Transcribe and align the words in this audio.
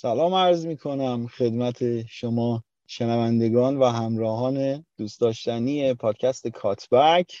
سلام 0.00 0.34
عرض 0.34 0.66
می 0.66 0.76
کنم 0.76 1.26
خدمت 1.26 2.06
شما 2.06 2.64
شنوندگان 2.86 3.76
و 3.76 3.84
همراهان 3.84 4.84
دوست 4.98 5.20
داشتنی 5.20 5.94
پادکست 5.94 6.48
کاتبک. 6.48 7.32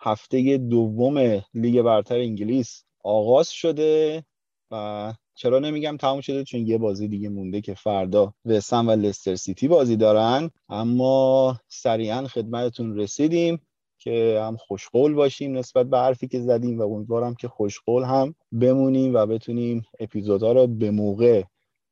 هفته 0.00 0.58
دوم 0.58 1.42
لیگ 1.54 1.82
برتر 1.82 2.18
انگلیس 2.18 2.84
آغاز 3.04 3.50
شده 3.50 4.24
و 4.70 5.14
چرا 5.34 5.58
نمیگم 5.58 5.96
تموم 5.96 6.20
شده؟ 6.20 6.44
چون 6.44 6.66
یه 6.66 6.78
بازی 6.78 7.08
دیگه 7.08 7.28
مونده 7.28 7.60
که 7.60 7.74
فردا 7.74 8.34
وسم 8.44 8.88
و 8.88 8.90
لستر 8.90 9.34
سیتی 9.34 9.68
بازی 9.68 9.96
دارن. 9.96 10.50
اما 10.68 11.60
سریعا 11.68 12.26
خدمتتون 12.26 12.98
رسیدیم 12.98 13.60
که 13.98 14.40
هم 14.42 14.56
خوشقول 14.56 15.14
باشیم 15.14 15.58
نسبت 15.58 15.86
به 15.86 15.98
حرفی 15.98 16.28
که 16.28 16.40
زدیم 16.40 16.78
و 16.78 16.82
امیدوارم 16.82 17.34
که 17.34 17.48
خوشقول 17.48 18.02
هم 18.02 18.34
بمونیم 18.60 19.14
و 19.14 19.26
بتونیم 19.26 19.82
اپیزودها 20.00 20.52
رو 20.52 20.66
به 20.66 20.90
موقع 20.90 21.42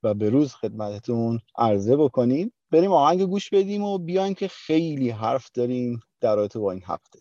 و 0.05 0.15
به 0.15 0.31
روز 0.31 0.55
خدمتتون 0.55 1.41
عرضه 1.59 1.97
بکنیم. 1.97 2.53
بریم 2.71 2.93
آهنگ 2.93 3.23
گوش 3.23 3.51
بدیم 3.51 3.83
و 3.83 3.99
بیایم 3.99 4.35
که 4.35 4.49
خیلی 4.49 5.11
حرف 5.11 5.51
داریم 5.55 6.01
در 6.21 6.37
رابطه 6.37 6.59
با 6.59 6.73
این 6.73 6.83
هفته. 6.87 7.19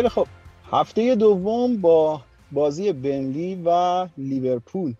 خیلی 0.00 0.08
خب 0.08 0.26
هفته 0.70 1.14
دوم 1.14 1.76
با 1.76 2.20
بازی 2.52 2.92
بنلی 2.92 3.62
و 3.64 4.08
لیورپول 4.18 4.94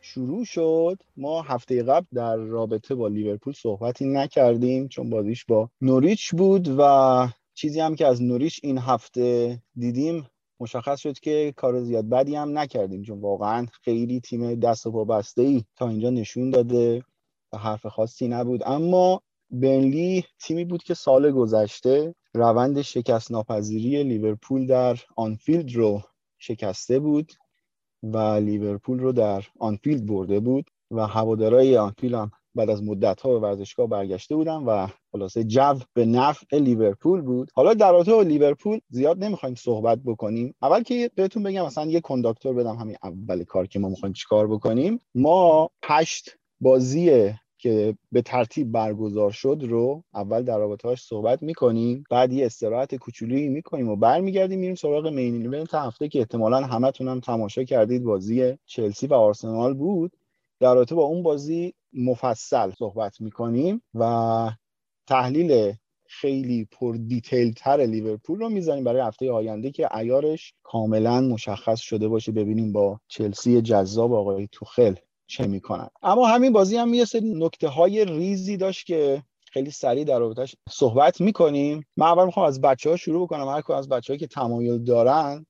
شروع 0.00 0.44
شد. 0.44 0.96
ما 1.16 1.42
هفته 1.42 1.82
قبل 1.82 2.06
در 2.14 2.36
رابطه 2.36 2.94
با 2.94 3.08
لیورپول 3.08 3.52
صحبتی 3.52 4.06
نکردیم 4.06 4.88
چون 4.88 5.10
بازیش 5.10 5.44
با 5.44 5.70
نوریچ 5.80 6.34
بود 6.34 6.68
و 6.78 7.28
چیزی 7.54 7.80
هم 7.80 7.94
که 7.94 8.06
از 8.06 8.22
نوریچ 8.22 8.60
این 8.62 8.78
هفته 8.78 9.58
دیدیم 9.76 10.26
مشخص 10.60 11.00
شد 11.00 11.18
که 11.18 11.54
کار 11.56 11.82
زیاد 11.82 12.08
بدی 12.08 12.36
هم 12.36 12.58
نکردیم 12.58 13.02
چون 13.02 13.20
واقعا 13.20 13.66
خیلی 13.82 14.20
تیم 14.20 14.54
دست 14.54 14.86
و 14.86 14.92
پا 14.92 15.04
بسته 15.04 15.42
ای 15.42 15.64
تا 15.76 15.88
اینجا 15.88 16.10
نشون 16.10 16.50
داده 16.50 17.02
و 17.52 17.58
حرف 17.58 17.86
خاصی 17.86 18.28
نبود. 18.28 18.62
اما 18.66 19.22
برنلی 19.50 20.24
تیمی 20.40 20.64
بود 20.64 20.82
که 20.82 20.94
سال 20.94 21.30
گذشته 21.30 22.14
روند 22.34 22.82
شکست 22.82 23.32
ناپذیری 23.32 24.02
لیورپول 24.02 24.66
در 24.66 24.98
آنفیلد 25.16 25.74
رو 25.74 26.02
شکسته 26.38 26.98
بود 26.98 27.32
و 28.02 28.18
لیورپول 28.18 28.98
رو 28.98 29.12
در 29.12 29.44
آنفیلد 29.58 30.06
برده 30.06 30.40
بود 30.40 30.70
و 30.90 31.06
هوادارای 31.06 31.76
آنفیلد 31.76 32.14
هم 32.14 32.30
بعد 32.54 32.70
از 32.70 32.82
مدت 32.82 33.20
ها 33.20 33.30
به 33.32 33.38
ورزشگاه 33.38 33.86
برگشته 33.86 34.36
بودن 34.36 34.56
و 34.56 34.86
خلاصه 35.12 35.44
جو 35.44 35.78
به 35.94 36.06
نفع 36.06 36.58
لیورپول 36.58 37.20
بود. 37.20 37.50
حالا 37.54 37.74
در 37.74 37.92
رابطه 37.92 38.22
لیورپول 38.22 38.80
زیاد 38.88 39.24
نمی‌خوایم 39.24 39.54
صحبت 39.54 39.98
بکنیم. 39.98 40.54
اول 40.62 40.82
که 40.82 41.10
بهتون 41.14 41.42
بگم 41.42 41.66
مثلا 41.66 41.86
یه 41.86 42.00
کنداکتور 42.00 42.54
بدم 42.54 42.76
همین 42.76 42.96
اول 43.02 43.44
کار 43.44 43.66
که 43.66 43.78
ما 43.78 43.88
می‌خوایم 43.88 44.12
چیکار 44.12 44.46
بکنیم. 44.46 45.00
ما 45.14 45.70
هشت 45.84 46.36
بازی 46.60 47.34
که 47.64 47.96
به 48.12 48.22
ترتیب 48.22 48.72
برگزار 48.72 49.30
شد 49.30 49.58
رو 49.62 50.04
اول 50.14 50.42
در 50.42 50.58
رابطهاش 50.58 51.02
صحبت 51.02 51.42
می‌کنیم 51.42 52.04
بعد 52.10 52.32
یه 52.32 52.46
استراحت 52.46 52.94
کوچولویی 52.94 53.48
می‌کنیم 53.48 53.88
و 53.88 53.96
برمیگردیم 53.96 54.60
میریم 54.60 54.74
سراغ 54.74 55.06
مین 55.06 55.34
ایونت 55.34 55.74
هفته 55.74 56.08
که 56.08 56.18
احتمالا 56.18 56.60
همتون 56.60 57.08
هم 57.08 57.20
تماشا 57.20 57.64
کردید 57.64 58.04
بازی 58.04 58.58
چلسی 58.66 59.06
و 59.06 59.14
آرسنال 59.14 59.74
بود. 59.74 60.12
در 60.60 60.74
رابطه 60.74 60.94
با 60.94 61.02
اون 61.02 61.22
بازی 61.22 61.74
مفصل 61.92 62.70
صحبت 62.70 63.20
می‌کنیم 63.20 63.82
و 63.94 64.50
تحلیل 65.06 65.72
خیلی 66.06 66.68
پر 66.72 66.96
دیتیل 67.08 67.52
تر 67.52 67.76
لیورپول 67.76 68.38
رو 68.38 68.48
می‌زنیم 68.48 68.84
برای 68.84 69.02
هفته 69.02 69.30
آینده 69.32 69.70
که 69.70 69.96
ایارش 69.96 70.54
کاملا 70.62 71.20
مشخص 71.20 71.80
شده 71.80 72.08
باشه. 72.08 72.32
ببینیم 72.32 72.72
با 72.72 73.00
چلسی 73.08 73.62
جذاب 73.62 74.12
آقای 74.12 74.48
توخل 74.52 74.94
چه 75.34 75.46
می‌کنن. 75.46 75.88
اما 76.02 76.26
همین 76.26 76.52
بازی 76.52 76.76
هم 76.76 76.94
یه 76.94 77.04
سری 77.04 77.34
نکته 77.34 77.68
های 77.68 78.04
ریزی 78.04 78.56
داشت 78.56 78.86
که 78.86 79.22
خیلی 79.52 79.70
سریع 79.70 80.04
در 80.04 80.18
رابطش 80.18 80.56
صحبت 80.68 81.20
می‌کنیم. 81.20 81.86
من 81.96 82.06
اول 82.06 82.26
می‌خوام 82.26 82.46
از 82.46 82.60
بچه 82.60 82.90
ها 82.90 82.96
شروع 82.96 83.26
بکنم. 83.26 83.48
هر 83.48 83.72
از 83.72 83.88
بچه 83.88 84.16
که 84.16 84.26
تمایل 84.26 84.84
دارن 84.84 85.46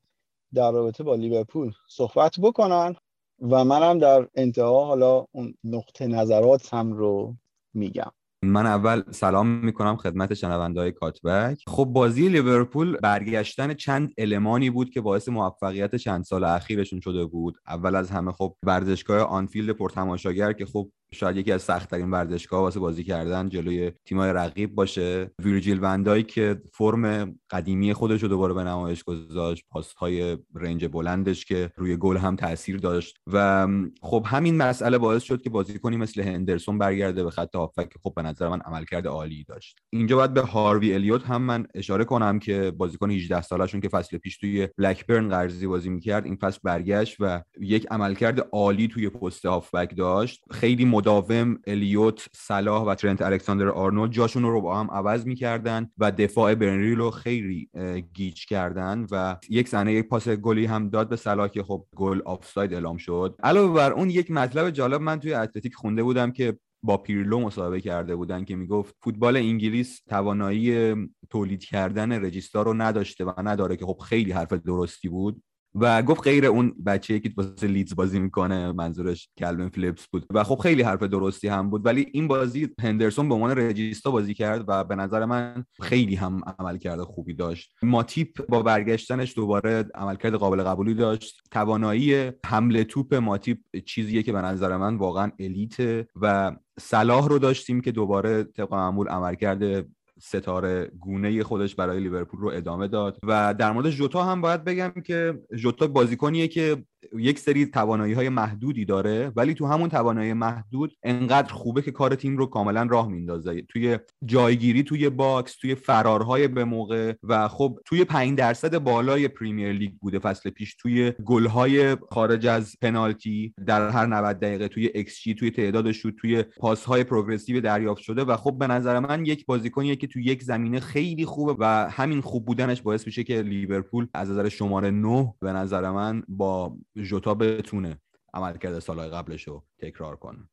در 0.55 0.73
رابطه 0.73 1.05
با 1.05 1.15
لیورپول 1.15 1.73
صحبت 1.89 2.35
بکنن 2.43 2.97
و 3.41 3.65
منم 3.65 3.99
در 3.99 4.29
انتها 4.35 4.85
حالا 4.85 5.27
اون 5.33 5.55
نقطه 5.65 6.07
نظرات 6.07 6.75
هم 6.75 6.93
رو 6.93 7.35
میگم. 7.75 8.13
من 8.45 8.67
اول 8.67 9.03
سلام 9.11 9.47
می‌کنم 9.47 9.97
خدمت 9.97 10.35
شنوندهای 10.35 10.93
کاتبک. 10.93 11.63
خب 11.67 11.85
بازی 11.85 12.29
لیورپول 12.29 12.97
برگشتن 12.97 13.75
چند 13.75 14.13
المانی 14.19 14.71
بود 14.71 14.91
که 14.91 15.01
باعث 15.01 15.29
موفقیت 15.29 15.97
چند 15.97 16.25
سال 16.25 16.45
اخیرشون 16.45 17.01
شده 17.01 17.25
بود. 17.25 17.59
اول 17.69 17.95
از 17.95 18.11
همه 18.11 18.33
خب 18.33 18.57
ورزشگاه 18.63 19.21
آنفیلد 19.21 19.71
پرتماشاگر 19.71 20.53
که 20.53 20.67
خب 20.67 20.91
شاید 21.13 21.37
یکی 21.37 21.53
از 21.53 21.63
سختترین 21.63 22.11
ورزشگاه 22.11 22.61
واسه 22.61 22.81
بازی 22.81 23.05
کردن 23.05 23.49
جلوی 23.49 23.93
تیمای 24.05 24.33
رقیب 24.33 24.75
باشه. 24.75 25.31
ویرجیل 25.43 25.79
وندای 25.83 26.23
که 26.23 26.63
فرم 26.73 27.35
قدیمی 27.51 27.93
خودش 27.93 28.23
رو 28.23 28.29
دوباره 28.29 28.55
به 28.55 28.65
نمایش 28.65 29.05
گذاشت 29.05 29.65
های 29.97 30.39
رنج 30.55 30.87
بلندش 30.87 31.45
که 31.45 31.71
روی 31.77 31.97
گل 31.97 32.17
هم 32.17 32.37
تاثیر 32.37 32.77
داشت. 32.77 33.17
و 33.33 33.69
خب 34.03 34.27
همین 34.27 34.57
مسئله 34.57 34.99
باعث 34.99 35.23
شد 35.23 35.43
که 35.43 35.51
بازیکنی 35.51 35.97
مثل 35.97 36.23
هندرسون 36.23 36.79
برگرده 36.79 37.25
به 37.25 37.31
خط 37.31 37.57
هافک 37.57 37.89
که 37.89 37.99
خب 38.03 38.13
به 38.17 38.23
نظر 38.23 38.49
من 38.49 38.61
عملکرد 38.61 39.07
عالی 39.07 39.45
داشت. 39.45 39.79
اینجا 39.93 40.17
باید 40.17 40.35
به 40.35 40.41
هاروی 40.41 40.95
الیوت 40.95 41.25
هم 41.25 41.43
من 41.43 41.67
اشاره 41.75 42.05
کنم 42.05 42.39
که 42.39 42.71
بازیکن 42.71 43.11
18 43.11 43.43
سالشون 43.43 43.81
که 43.81 43.89
فصل 43.89 44.19
پیش 44.19 44.39
توی 44.39 44.69
بلکبرن 44.79 45.29
قرضی 45.29 45.67
بازی 45.67 45.91
می‌کرد 45.91 46.25
این 46.25 46.37
فصل 46.37 46.59
برگشت 46.63 47.17
و 47.21 47.43
یک 47.61 47.87
عملکرد 47.91 48.49
عالی 48.53 48.89
توی 48.89 49.09
پست 49.09 49.47
هافبک 49.47 49.97
داشت. 49.97 50.45
خیلی 50.51 50.85
مداوم 51.05 51.59
الیوت 51.67 52.29
صلاح 52.33 52.83
و 52.83 52.95
ترنت 52.95 53.23
الکساندر 53.23 53.69
آرنولد 53.69 54.13
جاشون 54.13 54.43
رو 54.43 54.61
با 54.61 54.81
هم 54.81 54.91
عوض 54.91 55.27
می‌کردن 55.27 55.91
و 55.99 56.11
دفاع 56.11 56.55
برنری 56.55 56.95
رو 56.95 57.11
خیلی 57.11 57.69
گیج 58.15 58.47
کردن 58.47 59.07
و 59.11 59.37
یک 59.51 59.69
زنه 59.69 59.93
یک 59.93 60.09
پاس 60.09 60.29
گلی 60.29 60.67
هم 60.67 60.89
داد 60.89 61.09
به 61.09 61.17
صلاح 61.17 61.49
که 61.49 61.63
خب 61.63 61.87
گل 61.97 62.21
آفساید 62.25 62.75
اعلام 62.75 62.97
شد. 62.97 63.37
علاوه 63.43 63.75
بر 63.75 63.93
اون 63.93 64.11
یک 64.11 64.31
مطلب 64.31 64.71
جالب 64.71 65.01
من 65.01 65.21
توی 65.21 65.35
اتلتیک 65.35 65.75
خونده 65.75 66.03
بودم 66.03 66.31
که 66.31 66.59
با 66.83 66.97
پیرلو 66.97 67.41
مصاحبه 67.41 67.81
کرده 67.81 68.17
بودن 68.17 68.45
که 68.45 68.57
می‌گفت 68.57 68.95
فوتبال 69.03 69.37
انگلیس 69.37 70.03
توانایی 70.09 70.95
تولید 71.31 71.65
کردن 71.65 72.25
regista 72.25 72.65
رو 72.65 72.75
نداشته 72.75 73.25
و 73.25 73.33
نداره 73.39 73.77
که 73.77 73.87
خب 73.87 73.99
خیلی 73.99 74.33
حرف 74.33 74.53
درستی 74.53 75.09
بود. 75.09 75.43
و 75.75 76.03
گفت 76.03 76.23
غیر 76.23 76.47
اون 76.47 76.75
بچه 76.87 77.21
که 77.21 77.31
واسه 77.37 77.67
لیدز 77.67 77.95
بازی 77.95 78.21
می‌کنه 78.21 78.73
منظورش 78.73 79.29
کلوین 79.39 79.69
فلیپس 79.69 80.07
بود. 80.07 80.27
و 80.31 80.45
خب 80.45 80.59
خیلی 80.63 80.83
حرف 80.83 81.03
درستی 81.03 81.49
هم 81.49 81.71
بود. 81.71 81.87
ولی 81.87 82.07
این 82.13 82.29
بازی 82.29 82.69
هندرسون 82.81 83.29
به 83.29 83.35
عنوان 83.35 83.51
regista 83.51 84.11
بازی 84.11 84.35
کرد 84.35 84.65
و 84.69 84.85
به 84.85 84.95
نظر 84.95 85.25
من 85.25 85.65
خیلی 85.81 86.15
هم 86.15 86.41
عملکرد 86.59 87.05
خوبی 87.05 87.35
داشت. 87.35 87.75
ماتیپ 87.83 88.47
با 88.49 88.63
برگشتنش 88.63 89.37
دوباره 89.37 89.85
عملکرد 89.95 90.35
قابل 90.35 90.63
قبولی 90.63 90.95
داشت. 90.95 91.41
توانایی 91.51 92.33
حمل 92.47 92.85
توپ 92.85 93.15
ماتیپ 93.15 93.59
چیزیه 93.87 94.23
که 94.23 94.33
به 94.33 94.41
نظر 94.41 94.77
من 94.77 94.97
واقعا 94.97 95.31
elite 95.39 95.95
ه 95.95 96.07
و 96.21 96.57
صلاح 96.81 97.29
رو 97.29 97.39
داشتیم 97.39 97.81
که 97.81 97.93
دوباره 97.93 98.45
طبق 98.45 98.75
معمول 98.75 99.09
عملکرد 99.09 99.87
ستاره 100.25 100.91
گونه 101.01 101.43
خودش 101.43 101.75
برای 101.75 102.01
لیورپول 102.01 102.41
رو 102.41 102.49
ادامه 102.49 102.89
داد. 102.89 103.19
و 103.23 103.55
در 103.55 103.73
مورد 103.73 103.91
جوتا 103.91 104.25
هم 104.25 104.41
باید 104.41 104.65
بگم 104.65 104.93
که 105.05 105.39
جوتا 105.57 105.87
بازیکنیه 105.87 106.49
که 106.49 106.85
یک 107.19 107.39
سری 107.39 107.67
توانایی 107.67 108.13
های 108.13 108.29
محدودی 108.29 108.85
داره 108.85 109.33
ولی 109.37 109.55
تو 109.55 109.67
همون 109.67 109.89
توانایی 109.89 110.33
محدود 110.33 110.97
انقدر 111.03 111.53
خوبه 111.53 111.83
که 111.83 111.91
کار 111.91 112.15
تیم 112.15 112.37
رو 112.37 112.47
کاملا 112.47 112.83
راه 112.83 113.09
میندازه 113.09 113.63
توی 113.63 113.99
جایگیری 114.25 114.83
توی 114.83 115.11
box 115.11 115.57
توی 115.57 115.75
فرارهای 115.75 116.49
به 116.49 116.65
موقع 116.65 117.15
و 117.23 117.49
خب 117.49 117.79
توی 117.85 118.05
5 118.05 118.39
درصد 118.39 118.79
بالای 118.79 119.29
پریمیر 119.29 119.73
لیگ 119.73 119.93
بوده 120.01 120.19
فصل 120.19 120.51
پیش. 120.51 120.75
توی 120.75 121.13
گلهای 121.25 121.97
خارج 122.11 122.47
از 122.47 122.77
پنالتی 122.83 123.55
در 123.67 123.89
هر 123.89 124.07
90 124.07 124.41
دقیقه 124.41 124.69
توی 124.69 124.91
ایکس 124.95 125.23
توی 125.39 125.51
تعداد 125.51 125.93
شوت 125.93 126.15
توی 126.17 126.43
پاسهای 126.43 127.05
progressive 127.05 127.61
دریافت 127.61 128.03
شده 128.03 128.25
و 128.25 128.37
خب 128.37 128.59
به 128.59 128.67
نظر 128.67 128.99
من 128.99 129.27
یک 129.27 129.47
بازیکنیه 129.47 129.97
که 129.97 130.07
توی 130.07 130.25
یک 130.25 130.43
زمینه 130.43 130.81
خیلی 130.81 131.25
خوبه 131.25 131.57
و 131.59 131.91
همین 131.91 132.21
خوب 132.21 132.47
بودنش 132.47 132.83
باعث 132.83 133.07
میشه 133.07 133.25
که 133.25 133.43
لیورپول 133.43 134.07
از 134.15 134.31
نظر 134.31 134.49
شماره 134.49 134.91
9 134.91 135.35
به 135.41 135.53
نظر 135.53 135.91
من 135.91 136.23
با 136.29 136.77
ژوتا 136.97 137.35
بتونه 137.35 137.99
عملکرد 138.35 138.79
سالهای 138.79 139.09
قبلش 139.09 139.49
رو 139.49 139.63
تکرار 139.79 140.17
کنه. 140.17 140.49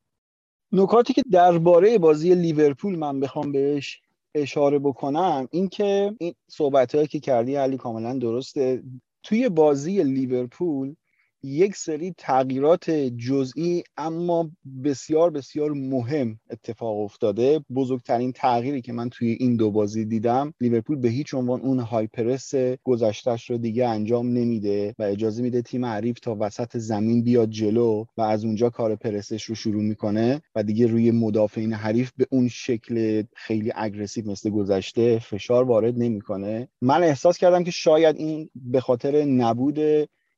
نکاتی 0.72 1.14
که 1.14 1.24
درباره 1.32 1.98
بازی 1.98 2.36
لیورپول 2.36 2.96
من 2.98 3.20
بخوام 3.20 3.52
بهش 3.52 4.02
اشاره 4.36 4.80
بکنم 4.80 5.48
اینکه 5.52 6.16
این 6.20 6.34
صحبت 6.48 7.10
که 7.10 7.20
کردی 7.20 7.56
علی 7.56 7.78
کاملا 7.78 8.14
درسته. 8.14 8.84
توی 9.24 9.50
بازی 9.50 10.04
لیورپول 10.04 10.96
یک 11.44 11.76
سری 11.76 12.14
تغییرات 12.18 12.90
جزئی 12.90 13.84
اما 13.98 14.52
بسیار 14.84 15.30
بسیار 15.30 15.72
مهم 15.72 16.40
اتفاق 16.50 17.00
افتاده. 17.00 17.60
بزرگترین 17.76 18.32
تغییری 18.32 18.82
که 18.82 18.94
من 18.94 19.10
توی 19.10 19.38
این 19.40 19.56
دو 19.56 19.72
بازی 19.72 20.06
دیدم 20.06 20.54
لیورپول 20.62 20.98
به 20.98 21.10
هیچ 21.10 21.34
عنوان 21.34 21.62
اون 21.62 21.80
هایپرس 21.80 22.54
گذشتهش 22.84 23.50
رو 23.50 23.58
دیگه 23.58 23.88
انجام 23.88 24.28
نمیده 24.28 24.96
و 25.00 25.04
اجازه 25.04 25.44
میده 25.44 25.62
تیم 25.62 25.86
حریف 25.86 26.20
تا 26.20 26.38
وسط 26.40 26.78
زمین 26.78 27.24
بیاد 27.24 27.50
جلو 27.50 28.06
و 28.18 28.22
از 28.22 28.46
اونجا 28.46 28.70
کار 28.70 28.96
پرسش 28.96 29.44
رو 29.44 29.56
شروع 29.56 29.84
می‌کنه 29.84 30.42
و 30.56 30.64
دیگه 30.64 30.88
روی 30.88 31.12
مدافعین 31.12 31.74
حریف 31.74 32.12
به 32.18 32.28
اون 32.32 32.48
شکل 32.48 33.24
خیلی 33.36 33.72
aggressive 33.76 34.32
مثل 34.32 34.50
گذشته 34.50 35.20
فشار 35.20 35.64
وارد 35.64 35.94
نمی‌کنه. 35.98 36.68
من 36.82 37.04
احساس 37.04 37.38
کردم 37.38 37.64
که 37.64 37.72
شاید 37.72 38.16
این 38.18 38.50
به 38.56 38.80
خاطر 38.80 39.24
نبود 39.24 39.80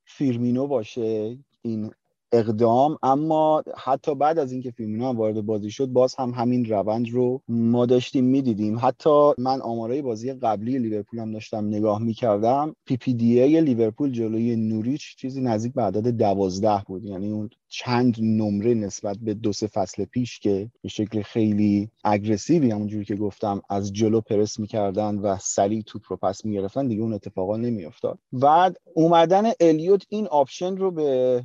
فیرمینو 0.05 0.67
باشه 0.67 1.37
این 1.61 1.91
اقدام 2.33 2.97
اما 3.03 3.63
حتی 3.77 4.15
بعد 4.15 4.39
از 4.39 4.51
اینکه 4.51 4.71
فیرمینو 4.71 5.13
وارد 5.13 5.41
بازی 5.41 5.71
شد 5.71 5.85
باز 5.85 6.15
هم 6.15 6.29
همین 6.29 6.65
روند 6.65 7.09
رو 7.09 7.41
ما 7.47 7.85
داشتیم 7.85 8.25
می‌دیدیم. 8.25 8.79
حتی 8.81 9.31
من 9.37 9.61
آمارای 9.61 10.01
بازی 10.01 10.33
قبلی 10.33 10.79
لیورپول 10.79 11.19
هم 11.19 11.31
داشتم 11.31 11.67
نگاه 11.67 12.01
می‌کردم 12.01 12.75
PPDA 12.85 13.61
لیورپول 13.61 14.11
جلوی 14.11 14.55
نوریچ 14.55 15.15
چیزی 15.15 15.41
نزدیک 15.41 15.73
به 15.73 15.81
عدد 15.81 16.07
دوازده 16.07 16.83
بود. 16.87 17.05
یعنی 17.05 17.31
اون 17.31 17.49
چند 17.67 18.15
نمره 18.19 18.73
نسبت 18.73 19.17
به 19.17 19.33
دو 19.33 19.53
سه 19.53 19.67
فصل 19.67 20.05
پیش 20.05 20.39
که 20.39 20.71
به 20.81 20.89
شکل 20.89 21.21
خیلی 21.21 21.89
aggressive 22.03 22.65
ی 22.65 22.71
همونجوری 22.71 23.05
که 23.05 23.15
گفتم 23.15 23.61
از 23.69 23.93
جلو 23.93 24.21
پرس 24.21 24.59
می‌کردن 24.59 25.15
و 25.15 25.37
سریع 25.41 25.81
توپ 25.81 26.01
رو 26.09 26.17
پس 26.17 26.45
می‌گرفتن 26.45 26.87
دیگه 26.87 27.01
اون 27.01 27.13
اتفاقا 27.13 27.57
نمیافتاد. 27.57 28.19
و 28.33 28.71
اومدن 28.93 29.51
الیوت 29.59 30.05
این 30.09 30.27
option 30.27 30.77
رو 30.77 30.91
به 30.91 31.43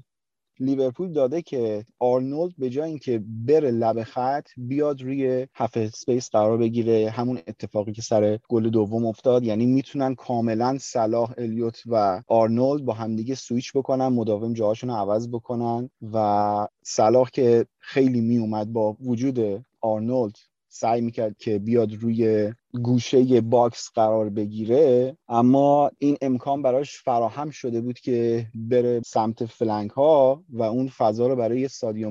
لیورپول 0.60 1.12
داده 1.12 1.42
که 1.42 1.84
آرنولد 1.98 2.52
به 2.58 2.70
جای 2.70 2.88
اینکه 2.88 3.22
بره 3.46 3.70
لب 3.70 4.02
خط 4.02 4.48
بیاد 4.56 5.02
روی 5.02 5.46
half 5.54 5.86
space 5.88 6.30
قرار 6.30 6.58
بگیره. 6.58 7.10
همون 7.10 7.38
اتفاقی 7.46 7.92
که 7.92 8.02
سر 8.02 8.38
گل 8.48 8.70
دوم 8.70 9.06
افتاد. 9.06 9.44
یعنی 9.44 9.66
می‌تونن 9.66 10.14
کاملا 10.14 10.78
صلاح 10.80 11.34
الیوت 11.38 11.82
و 11.86 12.22
آرنولد 12.26 12.84
با 12.84 12.92
همدیگه 12.92 13.34
سویچ 13.34 13.72
بکنن 13.74 14.06
مداوم 14.06 14.52
جاهاشون 14.52 14.90
رو 14.90 14.96
عوض 14.96 15.28
بکنن 15.28 15.90
و 16.12 16.68
صلاح 16.82 17.30
که 17.32 17.66
خیلی 17.78 18.20
میومد 18.20 18.72
با 18.72 18.96
وجود 19.00 19.64
آرنولد 19.80 20.36
سعی 20.68 21.00
می‌کرد 21.00 21.36
که 21.36 21.58
بیاد 21.58 21.94
روی 21.94 22.52
گوشه 22.74 23.40
box 23.40 23.90
قرار 23.94 24.30
بگیره 24.30 25.16
اما 25.28 25.90
این 25.98 26.16
امکان 26.22 26.62
براش 26.62 26.96
فراهم 26.96 27.50
شده 27.50 27.80
بود 27.80 27.98
که 27.98 28.46
بره 28.54 29.00
سمت 29.06 29.44
flank 29.44 29.90
ها 29.90 30.42
و 30.50 30.62
اون 30.62 30.88
فضا 30.88 31.26
رو 31.26 31.36
برای 31.36 31.68
سادیو 31.68 32.10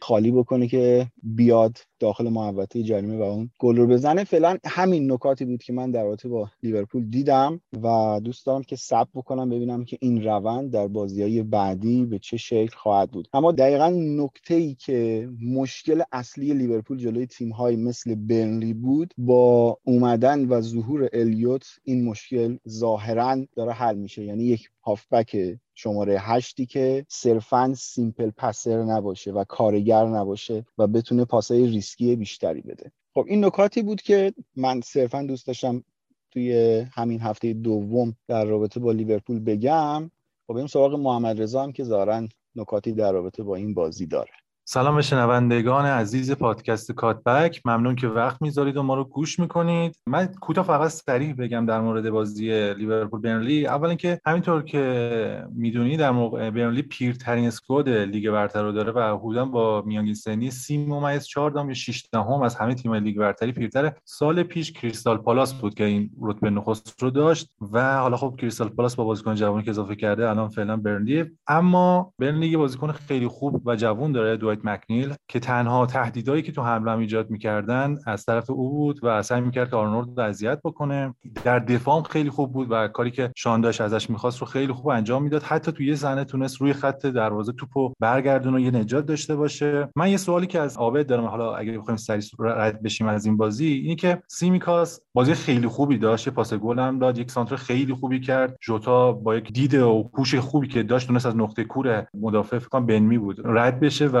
خالی 0.00 0.30
بکنه 0.30 0.68
که 0.68 1.06
بیاد 1.22 1.78
داخل 2.00 2.28
محوطه 2.28 2.82
جریمه 2.82 3.16
و 3.16 3.22
اون 3.22 3.50
گل 3.58 3.76
رو 3.76 3.86
بزنه. 3.86 4.24
فعلا 4.24 4.58
همین 4.64 5.12
نکاتی 5.12 5.44
بود 5.44 5.62
که 5.62 5.72
من 5.72 5.90
در 5.90 6.04
رابطه 6.04 6.28
با 6.28 6.50
لیورپول 6.62 7.10
دیدم 7.10 7.60
و 7.82 8.20
دوست 8.24 8.46
دارم 8.46 8.62
که 8.62 8.76
صبر 8.76 9.08
بکنم 9.14 9.50
ببینم 9.50 9.84
که 9.84 9.98
این 10.00 10.24
روند 10.24 10.70
در 10.70 10.88
بازی 10.88 11.22
های 11.22 11.42
بعدی 11.42 12.04
به 12.04 12.18
چه 12.18 12.36
شکل 12.36 12.76
خواهد 12.76 13.10
بود. 13.10 13.28
اما 13.32 13.52
دقیقا 13.52 13.88
نکته 13.88 14.54
ای 14.54 14.74
که 14.74 15.28
مشکل 15.42 16.02
اصلی 16.12 16.54
لیورپول 16.54 16.98
جلوی 16.98 17.26
تیم 17.26 17.50
های 17.50 17.76
مثل 17.76 18.14
برنلی 18.14 18.74
بود 18.74 19.14
با 19.18 19.78
اومدن 19.98 20.44
و 20.48 20.60
ظهور 20.60 21.08
الیوت 21.12 21.66
این 21.84 22.04
مشکل 22.04 22.58
ظاهرا 22.68 23.46
داره 23.56 23.72
حل 23.72 23.96
میشه. 23.96 24.24
یعنی 24.24 24.44
یک 24.44 24.70
هافبک 24.82 25.58
شماره 25.74 26.18
هشتی 26.20 26.66
که 26.66 27.06
صرفا 27.08 27.74
simple 27.74 28.30
passer 28.30 28.82
نباشه 28.82 29.32
و 29.32 29.44
کارگر 29.44 30.06
نباشه 30.06 30.64
و 30.78 30.86
بتونه 30.86 31.24
پاسای 31.24 31.66
ریسکی 31.66 32.16
بیشتری 32.16 32.60
بده. 32.60 32.92
خب 33.14 33.24
این 33.28 33.44
نکاتی 33.44 33.82
بود 33.82 34.02
که 34.02 34.34
من 34.56 34.80
صرفا 34.80 35.22
دوست 35.22 35.46
داشتم 35.46 35.84
توی 36.30 36.78
همین 36.92 37.20
هفته 37.20 37.52
دوم 37.52 38.14
در 38.28 38.44
رابطه 38.44 38.80
با 38.80 38.92
لیورپول 38.92 39.40
بگم. 39.40 40.10
خب 40.46 40.56
بریم 40.56 40.66
سراغ 40.66 40.94
محمد 40.94 41.42
رضا 41.42 41.62
هم 41.62 41.72
که 41.72 41.84
ظاهرا 41.84 42.28
نکاتی 42.56 42.92
در 42.92 43.12
رابطه 43.12 43.42
با 43.42 43.56
این 43.56 43.74
بازی 43.74 44.06
داره. 44.06 44.32
سلام 44.70 44.96
به 44.96 45.02
شنوندگان 45.02 45.86
عزیز 45.86 46.32
پادکست 46.32 46.92
کاتبک. 46.92 47.62
ممنون 47.64 47.96
که 47.96 48.08
وقت 48.08 48.42
می‌ذارید 48.42 48.76
و 48.76 48.82
ما 48.82 48.94
رو 48.94 49.04
گوش 49.04 49.38
می‌کنید. 49.38 49.96
من 50.06 50.26
کوتاه 50.26 50.64
فقط 50.64 50.90
سریع 50.90 51.32
بگم 51.32 51.66
در 51.66 51.80
مورد 51.80 52.10
بازی 52.10 52.74
لیورپول 52.74 53.20
برنلی. 53.20 53.66
اول 53.66 53.88
اینکه 53.88 54.20
همینطور 54.26 54.62
که 54.62 55.44
می‌دونی 55.54 55.96
در 55.96 56.10
موقع 56.10 56.50
برنلی 56.50 56.82
پیرترین 56.82 57.46
squad 57.46 57.88
لیگ 57.88 58.30
برتر 58.30 58.62
رو 58.62 58.72
داره 58.72 58.92
و 58.92 59.18
حدودا 59.18 59.44
با 59.44 59.82
میانگین 59.86 60.14
سنی 60.14 60.50
30 60.50 60.78
ممیز 60.78 61.26
4 61.26 61.50
دهم 61.50 61.68
یا 61.68 61.74
6 61.74 62.08
دهم 62.12 62.42
از 62.42 62.56
همه 62.56 62.74
تیم‌های 62.74 63.00
لیگ 63.00 63.18
برتری 63.18 63.52
پیرتره. 63.52 63.96
سال 64.04 64.42
پیش 64.42 64.72
کریستال 64.72 65.16
پالاس 65.16 65.54
بود 65.54 65.74
که 65.74 65.84
این 65.84 66.10
رتبه 66.22 66.50
نخست 66.50 67.02
رو 67.02 67.10
داشت 67.10 67.50
و 67.72 67.98
حالا 67.98 68.16
خب 68.16 68.34
کریستال 68.38 68.68
پالاس 68.68 68.96
با 68.96 69.04
بازیکن 69.04 69.34
جوانی 69.34 69.64
که 69.64 69.70
اضافه 69.70 69.96
کرده 69.96 70.30
الان 70.30 70.48
فعلا 70.48 70.76
برنلی 70.76 71.24
اما 71.46 72.12
برنلی 72.18 72.48
یه 72.48 72.58
بازیکن 72.58 72.92
خیلی 72.92 73.28
خوب 73.28 73.66
و 73.66 73.76
جوان 73.76 74.12
داره 74.12 74.36
مکنیل 74.64 75.14
که 75.28 75.40
تنها 75.40 75.86
تهدیدایی 75.86 76.42
که 76.42 76.52
تو 76.52 76.62
حمله 76.62 76.98
ایجاد 76.98 77.30
می‌کردن 77.30 77.98
از 78.06 78.24
طرف 78.24 78.50
او 78.50 78.70
بود 78.70 79.00
و 79.02 79.22
سعی 79.22 79.40
می‌کرد 79.40 79.70
که 79.70 79.76
آرنولد 79.76 80.18
رو 80.18 80.24
اذیت 80.24 80.60
بکنه. 80.64 81.14
در 81.44 81.58
دفاع 81.58 82.02
خیلی 82.02 82.30
خوب 82.30 82.52
بود 82.52 82.66
و 82.70 82.88
کاری 82.88 83.10
که 83.10 83.30
شان 83.36 83.60
دایچ 83.60 83.80
ازش 83.80 84.10
می‌خواست 84.10 84.40
رو 84.40 84.46
خیلی 84.46 84.72
خوب 84.72 84.88
انجام 84.88 85.22
می‌داد. 85.22 85.42
حتی 85.42 85.72
تو 85.72 85.82
یه 85.82 85.94
صحنه 85.94 86.24
تونست 86.24 86.60
روی 86.60 86.72
خط 86.72 87.06
دروازه 87.06 87.52
توپو 87.52 87.92
برگردونه 88.00 88.54
و 88.54 88.58
یه 88.58 88.70
نجات 88.70 89.06
داشته 89.06 89.36
باشه. 89.36 89.88
من 89.96 90.10
یه 90.10 90.16
سوالی 90.16 90.46
که 90.46 90.60
از 90.60 90.76
عابد 90.76 91.06
دارم 91.06 91.24
حالا 91.24 91.54
اگه 91.54 91.78
بخوایم 91.78 91.96
سریع 91.96 92.22
رد 92.38 92.82
بشیم 92.82 93.06
از 93.06 93.26
این 93.26 93.36
بازی 93.36 93.66
اینه 93.66 93.94
که 93.94 94.22
سیمیکاس 94.28 95.00
بازی 95.14 95.34
خیلی 95.34 95.66
خوبی 95.66 95.98
داشت. 95.98 96.28
پاس 96.28 96.54
گل 96.54 96.78
هم 96.78 96.98
داد 96.98 97.18
یک 97.18 97.30
سانتر 97.30 97.56
خیلی 97.56 97.94
خوبی 97.94 98.20
کرد. 98.20 98.56
جوتا 98.60 99.12
با 99.12 99.36
یک 99.36 99.52
دید 99.52 99.74
و 99.74 100.10
هوش 100.14 100.34
خوبی 100.34 100.68
که 100.68 100.82
داشت 100.82 101.06
تونست 101.08 101.26
از 101.26 101.36
نقطه 101.36 101.64
کور 101.64 102.06
مدافع 102.14 102.58
فکر 102.58 102.68
کنم 102.68 102.86
بن 102.86 103.02
می 103.02 103.18
بود 103.18 103.40
رد 103.44 103.80
بشه 103.80 104.06
و 104.06 104.16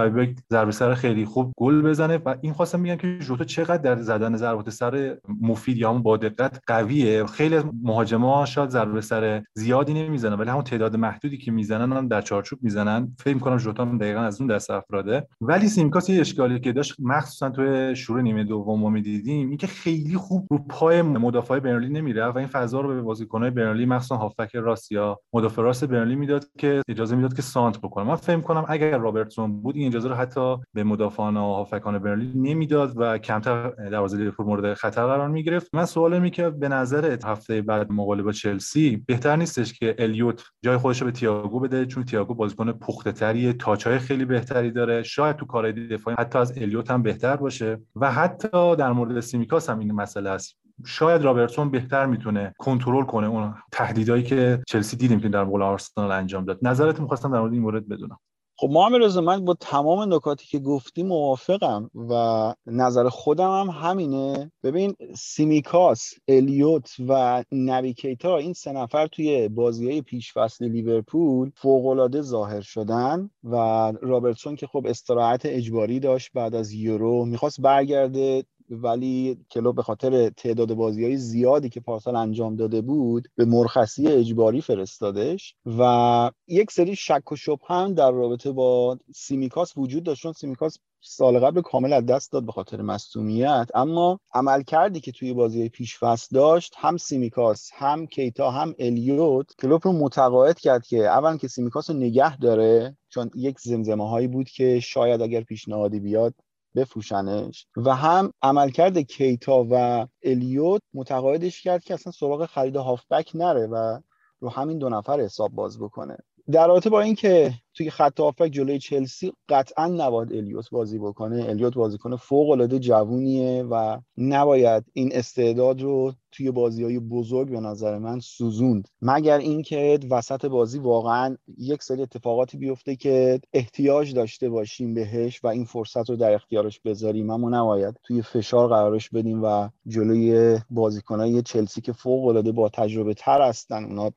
ضربه 0.52 0.72
سر 0.72 0.94
خیلی 0.94 1.24
خوب 1.24 1.52
گل 1.56 1.82
بزنه 1.82 2.16
و 2.16 2.34
این 2.40 2.52
خواستم 2.52 2.80
میگم 2.80 2.96
که 2.96 3.18
ژوتا 3.20 3.44
چقدر 3.44 3.76
در 3.76 4.02
زدن 4.02 4.36
ضربات 4.36 4.70
سر 4.70 5.16
مفید 5.40 5.76
یا 5.76 5.90
همون 5.90 6.02
با 6.02 6.16
دقت 6.16 6.60
قویه. 6.66 7.26
خیلی 7.26 7.56
از 7.56 7.64
مهاجما 7.82 8.44
شاید 8.44 8.70
ضربه 8.70 9.00
سر 9.00 9.42
زیادی 9.54 9.94
نمی‌زنن 9.94 10.34
ولی 10.34 10.50
همون 10.50 10.64
تعداد 10.64 10.96
محدودی 10.96 11.38
که 11.38 11.52
می‌زنن 11.52 11.92
هم 11.92 12.08
در 12.08 12.22
چارچوب 12.22 12.58
می‌زنن. 12.62 13.12
فکر 13.18 13.34
می‌کنم 13.34 13.58
ژوتا 13.58 13.84
دقیقا 13.84 14.20
از 14.20 14.40
اون 14.40 14.50
دست 14.50 14.70
افراده. 14.70 15.26
ولی 15.40 15.68
سیمکاس 15.68 16.08
یه 16.08 16.20
اشکالی 16.20 16.60
که 16.60 16.72
داشت 16.72 16.94
مخصوصا 16.98 17.50
تو 17.50 17.94
شروع 17.94 18.22
نیمه 18.22 18.44
دوم 18.44 18.80
ما 18.80 18.90
می‌دیدیم 18.90 19.48
اینکه 19.48 19.66
خیلی 19.66 20.16
خوب 20.16 20.46
رو 20.50 20.58
پای 20.58 21.02
مدافع 21.02 21.58
برنلی 21.58 21.88
نمیره 21.88 22.26
و 22.26 22.38
این 22.38 22.46
فضا 22.46 22.80
رو 22.80 22.88
به 22.88 23.02
بازیکن‌های 23.02 23.50
برنلی 23.50 23.86
مخصوصا 23.86 24.16
هافک 24.16 24.50
راست 24.54 24.92
یا 24.92 25.20
مدافع 25.32 25.62
راست 25.62 25.84
برنلی 25.84 26.16
می‌داد 26.16 26.44
که 26.58 26.82
اجازه 26.88 27.16
می‌داد 27.16 27.36
که 27.36 27.42
سانت 27.42 27.78
بکنه. 27.78 28.04
من 28.04 28.14
فکر 28.14 28.40
کنم 28.40 28.64
اگر 28.68 28.98
رابرتسون 28.98 29.60
بود 29.60 29.76
این 29.76 29.86
اجازه 29.86 30.08
رو 30.08 30.14
حتی 30.18 30.56
به 30.74 30.84
مدافعان 30.84 31.36
و 31.36 31.40
هافکان 31.40 31.98
برنلی 31.98 32.32
نمی‌داد 32.34 32.92
و 32.96 33.18
کمتر 33.18 33.68
دروازه 33.68 34.16
لیورپول 34.18 34.46
مورد 34.46 34.74
خطر 34.74 35.06
قرار 35.06 35.28
می‌گرفت. 35.28 35.74
من 35.74 35.84
سوال 35.84 36.18
می 36.18 36.30
که 36.30 36.50
به 36.50 36.68
نظر 36.68 37.16
هفته 37.24 37.62
بعد 37.62 37.92
مقابله 37.92 38.22
با 38.22 38.32
چلسی 38.32 39.04
بهتر 39.06 39.36
نیستش 39.36 39.72
که 39.72 39.94
الیوت 39.98 40.44
جای 40.64 40.76
خودش 40.76 41.00
رو 41.00 41.06
به 41.06 41.12
تییاگو 41.12 41.60
بده؟ 41.60 41.86
چون 41.86 42.04
تییاگو 42.04 42.34
بازیکن 42.34 42.72
پخته 42.72 43.12
تریه 43.12 43.52
touch 43.52 43.90
ای 43.90 43.98
خیلی 43.98 44.24
بهتری 44.24 44.70
داره. 44.70 45.02
شاید 45.02 45.36
تو 45.36 45.46
کارهای 45.46 45.72
دفاعی 45.72 46.16
حتی 46.18 46.38
از 46.38 46.58
الیوت 46.58 46.90
هم 46.90 47.02
بهتر 47.02 47.36
باشه. 47.36 47.80
و 47.96 48.12
حتی 48.12 48.76
در 48.76 48.92
مورد 48.92 49.20
سیمیکاس 49.20 49.70
هم 49.70 49.78
این 49.78 49.92
مسئله 49.92 50.30
است. 50.30 50.58
شاید 50.86 51.22
رابرتسون 51.22 51.70
بهتر 51.70 52.06
می‌تونه 52.06 52.54
کنترل 52.58 53.04
کنه 53.04 53.26
اون 53.26 53.54
تهدیدایی 53.72 54.22
که 54.22 54.62
چلسی 54.66 54.96
دیدیم 54.96 55.20
که 55.20 55.28
در 55.28 55.44
مقابل 55.44 55.62
آرسنال 55.62 56.12
انجام 56.12 56.44
داد. 56.44 56.58
نظرت 56.62 57.00
می‌خواستم 57.00 57.32
در 57.32 57.40
مورد 57.40 57.52
این 57.52 57.62
مورد 57.62 57.88
بدونم. 57.88 58.18
خب 58.60 58.68
محمد 58.70 59.02
رضا 59.02 59.20
من 59.20 59.44
با 59.44 59.54
تمام 59.54 60.14
نکاتی 60.14 60.46
که 60.46 60.58
گفتی 60.58 61.02
موافقم 61.02 61.90
و 62.10 62.54
نظر 62.66 63.08
خودم 63.08 63.50
هم 63.60 63.70
همینه. 63.70 64.52
ببین 64.62 64.94
سیمیکاس 65.16 66.14
الیوت 66.28 66.96
و 67.08 67.44
نبی 67.52 67.88
کیتا 67.88 68.36
این 68.36 68.52
سه 68.52 68.72
نفر 68.72 69.06
توی 69.06 69.48
بازی 69.48 69.90
های 69.90 70.02
پیش 70.02 70.32
فصل 70.32 70.64
لیورپول 70.64 71.50
فوقالعاده 71.56 72.22
ظاهر 72.22 72.60
شدن 72.60 73.30
و 73.44 73.56
رابرتسون 74.02 74.56
که 74.56 74.66
خب 74.66 74.86
استراحت 74.88 75.42
اجباری 75.44 76.00
داشت 76.00 76.30
بعد 76.34 76.54
از 76.54 76.72
یورو 76.72 77.24
می‌خواست 77.24 77.60
برگرده. 77.60 78.44
ولی 78.70 79.38
کلوپ 79.50 79.76
به 79.76 79.82
خاطر 79.82 80.30
تعداد 80.30 80.74
بازی 80.74 81.04
های 81.04 81.16
زیادی 81.16 81.68
که 81.68 81.80
پارسال 81.80 82.16
انجام 82.16 82.56
داده 82.56 82.80
بود 82.80 83.28
به 83.36 83.44
مرخصی 83.44 84.06
اجباری 84.06 84.60
فرستادش 84.60 85.54
و 85.78 86.30
یک 86.46 86.70
سری 86.70 86.96
شک 86.96 87.32
و 87.32 87.36
شبهه 87.36 87.58
هم 87.66 87.94
در 87.94 88.10
رابطه 88.10 88.52
با 88.52 88.98
سیمیکاس 89.14 89.76
وجود 89.76 90.02
داشت 90.02 90.22
چون 90.22 90.32
سیمیکاس 90.32 90.78
سال 91.00 91.38
قبل 91.38 91.60
کامل 91.60 91.92
از 91.92 92.06
دست 92.06 92.32
داد 92.32 92.46
به 92.46 92.52
خاطر 92.52 92.82
مصدومیت 92.82 93.68
اما 93.74 94.20
عمل 94.34 94.62
کردی 94.62 95.00
که 95.00 95.12
توی 95.12 95.32
بازی 95.32 95.68
پیش 95.68 95.98
فصل 95.98 96.36
داشت 96.36 96.74
هم 96.76 96.96
سیمیکاس 96.96 97.70
هم 97.74 98.06
کیتا 98.06 98.50
هم 98.50 98.74
الیوت 98.78 99.46
کلوپ 99.58 99.80
رو 99.84 99.92
متقاعد 99.92 100.58
کرد 100.58 100.86
که 100.86 100.98
اول 101.08 101.36
که 101.36 101.48
سیمیکاس 101.48 101.90
رو 101.90 101.96
نگه 101.96 102.36
داره 102.36 102.96
چون 103.08 103.30
یک 103.34 103.60
زمزمه 103.60 104.08
هایی 104.08 104.28
بود 104.28 104.48
که 104.48 104.80
شاید 104.80 105.22
اگر 105.22 105.40
پیشنهادی 105.40 106.00
بیاد 106.00 106.34
بفروشنش. 106.76 107.66
و 107.76 107.94
هم 107.94 108.32
عملکرد 108.42 108.98
کیتا 108.98 109.66
و 109.70 110.06
الیوت 110.22 110.82
متقاعدش 110.94 111.62
کرد 111.62 111.84
که 111.84 111.94
اصلا 111.94 112.12
سراغ 112.12 112.46
خرید 112.46 112.76
هافبک 112.76 113.30
نره 113.34 113.66
و 113.66 114.00
رو 114.40 114.48
همین 114.48 114.78
دو 114.78 114.88
نفر 114.88 115.20
حساب 115.20 115.52
باز 115.52 115.78
بکنه. 115.80 116.16
در 116.52 116.66
رابطه 116.66 116.90
با 116.90 117.00
اینکه 117.00 117.54
توی 117.74 117.90
خط 117.90 118.20
هافبک 118.20 118.50
جلوی 118.50 118.78
چلسی 118.78 119.32
قطعا 119.48 119.86
نباید 119.86 120.32
الیوت 120.32 120.70
بازی 120.70 120.98
بکنه 120.98 121.44
الیوت 121.48 121.74
بازیکن 121.74 122.16
فوق 122.16 122.50
العاده 122.50 122.78
جوونیه 122.78 123.62
و 123.62 124.00
نباید 124.16 124.84
این 124.92 125.10
استعداد 125.12 125.80
رو 125.80 126.12
توی 126.32 126.50
بازی 126.50 126.84
های 126.84 126.98
بزرگ 126.98 127.50
به 127.50 127.60
نظر 127.60 127.98
من 127.98 128.20
سوزوند. 128.20 128.88
مگر 129.02 129.38
اینکه 129.38 129.98
وسط 130.10 130.46
بازی 130.46 130.78
واقعا 130.78 131.36
یک 131.58 131.82
سری 131.82 132.02
اتفاقاتی 132.02 132.58
بیفته 132.58 132.96
که 132.96 133.40
احتیاج 133.52 134.14
داشته 134.14 134.48
باشیم 134.48 134.94
بهش 134.94 135.44
و 135.44 135.46
این 135.46 135.64
فرصت 135.64 136.10
رو 136.10 136.16
در 136.16 136.34
اختیارش 136.34 136.80
بذاریم. 136.80 137.30
اما 137.30 137.48
نباید 137.50 138.00
توی 138.02 138.22
فشار 138.22 138.68
قرارش 138.68 139.08
بدیم 139.08 139.44
و 139.44 139.68
جلوی 139.86 140.58
بازیکنای 140.70 141.42
چلسی 141.42 141.80
که 141.80 141.92
فوق 141.92 142.26
العاده 142.26 142.52
با 142.52 142.68
تجربه 142.68 143.14
تر 143.14 143.42
هستن 143.42 143.84
اونا 143.84 144.10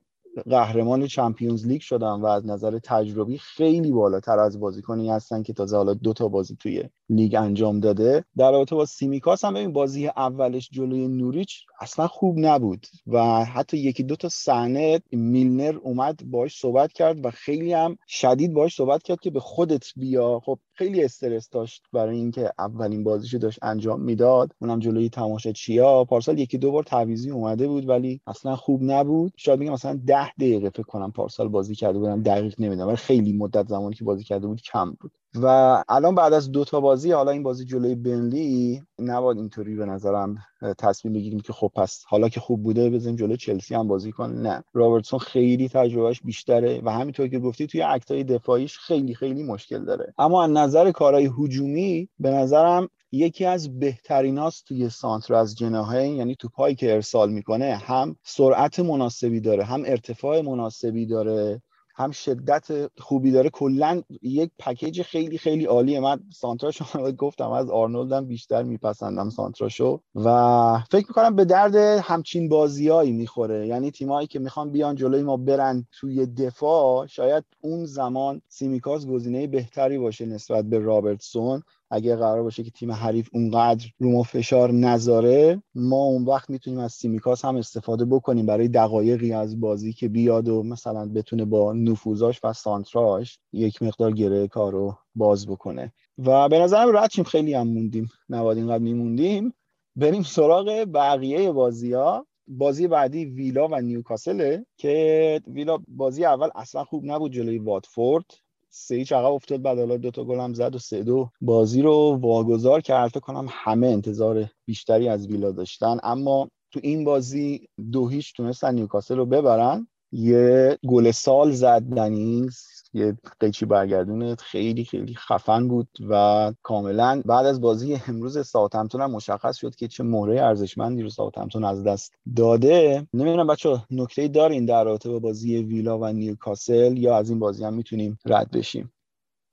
قهرمان 0.50 1.07
چمپیونز 1.07 1.67
لیگ 1.67 1.81
شدن 1.81 2.07
و 2.21 2.25
از 2.25 2.45
نظر 2.45 2.79
تجربی 2.83 3.38
خیلی 3.38 3.91
بالاتر 3.91 4.39
از 4.39 4.59
بازیکنی 4.59 5.09
هستن 5.09 5.43
که 5.43 5.53
تازه 5.53 5.77
حالا 5.77 5.93
دو 5.93 6.13
تا 6.13 6.27
بازی 6.27 6.55
توی 6.55 6.83
لیگ 7.12 7.36
انجام 7.36 7.80
داده. 7.80 8.25
در 8.38 8.51
رابطه 8.51 8.75
با 8.75 8.86
سیمیکاس 8.86 9.46
هم 9.46 9.53
ببین 9.53 9.74
بازی 9.74 10.08
اولش 10.08 10.70
جلوی 10.72 11.08
نوریچ 11.08 11.65
اصلا 11.82 12.08
خوب 12.08 12.36
نبود 12.39 12.88
و 13.08 13.46
حتی 13.46 13.77
یکی 13.77 14.03
دو 14.03 14.15
تا 14.15 14.30
صحنه 14.30 15.00
میلنر 15.12 15.77
اومد 15.84 16.20
باش 16.25 16.60
صحبت 16.60 16.94
کرد 16.94 17.25
و 17.25 17.32
خیلی 17.32 17.74
هم 17.74 17.98
شدید 18.08 18.53
باش 18.53 18.75
صحبت 18.75 19.03
کرد 19.03 19.20
که 19.20 19.32
به 19.32 19.39
خودت 19.39 19.86
بیا. 19.96 20.39
خب 20.39 20.60
خیلی 20.74 21.03
استرس 21.03 21.50
داشت 21.50 21.84
برای 21.94 22.18
اینکه 22.18 22.51
اولین 22.60 23.03
بازیشو 23.03 23.38
داشت 23.38 23.60
انجام 23.62 24.01
می‌داد. 24.01 24.51
اونم 24.62 24.80
جلوی 24.80 25.10
چیا. 25.56 26.03
پارسال 26.03 26.39
یکی 26.39 26.58
دو 26.58 26.72
بار 26.72 26.84
تعویضی 26.84 27.32
اومده 27.32 27.68
بود 27.68 27.89
ولی 27.89 28.22
اصلا 28.27 28.56
خوب 28.56 28.82
نبود. 28.84 29.34
شاید 29.38 29.60
میگم 29.60 29.72
مثلا 29.74 30.00
ده 30.08 30.32
دقیقه 30.39 30.70
فکر 30.70 30.84
کنم 30.84 31.12
پارسال 31.12 31.48
بازی 31.48 31.75
کرده 31.75 32.00
بودم. 32.00 32.24
دقیق 32.24 32.62
نمی‌دونم 32.62 32.88
ولی 32.88 32.98
خیلی 32.98 33.34
مدت 33.34 33.68
زمانی 33.68 33.96
که 33.96 34.03
بازی 34.03 34.24
کرده 34.24 34.48
بود 34.48 34.62
کم 34.62 34.91
بود. 35.00 35.12
و 35.35 35.47
الان 35.89 36.15
بعد 36.15 36.33
از 36.33 36.51
دو 36.51 36.65
تا 36.65 36.79
بازی 36.79 37.11
حالا 37.11 37.31
این 37.31 37.43
بازی 37.43 37.65
جلوی 37.65 37.95
بنلی 37.95 38.81
نباید 39.00 39.38
اینطوری 39.38 39.75
به 39.75 39.85
نظرم 39.85 40.38
تصمیم 40.77 41.13
بگیریم 41.13 41.39
که 41.39 41.53
خب 41.53 41.71
پس 41.75 42.03
حالا 42.07 42.29
که 42.29 42.39
خوب 42.39 42.63
بوده 42.63 42.89
بزنیم 42.89 43.15
جلوی 43.15 43.38
چلسی 43.38 43.75
هم 43.75 43.88
بازی 43.88 44.11
کنه 44.11 44.41
نه 44.41 44.63
رابرتسون 44.73 45.19
خیلی 45.19 45.69
تجربهش 45.69 46.21
بیشتره 46.21 46.81
و 46.83 46.91
همینطور 46.91 47.27
که 47.27 47.39
گفتی 47.39 47.67
توی 47.67 47.81
اکتای 47.81 48.23
دفاعیش 48.23 48.77
خیلی 48.77 49.15
خیلی 49.15 49.43
مشکل 49.43 49.85
داره. 49.85 50.13
اما 50.17 50.43
از 50.43 50.51
نظر 50.51 50.91
کارهای 50.91 51.29
هجومی 51.39 52.09
به 52.19 52.31
نظرم 52.31 52.89
یکی 53.11 53.45
از 53.45 53.79
بهترین 53.79 54.38
هاست 54.38 54.65
توی 54.65 54.89
سانتر 54.89 55.33
از 55.33 55.55
جناهه 55.55 56.07
یعنی 56.07 56.35
توپایی 56.35 56.75
که 56.75 56.93
ارسال 56.93 57.31
می‌کنه 57.31 57.75
هم 57.75 58.15
سرعت 58.23 58.79
مناسبی 58.79 59.39
داره 59.39 59.63
هم 59.63 59.83
ارتفاع 59.85 60.41
مناسبی 60.41 61.05
داره. 61.05 61.61
هم 62.01 62.12
شدت 62.12 62.67
خوبی 63.00 63.31
داره. 63.31 63.50
کلا 63.50 64.01
یک 64.22 64.51
پکیج 64.60 65.01
خیلی 65.01 65.38
خیلی 65.38 65.65
عالیه. 65.65 66.00
من 66.00 66.20
سانتراشو 66.34 67.12
گفتم 67.25 67.51
از 67.51 67.70
آرنولدم 67.70 68.25
بیشتر 68.25 68.63
میپسندم 68.63 69.29
سانتراشو. 69.29 70.01
و 70.15 70.79
فکر 70.91 71.05
می‌کنم 71.08 71.36
به 71.36 71.46
درد 71.46 71.75
همچین 71.75 72.50
بازیایی 72.50 73.12
می‌خوره. 73.12 73.67
یعنی 73.67 73.91
تیمایی 73.91 74.27
که 74.27 74.39
می‌خوان 74.39 74.72
بیان 74.72 74.96
جلوی 74.96 75.24
ما 75.24 75.38
برن 75.38 75.88
توی 75.91 76.25
دفاع 76.25 77.08
شاید 77.08 77.43
اون 77.62 77.86
زمان 77.86 78.41
سیمیکاس 78.48 79.08
گزینه 79.08 79.48
بهتری 79.48 79.98
باشه 79.98 80.25
نسبت 80.25 80.65
به 80.65 80.79
رابرتسون. 80.79 81.63
اگر 81.91 82.15
قرار 82.15 82.43
باشه 82.43 82.63
که 82.63 82.71
تیم 82.71 82.91
حریف 82.91 83.29
اونقدر 83.33 83.86
رو 84.00 84.12
ما 84.12 84.24
فشار 84.24 84.71
نذاره 84.71 85.63
ما 85.75 85.95
اون 85.95 86.25
وقت 86.25 86.50
می‌تونیم 86.50 86.79
از 86.79 86.93
سیمیکاس 86.93 87.45
هم 87.45 87.55
استفاده 87.55 88.05
بکنیم 88.05 88.45
برای 88.45 88.67
دقایقی 88.67 89.33
از 89.33 89.60
بازی 89.60 89.93
که 89.93 90.10
بیاد 90.10 90.48
و 90.48 90.63
مثلا 90.63 91.05
بتونه 91.05 91.45
با 91.45 91.74
نفوذاش 91.74 92.39
و 92.43 92.53
سانتراش 92.53 93.39
یک 93.53 93.83
مقدار 93.83 94.12
گره 94.12 94.48
کار 94.48 94.71
رو 94.71 94.98
باز 95.15 95.48
بکنه. 95.48 95.93
و 96.17 96.50
به 96.50 96.60
نظرم 96.60 96.98
رد 96.98 97.24
خیلی 97.24 97.53
هم 97.53 97.67
موندیم. 97.67 98.10
نباید 98.29 98.57
اینقدر 98.57 98.83
میموندیم. 98.83 99.53
بریم 99.95 100.24
سراغ 100.24 100.86
بقیه 100.93 101.51
بازی 101.51 101.93
ها 101.93 102.27
بازی 102.48 102.88
بعدی 102.88 103.25
ویلا 103.25 103.67
و 103.67 103.75
نیوکاسله 103.81 104.65
که 104.77 105.41
ویلا 105.48 105.77
بازی 105.88 106.25
اول 106.25 106.50
اصلا 106.55 106.83
خوب 106.83 107.05
نبود 107.05 107.31
جلوی 107.31 107.57
واتفورد. 107.57 108.25
سه 108.73 108.95
هیچ 108.95 109.13
عقب 109.13 109.31
افتاد 109.33 109.61
بعد 109.61 109.79
حالا 109.79 109.97
دو 109.97 110.11
تا 110.11 110.23
گل 110.23 110.39
هم 110.39 110.53
زد 110.53 110.75
و 110.75 110.79
سه 110.79 111.03
دو 111.03 111.29
بازی 111.41 111.81
رو 111.81 112.19
واگذار 112.21 112.81
کرد. 112.81 113.09
فکر 113.09 113.19
کنم 113.19 113.47
همه 113.49 113.87
انتظار 113.87 114.49
بیشتری 114.65 115.09
از 115.09 115.27
ویلا 115.27 115.51
داشتن. 115.51 115.97
اما 116.03 116.49
تو 116.71 116.79
این 116.83 117.03
بازی 117.03 117.67
دو 117.91 118.07
هیچ 118.07 118.33
تونستن 118.35 118.75
نیوکاسل 118.75 119.17
رو 119.17 119.25
ببرن. 119.25 119.87
یه 120.11 120.77
گل 120.87 121.11
سال 121.11 121.51
زد 121.51 121.81
دنیز. 121.81 122.80
یه 122.93 123.17
قیچی 123.39 123.65
برگردونه 123.65 124.36
خیلی 124.36 124.86
خیلی 124.86 125.15
خفن 125.15 125.67
بود 125.67 125.88
و 126.10 126.53
کاملا 126.63 127.21
بعد 127.25 127.45
از 127.45 127.62
بازی 127.62 128.01
امروز 128.07 128.48
ساوثهمپتون 128.48 129.01
هم 129.01 129.12
مشخص 129.12 129.57
شد 129.57 129.75
که 129.75 129.88
چه 129.88 130.03
مهره 130.03 130.41
ارزشمندی 130.41 131.01
رو 131.03 131.10
ساوثهمپتون 131.10 131.63
از 131.63 131.83
دست 131.83 132.13
داده. 132.36 133.07
نمی‌دونم 133.13 133.48
بچه 133.48 133.77
نکته 133.91 134.27
دارین 134.27 134.65
در 134.65 134.83
رابطه 134.83 135.10
با 135.10 135.19
بازی 135.19 135.57
ویلا 135.57 136.00
و 136.00 136.05
نیوکاسل 136.05 136.98
یا 136.98 137.17
از 137.17 137.29
این 137.29 137.39
بازی 137.39 137.63
هم 137.63 137.74
می‌تونیم 137.74 138.19
رد 138.25 138.51
بشیم. 138.51 138.91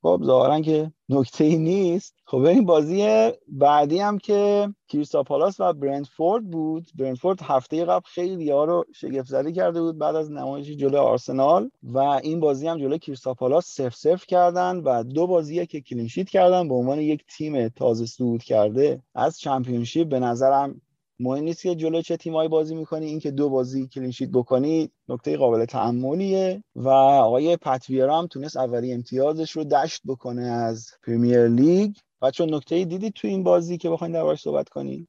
خب 0.01 0.21
ظاهرا 0.25 0.61
که 0.61 0.91
نکته 1.09 1.43
ای 1.43 1.57
نیست. 1.57 2.15
خب 2.25 2.37
این 2.37 2.65
بازی 2.65 3.31
بعدی 3.47 3.99
هم 3.99 4.17
که 4.17 4.69
کریستال 4.87 5.23
پالاس 5.23 5.59
و 5.59 5.73
برنتفورد 5.73 6.49
بود. 6.49 6.89
برنتفورد 6.95 7.41
هفته 7.41 7.85
قبل 7.85 8.05
خیلی 8.05 8.51
ها 8.51 8.65
رو 8.65 8.85
شگفت 8.95 9.29
زده 9.29 9.51
کرده 9.51 9.81
بود 9.81 9.97
بعد 9.97 10.15
از 10.15 10.31
نمایش 10.31 10.67
جلو 10.67 10.97
آرسنال 10.97 11.69
و 11.83 11.97
این 11.97 12.39
بازی 12.39 12.67
هم 12.67 12.77
جلو 12.77 12.97
کریستال 12.97 13.33
پالاس 13.33 13.75
صفر 13.75 13.95
صفر 13.95 14.25
کردن 14.25 14.77
و 14.77 15.03
دو 15.03 15.27
بازی 15.27 15.65
که 15.65 15.81
clean 15.81 16.05
sheet 16.05 16.29
کردن 16.29 16.67
به 16.67 16.73
عنوان 16.73 16.99
یک 16.99 17.25
تیم 17.37 17.67
تازه 17.67 18.05
صعود 18.05 18.43
کرده 18.43 19.03
از 19.15 19.39
چمپیونشیپ 19.39 20.09
به 20.09 20.19
نظرم 20.19 20.81
مهم 21.19 21.43
نیست 21.43 21.61
که 21.61 21.75
جلو 21.75 22.01
چه 22.01 22.17
تیمایی 22.17 22.49
بازی 22.49 22.75
می‌کنی 22.75 23.05
اینکه 23.05 23.31
دو 23.31 23.49
بازی 23.49 23.87
clean 23.87 24.08
sheet 24.08 24.29
بکنی 24.29 24.91
نکته 25.09 25.37
قابل 25.37 25.65
تاملیه 25.65 26.63
و 26.75 26.89
آقای 26.89 27.57
پت 27.57 27.82
ویرا 27.82 28.19
هم 28.19 28.27
تونست 28.27 28.57
اولی 28.57 28.93
امتیازش 28.93 29.51
رو 29.51 29.63
دشت 29.63 30.01
بکنه 30.07 30.41
از 30.43 30.87
پریمیر 31.03 31.47
لیگ. 31.47 31.95
و 32.21 32.31
چون 32.31 32.53
نکته 32.53 32.85
دیدید 32.85 33.13
تو 33.13 33.27
این 33.27 33.43
بازی 33.43 33.77
که 33.77 33.89
بخواین 33.89 34.13
دربارش 34.13 34.41
صحبت 34.41 34.69
کنی؟ 34.69 35.07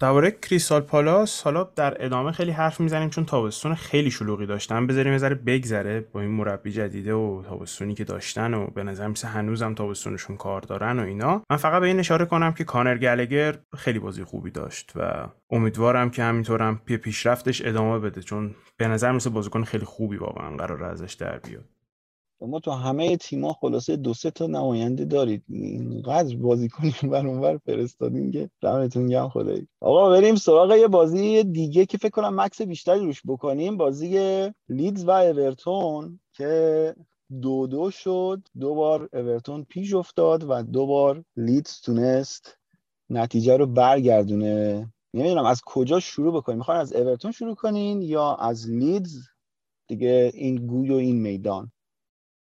درباره 0.00 0.30
کریستال 0.30 0.80
پالاس 0.80 1.42
حالا 1.42 1.64
در 1.76 2.04
ادامه 2.04 2.32
خیلی 2.32 2.50
حرف 2.50 2.80
می‌زنیم 2.80 3.10
چون 3.10 3.24
تابستون 3.24 3.74
خیلی 3.74 4.10
شلوغی 4.10 4.46
داشتن. 4.46 4.86
بذاریم 4.86 5.12
یه 5.12 5.18
بگذره 5.28 6.00
با 6.00 6.20
این 6.20 6.30
مربی 6.30 6.72
جدیده 6.72 7.14
و 7.14 7.42
تابستونی 7.48 7.94
که 7.94 8.04
داشتن 8.04 8.54
و 8.54 8.66
به 8.66 8.82
نظر 8.82 9.08
مثل 9.08 9.28
هنوزم 9.28 9.74
تابستونشون 9.74 10.36
کار 10.36 10.60
دارن 10.60 10.98
و 10.98 11.02
اینا. 11.02 11.42
من 11.50 11.56
فقط 11.56 11.80
به 11.80 11.86
این 11.86 11.98
اشاره 11.98 12.24
کنم 12.24 12.52
که 12.52 12.64
کانر 12.64 12.98
گلگر 12.98 13.58
خیلی 13.76 13.98
بازی 13.98 14.24
خوبی 14.24 14.50
داشت 14.50 14.92
و 14.96 15.28
امیدوارم 15.50 16.10
که 16.10 16.22
همینطورم 16.22 16.80
پی 16.84 16.96
پیشرفتش 16.96 17.62
ادامه 17.64 17.98
بده 17.98 18.22
چون 18.22 18.54
به 18.76 18.88
نظر 18.88 19.12
مثل 19.12 19.30
بازیکن 19.30 19.64
خیلی 19.64 19.84
خوبی 19.84 20.16
واقعا 20.16 20.56
قرار 20.56 20.84
ازش 20.84 21.12
در 21.12 21.38
بیاد. 21.38 21.64
ما 22.46 22.60
تو 22.60 22.70
همه 22.70 23.16
تیما 23.16 23.52
خلاصه 23.52 23.96
دو 23.96 24.14
سه 24.14 24.30
تا 24.30 24.46
نماینده 24.46 25.04
دارید. 25.04 25.44
اینقدر 25.48 26.36
بازی 26.36 26.68
کنیم 26.68 26.94
بر 27.12 27.26
اونور 27.26 27.58
فرستادین 27.66 28.30
که 28.30 28.50
دمتون 28.62 29.06
گرم 29.06 29.28
خدایی. 29.28 29.68
آقا 29.80 30.10
بریم 30.10 30.34
سراغ 30.36 30.72
یه 30.72 30.88
بازی 30.88 31.44
دیگه 31.44 31.86
که 31.86 31.98
فکر 31.98 32.10
کنم 32.10 32.40
مکس 32.40 32.62
بیشتری 32.62 33.00
روش 33.00 33.22
بکنیم. 33.26 33.76
بازی 33.76 34.18
لیدز 34.68 35.04
و 35.04 35.10
اورتون 35.10 36.20
که 36.32 36.94
دو 37.42 37.66
دو 37.66 37.90
شد. 37.90 38.40
دو 38.60 38.74
بار 38.74 39.08
اورتون 39.12 39.64
پیش 39.64 39.94
افتاد 39.94 40.44
و 40.48 40.62
دو 40.62 40.86
بار 40.86 41.24
لیدز 41.36 41.80
تونست 41.80 42.58
نتیجه 43.10 43.56
رو 43.56 43.66
برگردونه. 43.66 44.92
نمی‌دونم 45.14 45.44
از 45.44 45.62
کجا 45.66 46.00
شروع 46.00 46.34
بکنیم. 46.34 46.58
می‌خوان 46.58 46.76
از 46.76 46.92
اورتون 46.92 47.32
شروع 47.32 47.54
کنین 47.54 48.02
یا 48.02 48.34
از 48.34 48.70
لیدز؟ 48.70 49.18
دیگه 49.88 50.30
این 50.34 50.66
گوی 50.66 50.90
و 50.90 50.94
این 50.94 51.16
میدان. 51.20 51.72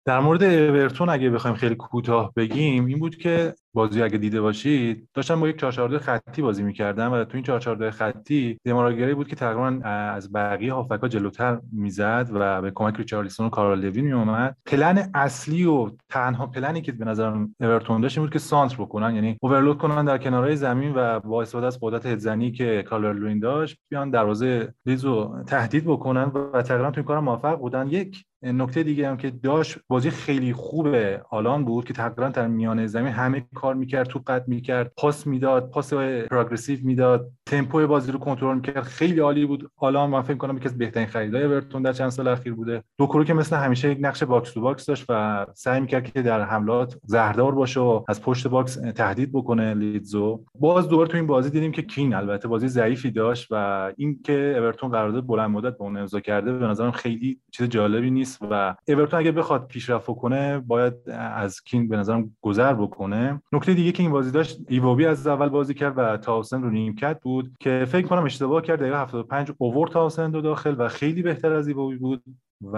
در 0.09 0.21
مورد 0.21 0.43
اورتون 0.43 1.09
اگه 1.09 1.31
بخوایم 1.31 1.57
خیلی 1.57 1.75
کوتاه 1.75 2.33
بگیم 2.37 2.87
این 2.87 2.99
بود 2.99 3.17
که 3.17 3.55
بازی 3.75 4.03
اگه 4.03 4.19
دیده 4.19 4.41
باشید 4.41 5.09
داشتن 5.15 5.41
با 5.41 5.49
یک 5.49 5.59
442 5.59 5.99
خطی 6.05 6.43
بازی 6.43 6.63
می‌کردن 6.63 7.07
و 7.07 7.25
تو 7.25 7.31
این 7.35 7.45
442 7.45 7.91
خطی 7.91 8.59
دماری 8.65 8.93
گری 8.93 9.15
بود 9.15 9.29
که 9.29 9.37
تقریبا 9.37 9.89
از 9.89 10.33
بقیه 10.33 10.73
هافبکا 10.73 11.09
جلوتر 11.09 11.61
می‌زد 11.73 12.31
و 12.33 12.63
به 12.63 12.71
کمک 12.71 12.97
ریچارلیسون 12.97 13.47
و 13.47 13.51
کالورت 13.51 13.81
لوین 13.81 14.05
میومد 14.05 14.57
پلن 14.67 15.11
اصلی 15.15 15.65
و 15.65 15.91
تنها 16.09 16.47
پلنی 16.47 16.83
که 16.83 16.93
به 16.93 17.05
نظرم 17.05 17.55
اورتون 17.61 18.01
داشت 18.01 18.19
این 18.19 18.27
بود 18.27 18.33
که 18.33 18.39
سانتر 18.39 18.77
بکنن 18.77 19.15
یعنی 19.15 19.37
overload 19.41 19.79
کنن 19.79 20.05
در 20.05 20.19
کنارهای 20.19 20.57
زمین 20.57 20.93
و 20.95 21.21
با 21.21 21.43
استفاده 21.43 21.67
از 21.67 21.79
قدرت 21.83 22.07
هدزنی 22.07 22.53
که 22.53 22.83
کالورت 22.83 23.17
لوین 23.17 23.39
داشت 23.39 23.79
بیان 23.89 24.11
دروازه 24.11 24.75
لیدزو 24.87 25.43
تهدید 25.47 25.85
بکنن 25.85 26.25
و 26.25 26.63
تقریبا 26.63 26.91
تو 26.91 27.01
این 27.01 27.07
کار 27.07 27.21
موفق 27.21 27.59
بودن. 27.59 27.89
یک 27.89 28.25
نکته 28.43 28.83
دیگه 28.83 29.09
هم 29.09 29.17
که 29.17 29.31
داشت 29.31 29.79
بازی 29.89 30.11
خیلی 30.11 30.53
خوب 30.53 30.89
آلان 31.31 31.65
بود 31.65 31.85
که 31.85 31.93
تقریبا 31.93 32.29
در 32.29 32.49
میانه 32.49 32.87
زمین 32.87 33.13
همه 33.13 33.47
کار 33.55 33.75
می‌کرد 33.75 34.07
توپ 34.07 34.23
قطع 34.27 34.49
می‌کرد 34.49 34.93
پاس 34.97 35.27
می‌داد 35.27 35.71
پاس 35.71 35.95
progressive 36.31 36.79
می‌داد 36.83 37.31
تمپو 37.47 37.87
بازی 37.87 38.13
رو 38.13 38.19
کنترل 38.19 38.55
می‌کرد. 38.55 38.83
خیلی 38.83 39.21
عالی 39.21 39.47
بود. 39.47 39.71
آلان 39.77 40.11
من 40.11 40.23
فکر 40.23 40.37
کنم 40.37 40.57
یکی 40.57 40.67
از 40.67 40.79
بهترین 40.79 41.07
خریدای 41.07 41.43
اورتون 41.43 41.83
در 41.83 41.93
چند 41.93 42.09
سال 42.09 42.29
اخیر 42.29 42.55
بوده. 42.55 42.83
دوکوره 42.99 43.25
که 43.25 43.35
مثل 43.35 43.57
همیشه 43.57 43.91
یک 43.91 43.99
نقش 44.01 44.23
box 44.23 44.53
to 44.53 44.61
box 44.61 44.87
داشت 44.87 45.05
و 45.09 45.47
سعی 45.55 45.81
می‌کرد 45.81 46.13
که 46.13 46.23
در 46.23 46.43
حملات 46.43 46.99
زهردار 47.05 47.55
باشه 47.55 47.81
و 47.81 48.05
از 48.09 48.23
پشت 48.23 48.49
box 48.49 48.75
تهدید 48.75 49.33
بکنه 49.33 49.75
لیدزو. 49.75 50.45
باز 50.55 50.89
دوباره 50.89 51.09
تو 51.09 51.17
این 51.17 51.27
بازی 51.27 51.51
دیدیم 51.51 51.73
که 51.73 51.83
کین 51.83 52.15
البته 52.15 52.49
بازی 52.49 52.69
ضعیفی 52.69 53.11
داشت 53.11 53.47
و 53.51 53.93
این 53.97 54.21
که 54.25 54.55
اورتون 54.59 54.91
قرارداد 54.91 55.27
بلند 55.27 55.51
مدت 55.51 55.77
با 55.77 55.87
اون 55.87 55.97
امضا 55.97 56.21
کرده 56.21 56.53
به 56.53 56.67
نظرم 56.67 56.91
خیلی 56.91 57.41
چیز 57.51 57.69
جالبی 57.69 58.11
نیست. 58.11 58.28
و 58.51 58.75
اورتون 58.89 59.19
اگه 59.19 59.33
بخواد 59.33 59.67
پیشرفت 59.67 60.07
کنه 60.07 60.59
باید 60.59 60.95
از 61.11 61.61
کین 61.61 61.89
به 61.89 61.97
نظرم 61.97 62.37
گذر 62.41 62.75
بکنه. 62.75 63.43
نکته 63.53 63.75
دیگه 63.75 63.93
که 63.93 64.03
این 64.03 64.13
بازی 64.13 64.31
داشت 64.31 64.59
ایووبی 64.69 65.07
از 65.07 65.27
اول 65.27 65.49
بازی 65.49 65.75
کرد 65.75 65.99
و 65.99 66.17
تاونسند 66.17 66.63
رو 66.63 66.71
نیمکت 66.71 67.21
بود 67.23 67.57
که 67.61 67.87
فکر 67.89 68.07
کنم 68.07 68.25
اشتباه 68.25 68.63
کرد 68.63 68.81
دقیقه 68.81 69.03
75 69.03 69.53
آورد 69.59 69.93
تاونسند 69.93 70.31
رو 70.31 70.41
داخل 70.41 70.75
و 70.79 70.89
خیلی 70.89 71.23
بهتر 71.23 71.53
از 71.53 71.69
ایووبی 71.69 71.97
بود. 71.97 72.23
و 72.63 72.77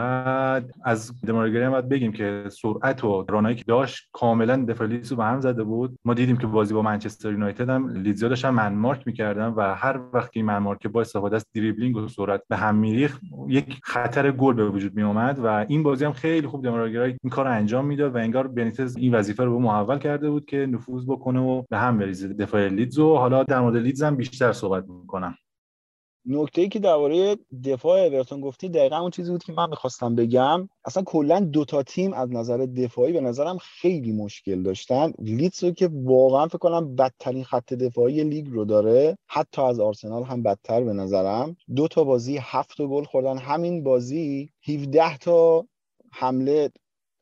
از 0.85 1.13
دماری 1.26 1.48
گری 1.48 1.64
هم 1.65 1.71
باید 1.71 1.89
بگیم 1.89 2.13
که 2.13 2.45
سرعت 2.49 3.05
و 3.05 3.25
run 3.29 3.43
هایی 3.43 3.57
که 3.57 3.65
داشت 3.67 4.09
کاملا 4.13 4.65
دفاع 4.65 4.87
لیدز 4.87 5.11
رو 5.11 5.17
به 5.17 5.25
هم 5.25 5.41
زده 5.41 5.63
بود. 5.63 5.99
ما 6.05 6.15
دیدیم 6.15 6.37
که 6.37 6.47
بازی 6.47 6.75
با 6.75 6.83
منچستر 6.83 7.31
یونایتد 7.31 7.69
هم 7.69 7.89
لیدزیا 7.89 8.29
داشتن 8.29 8.51
man 8.50 8.75
mark 8.75 9.07
می‌کردن 9.07 9.47
و 9.47 9.75
هر 9.75 10.01
وقت 10.13 10.31
این 10.33 10.45
man 10.45 10.59
mark 10.59 10.87
با 10.87 11.01
استفاده 11.01 11.37
از 11.37 11.47
دریبلینگ 11.55 11.97
و 11.97 12.09
سرعت 12.09 12.43
به 12.49 12.57
هم 12.57 12.75
میریخت 12.75 13.21
یک 13.49 13.81
خطر 13.83 14.31
گل 14.31 14.55
به 14.55 14.69
وجود 14.69 14.97
می 14.97 15.03
اومد 15.03 15.39
و 15.39 15.47
این 15.69 15.83
بازی 15.83 16.05
هم 16.05 16.13
خیلی 16.13 16.47
خوب 16.47 16.65
دماری 16.64 16.94
گری 16.94 17.17
این 17.23 17.31
کار 17.31 17.49
انجام 17.49 17.87
می‌داد 17.87 18.15
و 18.15 18.19
انگار 18.19 18.47
بنیتز 18.47 18.97
این 18.97 19.15
وظیفه 19.15 19.45
رو 19.45 19.59
به 19.59 19.65
محول 19.65 19.99
کرده 19.99 20.31
بود 20.31 20.45
که 20.45 20.67
نفوذ 20.67 21.05
بکنه 21.07 21.41
و 21.41 21.63
به 21.71 21.79
هم 21.79 21.99
بریزه 21.99 22.29
دفاع 22.29 22.69
لیدز. 22.69 22.99
و 22.99 23.17
حالا 23.17 23.45
در 23.45 23.61
مورد 23.61 23.77
لیدز 23.77 24.03
هم 24.03 24.17
بیشتر 24.17 24.53
صحبت 24.53 24.85
می‌کنم. 24.89 25.35
نکته 26.27 26.62
ای 26.62 26.69
که 26.69 26.79
درباره 26.79 27.37
دفاع 27.65 28.00
اورتون 28.00 28.41
گفتی 28.41 28.69
دقیقا 28.69 28.97
اون 28.97 29.11
چیزی 29.11 29.31
بود 29.31 29.45
که 29.45 29.53
من 29.53 29.71
می‌خواستم 29.71 30.15
بگم. 30.15 30.69
اصلا 30.85 31.03
کلا 31.03 31.41
دوتا 31.41 31.83
تیم 31.83 32.12
از 32.12 32.31
نظر 32.33 32.57
دفاعی 32.57 33.12
به 33.12 33.21
نظرم 33.21 33.59
خیلی 33.59 34.12
مشکل 34.12 34.62
داشتن. 34.62 35.12
لیدز 35.19 35.65
که 35.65 35.91
واقعا 35.93 36.49
فکر 36.49 36.59
کنم 36.59 36.97
بدترین 36.97 37.45
خط 37.45 37.75
دفاعی 37.75 38.25
لیگ 38.25 38.47
رو 38.50 38.65
داره. 38.65 39.19
حتی 39.27 39.62
از 39.62 39.81
آرسنال 39.81 40.23
هم 40.23 40.43
بدتر 40.43 40.85
به 40.85 40.93
نظرم. 40.93 41.57
دو 41.77 41.89
تا 41.89 42.05
بازی 42.05 42.39
هفت 42.41 42.83
گل 42.83 43.05
خوردن. 43.05 43.39
همین 43.39 43.85
بازی 43.85 44.50
17 44.69 45.19
تا 45.19 45.67
حمله 46.12 46.71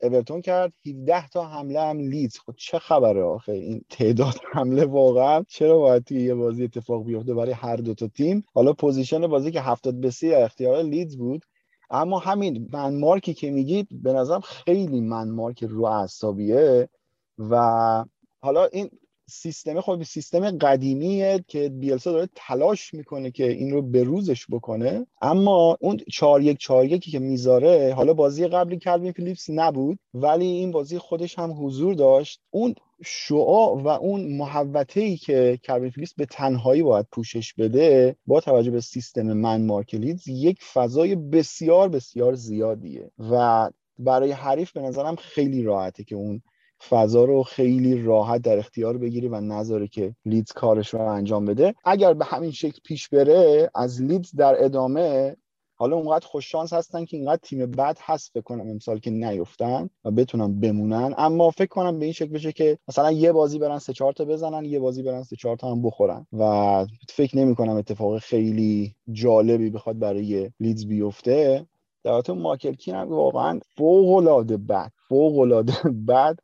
اورتون 0.01 0.41
کرد. 0.41 0.73
17 0.87 1.27
تا 1.27 1.47
حمله 1.47 1.81
هم 1.81 1.99
لیدز. 1.99 2.37
خب 2.45 2.53
چه 2.57 2.79
خبره 2.79 3.23
آخه؟ 3.23 3.51
این 3.51 3.81
تعداد 3.89 4.35
حمله 4.53 4.85
واقعا 4.85 5.43
چرا 5.47 5.77
باید 5.77 6.03
توی 6.03 6.21
یه 6.21 6.35
بازی 6.35 6.63
اتفاق 6.63 7.05
بیفته 7.05 7.33
برای 7.33 7.51
هر 7.51 7.75
دو 7.75 7.93
تا 7.93 8.07
تیم؟ 8.07 8.43
حالا 8.53 8.73
possession 8.73 9.27
بازی 9.27 9.51
که 9.51 9.61
70 9.61 10.01
به 10.01 10.09
30 10.11 10.33
اختیار 10.33 10.83
لیدز 10.83 11.17
بود. 11.17 11.45
اما 11.89 12.19
همین 12.19 12.69
من 12.73 12.99
مارکی 12.99 13.33
که 13.33 13.51
میگید 13.51 13.87
به 14.03 14.13
نظرم 14.13 14.41
خیلی 14.41 15.01
من 15.01 15.29
مارک 15.29 15.63
رو 15.63 15.85
اعصابیه. 15.85 16.89
و 17.37 18.05
حالا 18.41 18.65
این 18.65 18.89
سیستم 19.29 19.81
خب 19.81 20.03
سیستم 20.03 20.57
قدیمیه 20.57 21.43
که 21.47 21.69
بیلسا 21.69 22.11
داره 22.11 22.29
تلاش 22.35 22.93
می‌کنه 22.93 23.31
که 23.31 23.51
این 23.51 23.71
رو 23.71 23.81
به 23.81 24.03
روزش 24.03 24.45
بکنه. 24.49 25.07
اما 25.21 25.77
اون 25.81 25.97
4 26.11 26.41
1 26.41 26.57
4 26.57 26.85
1 26.85 27.11
که 27.11 27.19
می‌ذاره 27.19 27.93
حالا 27.93 28.13
بازی 28.13 28.47
قبلی 28.47 28.77
کلوین 28.77 29.11
فیلیپس 29.11 29.49
نبود 29.49 29.99
ولی 30.13 30.45
این 30.45 30.71
بازی 30.71 30.97
خودش 30.97 31.39
هم 31.39 31.65
حضور 31.65 31.93
داشت. 31.93 32.41
اون 32.49 32.75
شعاع 33.05 33.81
و 33.81 33.87
اون 33.87 34.37
محوته 34.37 35.01
ای 35.01 35.17
که 35.17 35.59
کلوین 35.63 35.89
فیلیپس 35.89 36.13
به 36.13 36.25
تنهایی 36.25 36.83
باید 36.83 37.05
پوشش 37.11 37.53
بده 37.53 38.15
با 38.27 38.39
توجه 38.39 38.71
به 38.71 38.81
سیستم 38.81 39.33
من 39.33 39.65
مارکلیدز 39.65 40.27
یک 40.27 40.63
فضای 40.73 41.15
بسیار 41.15 41.89
بسیار 41.89 42.33
زیادیه. 42.33 43.11
و 43.31 43.69
برای 43.99 44.31
حریف 44.31 44.71
به 44.71 44.81
نظرم 44.81 45.15
خیلی 45.15 45.63
راحته 45.63 46.03
که 46.03 46.15
اون 46.15 46.41
فضا 46.89 47.23
رو 47.23 47.43
خیلی 47.43 48.01
راحت 48.01 48.41
در 48.41 48.57
اختیار 48.57 48.97
بگیره 48.97 49.29
و 49.29 49.35
نذاره 49.35 49.87
که 49.87 50.15
لیدز 50.25 50.51
کارش 50.51 50.93
رو 50.93 51.01
انجام 51.01 51.45
بده. 51.45 51.75
اگر 51.85 52.13
به 52.13 52.25
همین 52.25 52.51
شکل 52.51 52.79
پیش 52.83 53.09
بره 53.09 53.69
از 53.75 54.01
لیدز 54.01 54.35
در 54.35 54.63
ادامه 54.63 55.35
حالا 55.79 55.95
اونقدر 55.95 56.25
خوش 56.27 56.51
شانس 56.51 56.73
هستن 56.73 57.05
که 57.05 57.17
اینقدر 57.17 57.39
تیم 57.43 57.65
بد 57.65 57.97
هست 58.01 58.31
فکر 58.33 58.41
کنم 58.41 58.69
امسال 58.69 58.99
که 58.99 59.11
نیفتن 59.11 59.89
و 60.05 60.11
بتونن 60.11 60.59
بمونن. 60.59 61.13
اما 61.17 61.49
فکر 61.49 61.67
کنم 61.67 61.99
به 61.99 62.05
این 62.05 62.13
شکل 62.13 62.29
بشه 62.29 62.51
که 62.51 62.77
مثلا 62.87 63.11
یه 63.11 63.31
بازی 63.31 63.59
برن 63.59 63.79
سه 63.79 63.93
چهار 63.93 64.13
تا 64.13 64.25
بزنن 64.25 64.65
یه 64.65 64.79
بازی 64.79 65.03
برن 65.03 65.23
سه 65.23 65.35
چهار 65.35 65.57
تا 65.57 65.71
هم 65.71 65.81
بخورن. 65.81 66.27
و 66.33 66.85
فکر 67.09 67.37
نمی 67.37 67.55
کنم 67.55 67.75
اتفاق 67.75 68.17
خیلی 68.17 68.95
جالبی 69.11 69.69
بخواد 69.69 69.99
برای 69.99 70.51
لیدز 70.59 70.85
بیفته. 70.85 71.65
در 72.03 72.21
ماکل 72.33 72.73
کین 72.73 72.95
هم 72.95 73.09
واقعا 73.09 73.59
فوق 73.77 74.15
العاده 74.15 74.57
بد 74.57 74.91
فوق 75.07 75.39
العاده 75.39 75.73
بد. 76.07 76.39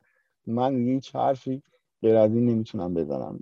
من 0.48 0.76
هیچ 0.76 1.16
حرفی 1.16 1.64
غیر 2.02 2.16
از 2.16 2.32
این 2.32 2.46
نمی‌تونم 2.46 2.94
بزنم. 2.94 3.40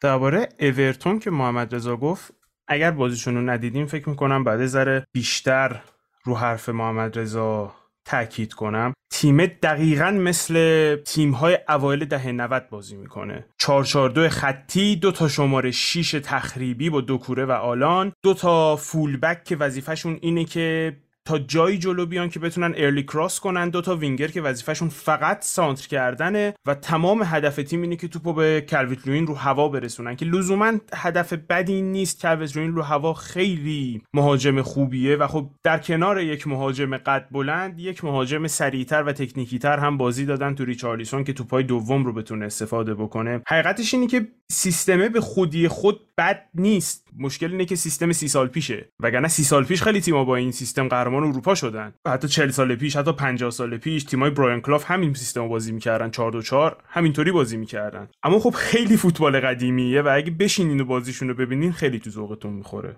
درباره 0.00 0.48
اورتون 0.60 1.18
که 1.18 1.30
محمد 1.30 1.74
رضا 1.74 1.96
گفت 1.96 2.34
اگر 2.68 2.90
بازیشون 2.90 3.34
رو 3.34 3.50
ندیدیم 3.50 3.86
فکر 3.86 4.08
می‌کنم 4.08 4.44
بعد 4.44 4.66
ذره 4.66 5.06
بیشتر 5.12 5.80
رو 6.24 6.36
حرف 6.36 6.68
محمد 6.68 7.18
رضا 7.18 7.74
تاکید 8.04 8.52
کنم. 8.52 8.92
تیم 9.12 9.46
دقیقا 9.46 10.10
مثل 10.10 10.96
تیم 10.96 11.30
های 11.30 11.58
اوایل 11.68 12.04
دهه 12.04 12.32
90 12.32 12.68
بازی 12.68 12.96
می‌کنه. 12.96 13.46
442 13.58 14.28
خطی 14.28 14.96
دو 14.96 15.12
تا 15.12 15.28
شماره 15.28 15.70
6 15.70 16.20
تخریبی 16.24 16.90
با 16.90 17.00
دو 17.00 17.18
کوره 17.18 17.44
و 17.44 17.50
آلان. 17.50 18.12
دو 18.22 18.34
تا 18.34 18.76
فولبک 18.76 19.44
که 19.44 19.56
وظیفهشون 19.56 20.18
اینه 20.22 20.44
که 20.44 20.96
تا 21.24 21.38
جایی 21.38 21.78
جلو 21.78 22.06
بیان 22.06 22.28
که 22.28 22.38
بتونن 22.38 22.74
early 22.76 23.02
cross 23.02 23.40
کنن 23.40 23.68
دو 23.68 23.80
تا 23.80 23.96
وینگر 23.96 24.28
که 24.28 24.42
وظیفهشون 24.42 24.88
فقط 24.88 25.42
سانتر 25.42 25.88
کردنه 25.88 26.54
و 26.66 26.74
تمام 26.74 27.22
هدف 27.24 27.56
تیم 27.56 27.82
اینه 27.82 27.96
که 27.96 28.08
توپو 28.08 28.32
به 28.32 28.60
کالورت 28.68 29.06
لوین 29.08 29.26
رو 29.26 29.34
هوا 29.34 29.68
برسونن 29.68 30.16
که 30.16 30.24
لزوما 30.24 30.72
هدف 30.94 31.32
بدی 31.32 31.82
نیست. 31.82 32.20
کالورت 32.20 32.56
لوین 32.56 32.72
رو 32.72 32.82
هوا 32.82 33.14
خیلی 33.14 34.02
مهاجم 34.14 34.62
خوبیه 34.62 35.16
و 35.16 35.26
خب 35.26 35.50
در 35.62 35.78
کنار 35.78 36.20
یک 36.20 36.46
مهاجم 36.46 36.96
قد 36.96 37.28
بلند 37.30 37.80
یک 37.80 38.04
مهاجم 38.04 38.46
سریعتر 38.46 39.02
و 39.02 39.12
تکنیکیتر 39.12 39.78
هم 39.78 39.98
بازی 39.98 40.26
دادن 40.26 40.54
تو 40.54 40.64
ریچارلیسون 40.64 41.24
که 41.24 41.32
توپای 41.32 41.62
دوم 41.62 42.04
رو 42.04 42.12
بتونه 42.12 42.46
استفاده 42.46 42.94
بکنه. 42.94 43.42
حقیقتش 43.48 43.94
اینه 43.94 44.06
که 44.06 44.28
سیستمه 44.50 45.08
به 45.08 45.20
خودی 45.20 45.68
خود 45.68 46.00
بد 46.18 46.44
نیست. 46.54 47.08
مشکل 47.18 47.50
اینه 47.50 47.64
که 47.64 47.76
سیستم 47.76 48.12
سی 48.12 48.28
سال 48.28 48.48
پیشه. 48.48 48.88
وگرنه 49.00 49.28
سی 49.28 49.44
سال 49.44 49.64
پیش 49.64 49.82
خیلی 49.82 50.00
تیما 50.00 50.24
با 50.24 50.36
این 50.36 50.52
سیستم 50.52 50.88
قهرمان 50.88 51.11
اروپا 51.14 51.54
شدن. 51.54 51.92
حتی 52.08 52.28
40 52.28 52.50
سال 52.50 52.76
پیش 52.76 52.96
حتی 52.96 53.12
50 53.12 53.50
سال 53.50 53.78
پیش 53.78 54.04
تیمای 54.04 54.30
برایان 54.30 54.60
کلاف 54.60 54.90
همین 54.90 55.14
سیستم 55.14 55.48
بازی 55.48 55.72
می‌کردن. 55.72 56.10
4 56.10 56.32
2 56.32 56.42
4 56.42 56.76
همینطوری 56.88 57.32
بازی 57.32 57.56
می‌کردن. 57.56 58.08
اما 58.22 58.38
خب 58.38 58.50
خیلی 58.50 58.96
فوتبال 58.96 59.40
قدیمیه 59.40 60.02
و 60.02 60.10
اگه 60.12 60.30
بشینین 60.30 60.80
و 60.80 60.84
بازیشون 60.84 61.28
رو 61.28 61.34
ببینین 61.34 61.72
خیلی 61.72 61.98
تو 61.98 62.10
ذوقتون 62.10 62.52
می‌خوره. 62.52 62.96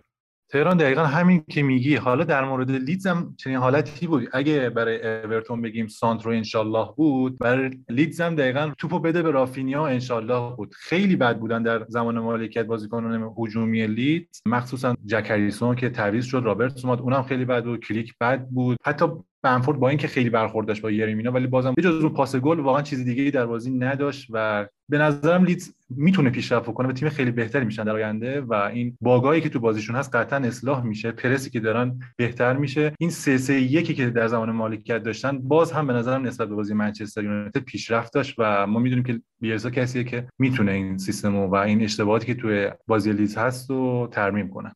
تهران 0.49 0.77
دقیقا 0.77 1.05
همین 1.05 1.45
که 1.51 1.63
میگی. 1.63 1.97
حالا 1.97 2.25
در 2.25 2.45
مورد 2.45 2.71
لیدز 2.71 3.07
هم 3.07 3.35
چنین 3.39 3.57
حالتی 3.57 4.07
بود. 4.07 4.29
اگه 4.33 4.71
برای 4.71 5.23
اورتون 5.25 5.63
بگیم 5.63 5.87
سانتر 5.87 6.23
و 6.23 6.33
انشالله 6.33 6.89
بود 6.97 7.39
برای 7.39 7.71
لیدز 7.89 8.21
هم 8.21 8.35
دقیقا 8.35 8.73
توپو 8.79 8.99
بده 8.99 9.23
به 9.23 9.31
رافینیا 9.31 9.87
انشالله 9.87 10.57
بود. 10.57 10.75
خیلی 10.75 11.17
بد 11.17 11.39
بودن 11.39 11.63
در 11.63 11.85
زمان 11.89 12.19
مالکیت 12.19 12.67
بازیکنان 12.67 13.35
هجومی 13.39 13.87
لیدز. 13.87 14.43
مخصوصا 14.47 14.97
جک 15.07 15.30
هریسون 15.30 15.77
که 15.77 15.91
تعویض 15.91 16.25
شد 16.25 16.43
رابرتس 16.45 16.85
اومد 16.85 17.01
اونم 17.01 17.23
خیلی 17.23 17.45
بد 17.45 17.65
بود. 17.65 17.81
کلیش 17.81 18.15
بد 18.21 18.47
بود. 18.49 18.77
حتی 18.85 19.07
بمفورد 19.45 19.79
با 19.79 19.89
اینکه 19.89 20.09
خیلی 20.09 20.31
برخورد 20.31 20.69
داشت 20.69 20.83
با 20.83 20.91
یری 20.91 21.12
مینا 21.12 21.33
ولی 21.33 21.47
بازم 21.47 21.75
جز 21.83 22.01
اون 22.05 22.13
پاس 22.13 22.37
گل 22.37 22.61
واقعا 22.61 22.83
چیز 22.83 23.05
دیگه 23.05 23.23
ای 23.23 23.31
در 23.31 23.47
بازی 23.47 23.71
نداشت 23.71 24.27
و 24.31 24.67
به 24.89 24.99
نظرم 24.99 25.45
لیدز 25.45 25.75
می‌تونه 25.91 26.31
پیشرفت 26.31 26.75
کنه 26.75 26.89
و 26.89 26.93
تیم 26.93 27.09
خیلی 27.09 27.31
بهتری 27.31 27.65
میشن 27.65 27.85
در 27.85 27.93
آینده 27.93 28.41
و 28.41 28.55
این 28.55 28.99
bug 29.01 29.25
ایی 29.25 29.41
که 29.41 29.49
تو 29.49 29.61
بازیشون 29.61 29.97
هست 29.97 30.15
قطعا 30.15 30.39
اصلاح 30.39 30.85
میشه 30.85 31.13
پرسی 31.13 31.51
که 31.51 31.61
دارن 31.61 31.99
بهتر 32.17 32.57
میشه. 32.57 32.93
این 32.99 33.11
سه 33.11 33.39
سه 33.39 33.61
یکی 33.61 33.95
که 33.95 34.11
در 34.11 34.29
زمان 34.29 34.51
مالکیت 34.51 35.03
داشتن 35.03 35.39
باز 35.39 35.73
هم 35.73 35.87
به 35.87 35.93
نظرم 35.93 36.27
نسبت 36.27 36.49
به 36.49 36.55
بازی 36.55 36.75
منچستر 36.75 37.25
یونایتد 37.25 37.61
پیشرفت 37.61 38.13
داشت 38.13 38.35
و 38.39 38.67
ما 38.67 38.79
می‌دونیم 38.79 39.05
که 39.05 39.21
بیرسا 39.41 39.71
کسیه 39.71 40.05
که 40.05 40.27
می‌تونه 40.39 40.73
این 40.73 40.99
سیستم 40.99 41.37
و 41.37 41.55
این 41.55 41.83
اشتباهاتی 41.83 42.27
که 42.27 42.35
توی 42.35 42.71
بازی 42.87 43.13
لیدز 43.13 43.37
هست 43.37 43.71
رو 43.71 44.09
ترمیم 44.13 44.49
کنه. 44.49 44.73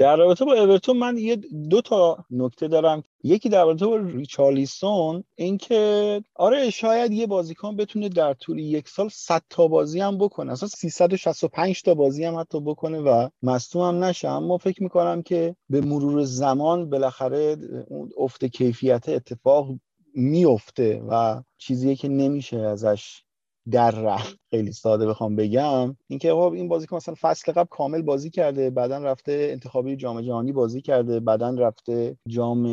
در 0.00 0.16
رابطه 0.16 0.44
با 0.44 0.52
اورتون 0.52 0.96
من 0.96 1.18
یه 1.18 1.36
دو 1.70 1.80
تا 1.80 2.24
نکته 2.30 2.68
دارم. 2.68 3.02
یکی 3.22 3.48
در 3.48 3.64
رابطه 3.64 3.86
با 3.86 3.96
ریچارلیسون 3.96 5.24
اینکه 5.34 6.22
آره 6.34 6.70
شاید 6.70 7.12
یه 7.12 7.26
بازیکن 7.26 7.76
بتونه 7.76 8.08
در 8.08 8.34
طول 8.34 8.58
یک 8.58 8.88
سال 8.88 9.08
100 9.08 9.42
تا 9.50 9.68
بازی 9.68 10.00
هم 10.00 10.18
بکنه. 10.18 10.52
اصلا 10.52 10.68
365 10.68 11.82
تا 11.82 11.94
بازی 11.94 12.24
هم 12.24 12.38
حتی 12.38 12.60
بکنه 12.60 12.98
و 12.98 13.28
مصدوم 13.42 13.82
هم 13.82 14.04
نشه. 14.04 14.28
اما 14.28 14.58
فکر 14.58 14.82
می‌کنم 14.82 15.22
که 15.22 15.56
به 15.70 15.80
مرور 15.80 16.24
زمان 16.24 16.90
بالاخره 16.90 17.56
اون 17.88 18.10
افت 18.18 18.44
کیفیت 18.44 19.08
اتفاق 19.08 19.68
میفته 20.14 21.02
و 21.08 21.42
چیزیه 21.58 21.96
که 21.96 22.08
نمیشه 22.08 22.58
ازش 22.58 23.22
در 23.70 23.90
رفت. 23.90 24.36
خیلی 24.50 24.72
ساده 24.72 25.06
بخوام 25.06 25.36
بگم. 25.36 25.96
اینکه 26.08 26.32
خب 26.32 26.52
این 26.54 26.68
بازیکن 26.68 26.96
مثلا 26.96 27.14
فصل 27.20 27.52
قبل 27.52 27.68
کامل 27.70 28.02
بازی 28.02 28.30
کرده 28.30 28.70
بعدا 28.70 28.98
رفته 28.98 29.48
انتخابی 29.50 29.96
جام 29.96 30.20
جهانی 30.20 30.52
بازی 30.52 30.80
کرده 30.80 31.20
بعدا 31.20 31.50
رفته 31.50 32.16
جام 32.28 32.64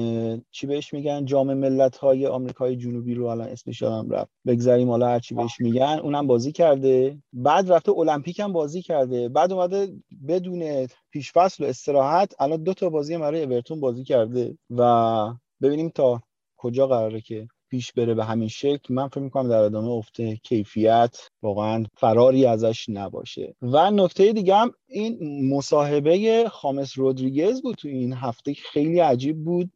چی 0.52 0.68
بهش 0.68 0.94
میگن؟ 0.94 1.26
جام 1.26 1.54
ملت 1.54 1.98
های 1.98 2.28
آمریکای 2.28 2.76
جنوبی 2.76 3.14
رو 3.14 3.26
الان 3.26 3.48
اسمش 3.48 3.82
یادم 3.82 4.10
رفت. 4.10 4.32
بگذاریم 4.48 4.90
حالا 4.90 5.08
هر 5.08 5.20
چی 5.20 5.36
بهش 5.36 5.60
میگن. 5.60 6.00
اونم 6.04 6.28
بازی 6.28 6.52
کرده. 6.52 7.18
بعد 7.34 7.72
رفته 7.72 7.92
المپیک 7.92 8.40
هم 8.40 8.54
بازی 8.54 8.82
کرده. 8.82 9.30
بعد 9.30 9.54
اومده 9.54 9.88
بدون 10.28 10.88
پیش 11.12 11.32
فصل 11.32 11.64
و 11.64 11.68
استراحت 11.68 12.34
الان 12.40 12.64
دو 12.64 12.74
تا 12.74 12.90
بازی 12.90 13.18
برای 13.18 13.44
اورتون 13.44 13.80
بازی 13.80 14.04
کرده. 14.04 14.58
و 14.70 15.34
ببینیم 15.62 15.90
تا 15.90 16.22
کجا 16.58 16.88
قراره 16.88 17.22
که 17.22 17.48
پیش 17.70 17.94
بره 17.94 18.14
به 18.14 18.26
همین 18.26 18.48
شکل 18.48 18.94
من 18.94 19.08
فکر 19.08 19.20
می‌کنم 19.20 19.50
در 19.50 19.58
ادامه 19.58 19.90
افته 19.90 20.36
کیفیت 20.36 21.18
واقعا 21.42 21.86
فراری 21.98 22.46
ازش 22.46 22.86
نباشه. 22.90 23.56
و 23.62 23.92
نکته 23.92 24.34
دیگه 24.34 24.56
هم 24.56 24.72
این 24.88 25.18
مصاحبه 25.54 26.46
خامس 26.50 26.98
رودریگز 26.98 27.62
بود 27.62 27.76
تو 27.76 27.88
این 27.88 28.14
هفته 28.14 28.54
خیلی 28.54 29.00
عجیب 29.00 29.44
بود 29.44 29.72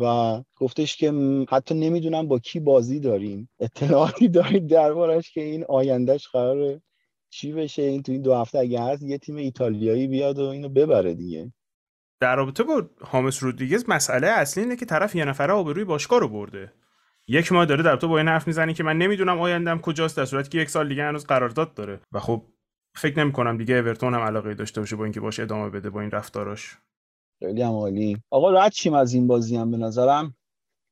و 0.00 0.42
گفتش 0.56 0.96
که 0.96 1.12
حتی 1.48 1.74
نمی‌دونم 1.74 2.28
با 2.28 2.38
کی 2.38 2.60
بازی 2.60 3.00
داریم. 3.00 3.48
اطلاعاتی 3.60 4.28
دارید 4.38 4.66
دربارش 4.66 5.32
که 5.32 5.40
این 5.40 5.64
آیندهش 5.64 6.28
قراره 6.28 6.82
چی 7.30 7.52
بشه؟ 7.52 7.82
این 7.82 8.02
تو 8.02 8.12
این 8.12 8.22
دو 8.22 8.34
هفته 8.34 8.58
اگه 8.58 8.82
هست 8.82 9.02
یه 9.02 9.18
تیم 9.18 9.36
ایتالیایی 9.36 10.06
بیاد 10.06 10.38
و 10.38 10.42
اینو 10.42 10.68
ببره 10.68 11.14
دیگه. 11.14 11.52
در 12.20 12.36
رابطه 12.36 12.62
با 12.62 12.82
هامس 13.00 13.42
رودریگز 13.42 13.84
مسئله 13.88 14.26
اصلی 14.26 14.62
اینه 14.62 14.76
که 14.76 14.86
طرف 14.86 15.14
یه 15.14 15.24
نفره 15.24 15.52
آبروی 15.52 15.84
باشگاه 15.84 16.20
رو 16.20 16.28
برده. 16.28 16.72
یک 17.28 17.52
ماه 17.52 17.66
داره 17.66 17.82
در 17.82 17.96
تو 17.96 18.08
با 18.08 18.18
این 18.18 18.28
حرف 18.28 18.46
می‌زنی 18.46 18.74
که 18.74 18.82
من 18.82 18.98
نمی‌دونم 18.98 19.40
آیندم 19.40 19.78
کجاست 19.78 20.16
در 20.16 20.24
صورتی 20.24 20.48
که 20.48 20.58
یک 20.58 20.70
سال 20.70 20.88
دیگه 20.88 21.04
هنوز 21.04 21.24
قرارداد 21.26 21.74
داره. 21.74 22.00
و 22.12 22.20
خب 22.20 22.42
فکر 22.96 23.18
نمی 23.18 23.32
کنم 23.32 23.58
دیگه 23.58 23.74
اورتون 23.74 24.14
هم 24.14 24.20
علاقه 24.20 24.54
داشته 24.54 24.80
باشه 24.80 24.96
با 24.96 25.04
اینکه 25.04 25.20
باشه 25.20 25.42
ادامه 25.42 25.70
بده 25.70 25.90
با 25.90 26.00
این 26.00 26.10
رفتاراش. 26.10 26.76
خیلی 27.38 27.62
هم 27.62 27.72
عالی. 27.72 28.16
آقا 28.30 28.50
رد 28.50 28.72
چیم 28.72 28.94
از 28.94 29.14
این 29.14 29.26
بازی 29.26 29.56
هم 29.56 29.70
به 29.70 29.76
نظرم. 29.76 30.36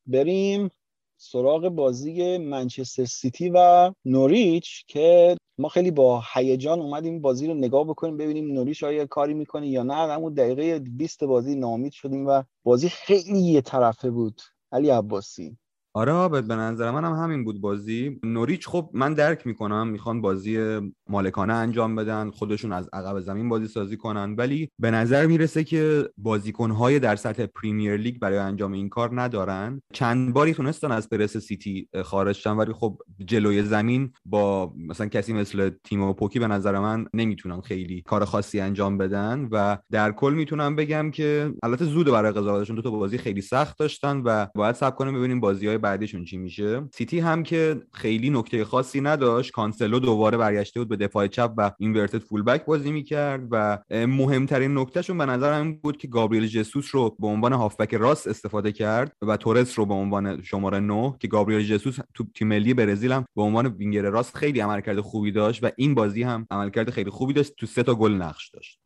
بریم 0.07 0.71
سراغ 1.17 1.69
بازی 1.69 2.39
منچستر 2.39 3.05
سیتی 3.05 3.51
و 3.55 3.93
نوریچ 4.05 4.85
که 4.87 5.37
ما 5.59 5.69
خیلی 5.69 5.91
با 5.91 6.23
هیجان 6.35 6.81
اومدیم 6.81 7.21
بازی 7.21 7.47
رو 7.47 7.55
نگاه 7.55 7.85
بکنیم 7.85 8.17
ببینیم 8.17 8.53
نوریچ 8.53 8.85
آیا 8.85 9.07
کاری 9.07 9.35
می‌کنه 9.35 9.69
یا 9.69 9.83
نه. 9.83 9.95
اما 9.95 10.31
دقیقه 10.31 10.79
20 10.79 11.25
بازی 11.25 11.55
نامید 11.55 11.93
شدیم 11.93 12.27
و 12.27 12.43
بازی 12.63 12.89
خیلی 12.89 13.39
یه 13.39 13.61
طرفه 13.61 14.11
بود. 14.11 14.41
علی 14.73 14.91
عباسی. 14.91 15.59
آره 15.97 16.13
عابد 16.13 16.45
به 16.45 16.55
نظر 16.57 16.91
من 16.91 17.05
هم 17.05 17.13
همین 17.13 17.45
بود 17.45 17.61
بازی. 17.61 18.21
نوریچ 18.25 18.69
خب 18.69 18.91
من 18.95 19.15
درک 19.15 19.47
می‌کنم 19.47 19.89
می‌خوان 19.89 20.21
بازی 20.21 20.81
مالکانه 21.09 21.53
انجام 21.53 21.97
بدن 21.97 22.31
خودشون 22.31 22.73
از 22.73 22.89
عقب 22.93 23.21
زمین 23.21 23.49
بازی 23.49 23.67
سازی 23.67 23.97
کنن. 23.97 24.35
ولی 24.35 24.71
به 24.79 24.91
نظر 24.91 25.27
می‌رسه 25.27 25.65
که 25.65 26.09
بازیکنهای 26.17 26.99
در 26.99 27.17
سطح 27.17 27.47
پریمیر 27.47 27.97
لیگ 27.97 28.19
برای 28.19 28.39
انجام 28.39 28.73
این 28.73 28.89
کار 28.89 29.21
ندارن. 29.23 29.81
چند 29.93 30.33
باری 30.33 30.55
تونستن 30.55 30.93
از 30.93 31.11
پرس 31.11 31.37
سیتی 31.37 31.89
خارج 32.05 32.35
شن 32.37 32.57
ولی 32.57 32.73
خب 32.73 32.99
جلوی 33.27 33.63
زمین 33.63 34.13
با 34.25 34.73
مثلا 34.77 35.07
کسی 35.07 35.33
مثل 35.33 35.71
تیمو 35.85 36.13
پوکی 36.13 36.39
به 36.39 36.47
نظر 36.47 36.79
من 36.79 37.07
نمی‌تونن 37.15 37.61
خیلی 37.61 38.03
کار 38.03 38.25
خاصی 38.25 38.61
انجام 38.61 38.99
بدن. 38.99 39.49
و 39.53 39.79
در 39.93 40.13
کل 40.13 40.35
می‌تونم 40.37 40.77
بگم 40.77 41.11
که 41.11 41.53
البته 41.63 41.85
زود 41.85 42.07
برای 42.07 42.33
قضاوتشون 42.33 42.77
دو 42.77 42.83
تا 42.83 42.91
بازی 42.91 43.19
خیلی 43.19 43.41
سخت 43.41 43.79
داشتن 43.79 44.23
و 44.25 44.47
باید 44.55 44.75
صبر 44.75 44.97
کنیم 44.97 45.15
ببینیم 45.15 45.41
بازی 45.41 45.84
بعدیشون 45.85 46.25
چی 46.25 46.37
میشه؟ 46.37 46.83
سیتی 46.95 47.19
هم 47.19 47.43
که 47.43 47.83
خیلی 47.93 48.31
نکته 48.31 48.65
خاصی 48.65 49.01
نداشت. 49.01 49.53
کانسلو 49.53 49.99
دوباره 49.99 50.39
برگشته 50.39 50.81
بود 50.81 50.89
به 50.89 50.97
دفاع 50.97 51.27
چپ 51.27 51.53
و 51.57 51.71
inverted 51.79 52.19
fullback 52.19 52.65
بازی 52.65 52.93
می‌کرد 52.93 53.49
و 53.51 53.79
مهمترین 53.91 54.79
نکتهشون 54.79 55.19
به 55.19 55.27
نظر 55.27 55.53
این 55.53 55.77
بود 55.77 55.97
که 55.97 56.09
گابریل 56.09 56.47
جسوس 56.47 56.95
رو 56.95 57.17
به 57.21 57.27
عنوان 57.27 57.53
هافبک 57.53 57.95
راست 57.95 58.29
استفاده 58.29 58.73
کرد 58.73 59.13
و 59.23 59.37
تورس 59.37 59.79
رو 59.79 59.87
به 59.87 59.95
عنوان 59.95 60.43
شماره 60.43 60.81
9 60.81 61.15
که 61.21 61.29
گابریل 61.29 61.67
جسوس 61.67 61.99
تو 62.15 62.25
تیم 62.35 62.49
ملی 62.49 62.75
برزیل 62.75 63.13
هم 63.13 63.25
به 63.37 63.43
عنوان 63.43 63.67
وینگر 63.67 64.03
راست 64.03 64.37
خیلی 64.37 64.61
عملکرد 64.61 65.01
خوبی 65.01 65.33
داشت 65.33 65.65
و 65.65 65.71
این 65.77 65.95
بازی 65.95 66.23
هم 66.23 66.47
عملکرد 66.51 66.91
خیلی 66.91 67.11
خوبی 67.11 67.33
داشت. 67.33 67.53
تو 67.59 67.67
سه 67.67 67.83
تا 67.83 67.95
گل 67.95 68.13
نقش 68.13 68.51
داشت. 68.51 68.84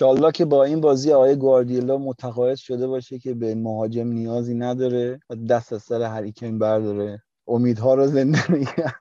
انشالله 0.00 0.32
که 0.32 0.44
با 0.44 0.64
این 0.64 0.80
بازی 0.80 1.12
آقای 1.12 1.36
گواردیولا 1.36 1.98
متقاعد 1.98 2.56
شده 2.56 2.86
باشه 2.86 3.18
که 3.18 3.34
به 3.34 3.54
مهاجم 3.54 4.08
نیازی 4.08 4.54
نداره 4.54 5.20
و 5.30 5.34
دست 5.34 5.72
از 5.72 5.82
سر 5.82 6.02
هریکین 6.02 6.58
برداره. 6.58 7.22
امیدها 7.46 7.94
رو 7.94 8.06
زنده 8.06 8.52
نگه 8.52 8.94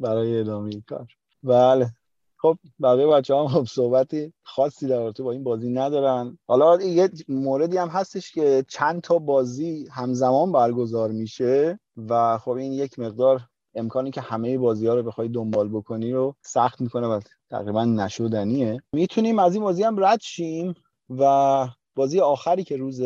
برای 0.00 0.40
ادامه 0.40 0.70
کار. 0.88 1.06
بله. 1.42 1.90
خب 2.36 2.58
بقیه 2.82 3.06
بچه 3.06 3.36
هم 3.36 3.48
خب 3.48 3.64
صحبتی 3.64 4.32
خاصی 4.42 4.86
در 4.86 4.98
رابطه 4.98 5.22
با 5.22 5.32
این 5.32 5.44
بازی 5.44 5.70
ندارن. 5.70 6.38
حالا 6.46 6.82
یه 6.82 7.10
موردی 7.28 7.76
هم 7.76 7.88
هستش 7.88 8.32
که 8.32 8.64
چند 8.68 9.00
تا 9.00 9.18
بازی 9.18 9.88
همزمان 9.90 10.52
برگزار 10.52 11.10
میشه 11.10 11.80
و 11.96 12.38
خب 12.38 12.50
این 12.50 12.72
یک 12.72 12.98
مقدار 12.98 13.40
امکانی 13.74 14.10
که 14.10 14.20
همه 14.20 14.58
بازی 14.58 14.86
ها 14.86 14.94
رو 14.94 15.02
بخوای 15.02 15.28
دنبال 15.28 15.68
بکنی 15.68 16.12
رو 16.12 16.34
سخت 16.42 16.80
می‌کنه 16.80 17.06
و 17.06 17.20
تقریبا 17.50 17.84
نشدنیه. 17.84 18.82
می‌تونیم 18.92 19.38
از 19.38 19.54
این 19.54 19.62
بازی 19.62 19.82
هم 19.82 20.04
رد 20.04 20.20
شیم 20.20 20.74
و 21.10 21.66
بازی 21.94 22.20
آخری 22.20 22.64
که 22.64 22.76
روز 22.76 23.02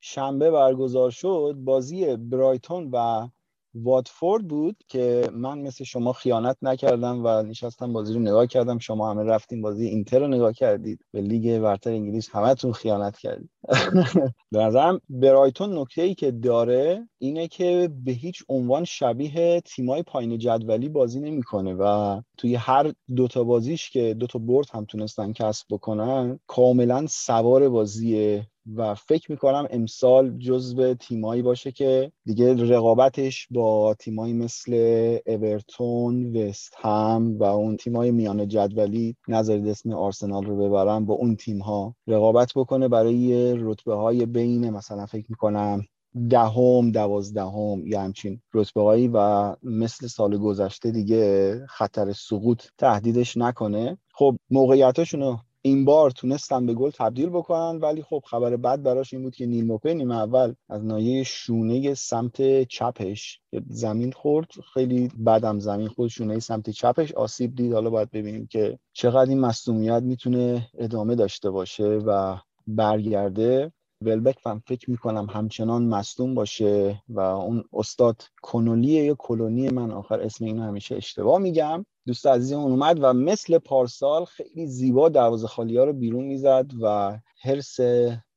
شنبه 0.00 0.50
برگزار 0.50 1.10
شد 1.10 1.54
بازی 1.58 2.16
برایتون 2.16 2.90
و 2.92 3.28
واتفورد 3.74 4.48
بود 4.48 4.76
که 4.88 5.28
من 5.32 5.58
مثل 5.58 5.84
شما 5.84 6.12
خیانت 6.12 6.56
نکردم 6.62 7.24
و 7.24 7.42
نشستم 7.42 7.92
بازی 7.92 8.14
رو 8.14 8.20
نگاه 8.20 8.46
کردم. 8.46 8.78
شما 8.78 9.10
همه 9.10 9.22
رفتیم 9.22 9.62
بازی 9.62 9.86
اینتر 9.86 10.18
رو 10.18 10.28
نگاه 10.28 10.52
کردید. 10.52 11.04
به 11.10 11.20
لیگ 11.20 11.58
برتر 11.58 11.90
انگلیس 11.90 12.30
همتون 12.30 12.72
خیانت 12.72 13.18
کردید. 13.18 13.50
به 14.52 14.58
نظرم 14.58 15.00
برایتون 15.08 15.78
نکته 15.78 16.02
ای 16.02 16.14
که 16.14 16.30
داره 16.30 17.08
اینه 17.18 17.48
که 17.48 17.90
به 18.04 18.12
هیچ 18.12 18.42
عنوان 18.48 18.84
شبیه 18.84 19.60
تیمای 19.60 20.02
پایین 20.02 20.38
جدولی 20.38 20.88
بازی 20.88 21.20
نمی‌کنه 21.20 21.74
و 21.74 22.20
توی 22.36 22.54
هر 22.54 22.92
دوتا 23.16 23.44
بازیش 23.44 23.90
که 23.90 24.14
دوتا 24.14 24.38
برد 24.38 24.66
هم 24.72 24.84
تونستن 24.84 25.32
کسب 25.32 25.66
بکنن 25.70 26.40
کاملا 26.46 27.06
سوار 27.08 27.68
بازی 27.68 28.42
و 28.76 28.94
فکر 28.94 29.30
می‌کنم 29.30 29.66
امسال 29.70 30.38
جزو 30.38 30.94
تیمایی 30.94 31.42
باشه 31.42 31.72
که 31.72 32.12
دیگه 32.24 32.54
رقابتش 32.54 33.48
با 33.50 33.94
تیمایی 33.94 34.32
مثل 34.32 34.72
اورتون، 35.26 36.36
وست 36.36 36.74
هم 36.78 37.38
و 37.38 37.44
اون 37.44 37.76
تیمای 37.76 38.10
میان 38.10 38.48
جدولی 38.48 39.16
نذارید 39.28 39.68
اسم 39.68 39.92
آرسنال 39.92 40.44
رو 40.44 40.56
ببرم 40.56 41.06
با 41.06 41.14
اون 41.14 41.36
تیم 41.36 41.58
ها 41.58 41.94
رقابت 42.06 42.52
بکنه 42.56 42.88
برای 42.88 43.51
رتبه 43.60 43.94
های 43.94 44.26
بین 44.26 44.70
مثلا 44.70 45.06
فکر 45.06 45.26
می‌کنم 45.28 45.82
دهم 46.30 46.90
دوازدهم 46.90 47.86
یا 47.86 48.00
همچین 48.00 48.40
رتبه 48.54 48.82
هایی 48.82 49.10
و 49.14 49.56
مثل 49.62 50.06
سال 50.06 50.38
گذشته 50.38 50.90
دیگه 50.90 51.54
خطر 51.68 52.12
سقوط 52.12 52.62
تهدیدش 52.78 53.36
نکنه. 53.36 53.98
خب 54.14 54.36
موقعیتاشون 54.50 55.20
رو 55.20 55.38
این 55.64 55.84
بار 55.84 56.10
تونستن 56.10 56.66
به 56.66 56.74
گل 56.74 56.90
تبدیل 56.90 57.28
بکنن 57.28 57.78
ولی 57.80 58.02
خب 58.02 58.22
خبر 58.26 58.56
بد 58.56 58.82
براش 58.82 59.14
این 59.14 59.22
بود 59.22 59.34
که 59.34 59.46
نیل 59.46 59.66
موپه 59.66 59.94
نیمه 59.94 60.16
اول 60.16 60.54
از 60.68 60.84
نایه 60.84 61.22
شونه 61.22 61.94
سمت 61.94 62.62
چپش 62.62 63.40
زمین 63.68 64.12
خورد. 64.12 64.46
خیلی 64.74 65.08
بدم 65.26 65.58
زمین 65.58 65.88
خورد 65.88 66.10
شونه 66.10 66.38
سمت 66.38 66.70
چپش 66.70 67.12
آسیب 67.12 67.54
دید. 67.54 67.72
حالا 67.72 67.90
باید 67.90 68.10
ببینیم 68.10 68.46
که 68.46 68.78
چقدر 68.92 69.30
این 69.30 69.40
مصومیت 69.40 70.02
می‌تونه 70.02 70.70
ادامه 70.78 71.14
داشته 71.14 71.50
باشه 71.50 71.84
و 71.84 72.36
برگرده. 72.66 73.72
ولبک 74.02 74.46
من 74.46 74.58
فکر 74.66 74.90
می‌کنم 74.90 75.26
همچنان 75.30 75.84
مصدوم 75.84 76.34
باشه 76.34 77.02
و 77.08 77.20
اون 77.20 77.64
استاد 77.72 78.22
کنولیه 78.42 79.04
یا 79.04 79.14
کلونی 79.18 79.70
من 79.70 79.90
آخر 79.90 80.20
اسم 80.20 80.44
اینو 80.44 80.62
همیشه 80.62 80.96
اشتباه 80.96 81.38
میگم. 81.38 81.86
دوست 82.06 82.26
عزیزم 82.26 82.58
اومد 82.58 82.98
و 83.00 83.12
مثل 83.12 83.58
پارسال 83.58 84.24
خیلی 84.24 84.66
زیبا 84.66 85.08
دروازه 85.08 85.46
خالی 85.46 85.76
ها 85.76 85.84
رو 85.84 85.92
بیرون 85.92 86.24
می‌زد 86.24 86.66
و 86.82 87.18
حرس 87.42 87.80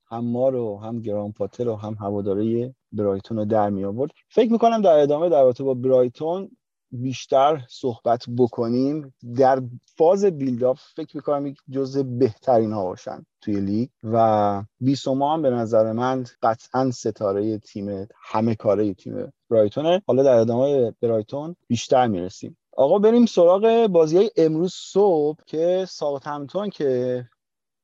هم 0.07 0.25
ما 0.25 0.49
رو 0.49 0.79
هم 0.79 1.01
گران 1.01 1.31
پاتر 1.31 1.67
و 1.67 1.75
هم 1.75 1.93
هواداره 1.93 2.75
برایتون 2.91 3.37
رو 3.37 3.45
در 3.45 3.69
می 3.69 3.85
آورد 3.85 4.11
فکر 4.29 4.51
می‌کنم 4.51 4.81
در 4.81 4.99
ادامه 4.99 5.29
در 5.29 5.51
با 5.51 5.73
برایتون 5.73 6.51
بیشتر 6.91 7.65
صحبت 7.69 8.25
بکنیم. 8.37 9.13
در 9.37 9.61
فاز 9.97 10.25
بیلداپ 10.25 10.77
فکر 10.95 11.17
می‌کنم 11.17 11.45
یک 11.45 11.57
جز 11.69 11.97
بهترین 11.97 12.71
ها 12.71 12.83
باشن 12.83 13.25
توی 13.41 13.59
لیگ 13.59 13.89
و 14.03 14.63
بیسوما 14.79 15.33
هم 15.33 15.41
به 15.41 15.49
نظر 15.49 15.91
من 15.91 16.23
قطعا 16.41 16.91
ستاره 16.91 17.57
تیم 17.57 18.07
همه 18.21 18.55
کاره 18.55 18.93
تیم 18.93 19.33
برایتونه. 19.49 20.01
حالا 20.07 20.23
در 20.23 20.33
ادامه 20.33 20.93
برایتون 21.01 21.55
بیشتر 21.67 22.07
می‌رسیم. 22.07 22.57
آقا 22.77 22.99
بریم 22.99 23.25
سراغ 23.25 23.87
بازی 23.87 24.17
های 24.17 24.31
امروز 24.37 24.73
صبح 24.73 25.39
که 25.45 25.85
همتون 26.23 26.69
که 26.69 27.23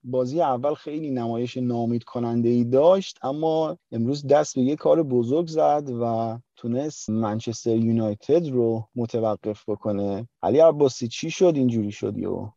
بازی 0.04 0.42
اول 0.42 0.74
خیلی 0.74 1.12
نمایش 1.12 1.58
ناامید 1.58 2.04
کننده 2.04 2.50
ای 2.50 2.64
داشت 2.64 3.20
اما 3.24 3.78
امروز 3.92 4.28
دست 4.28 4.56
به 4.56 4.62
یه 4.62 4.76
کار 4.76 5.04
بزرگ 5.04 5.48
زد 5.48 5.90
و 6.02 6.38
تونست 6.56 7.10
منچستر 7.10 7.76
یونایتد 7.76 8.48
رو 8.48 8.88
متوقف 8.96 9.70
بکنه. 9.70 10.28
علی 10.44 10.60
عباسی 10.60 11.08
چی 11.08 11.32
شد؟ 11.32 11.54
اینجوری 11.56 11.92
شد 11.92 12.18
یو 12.18 12.50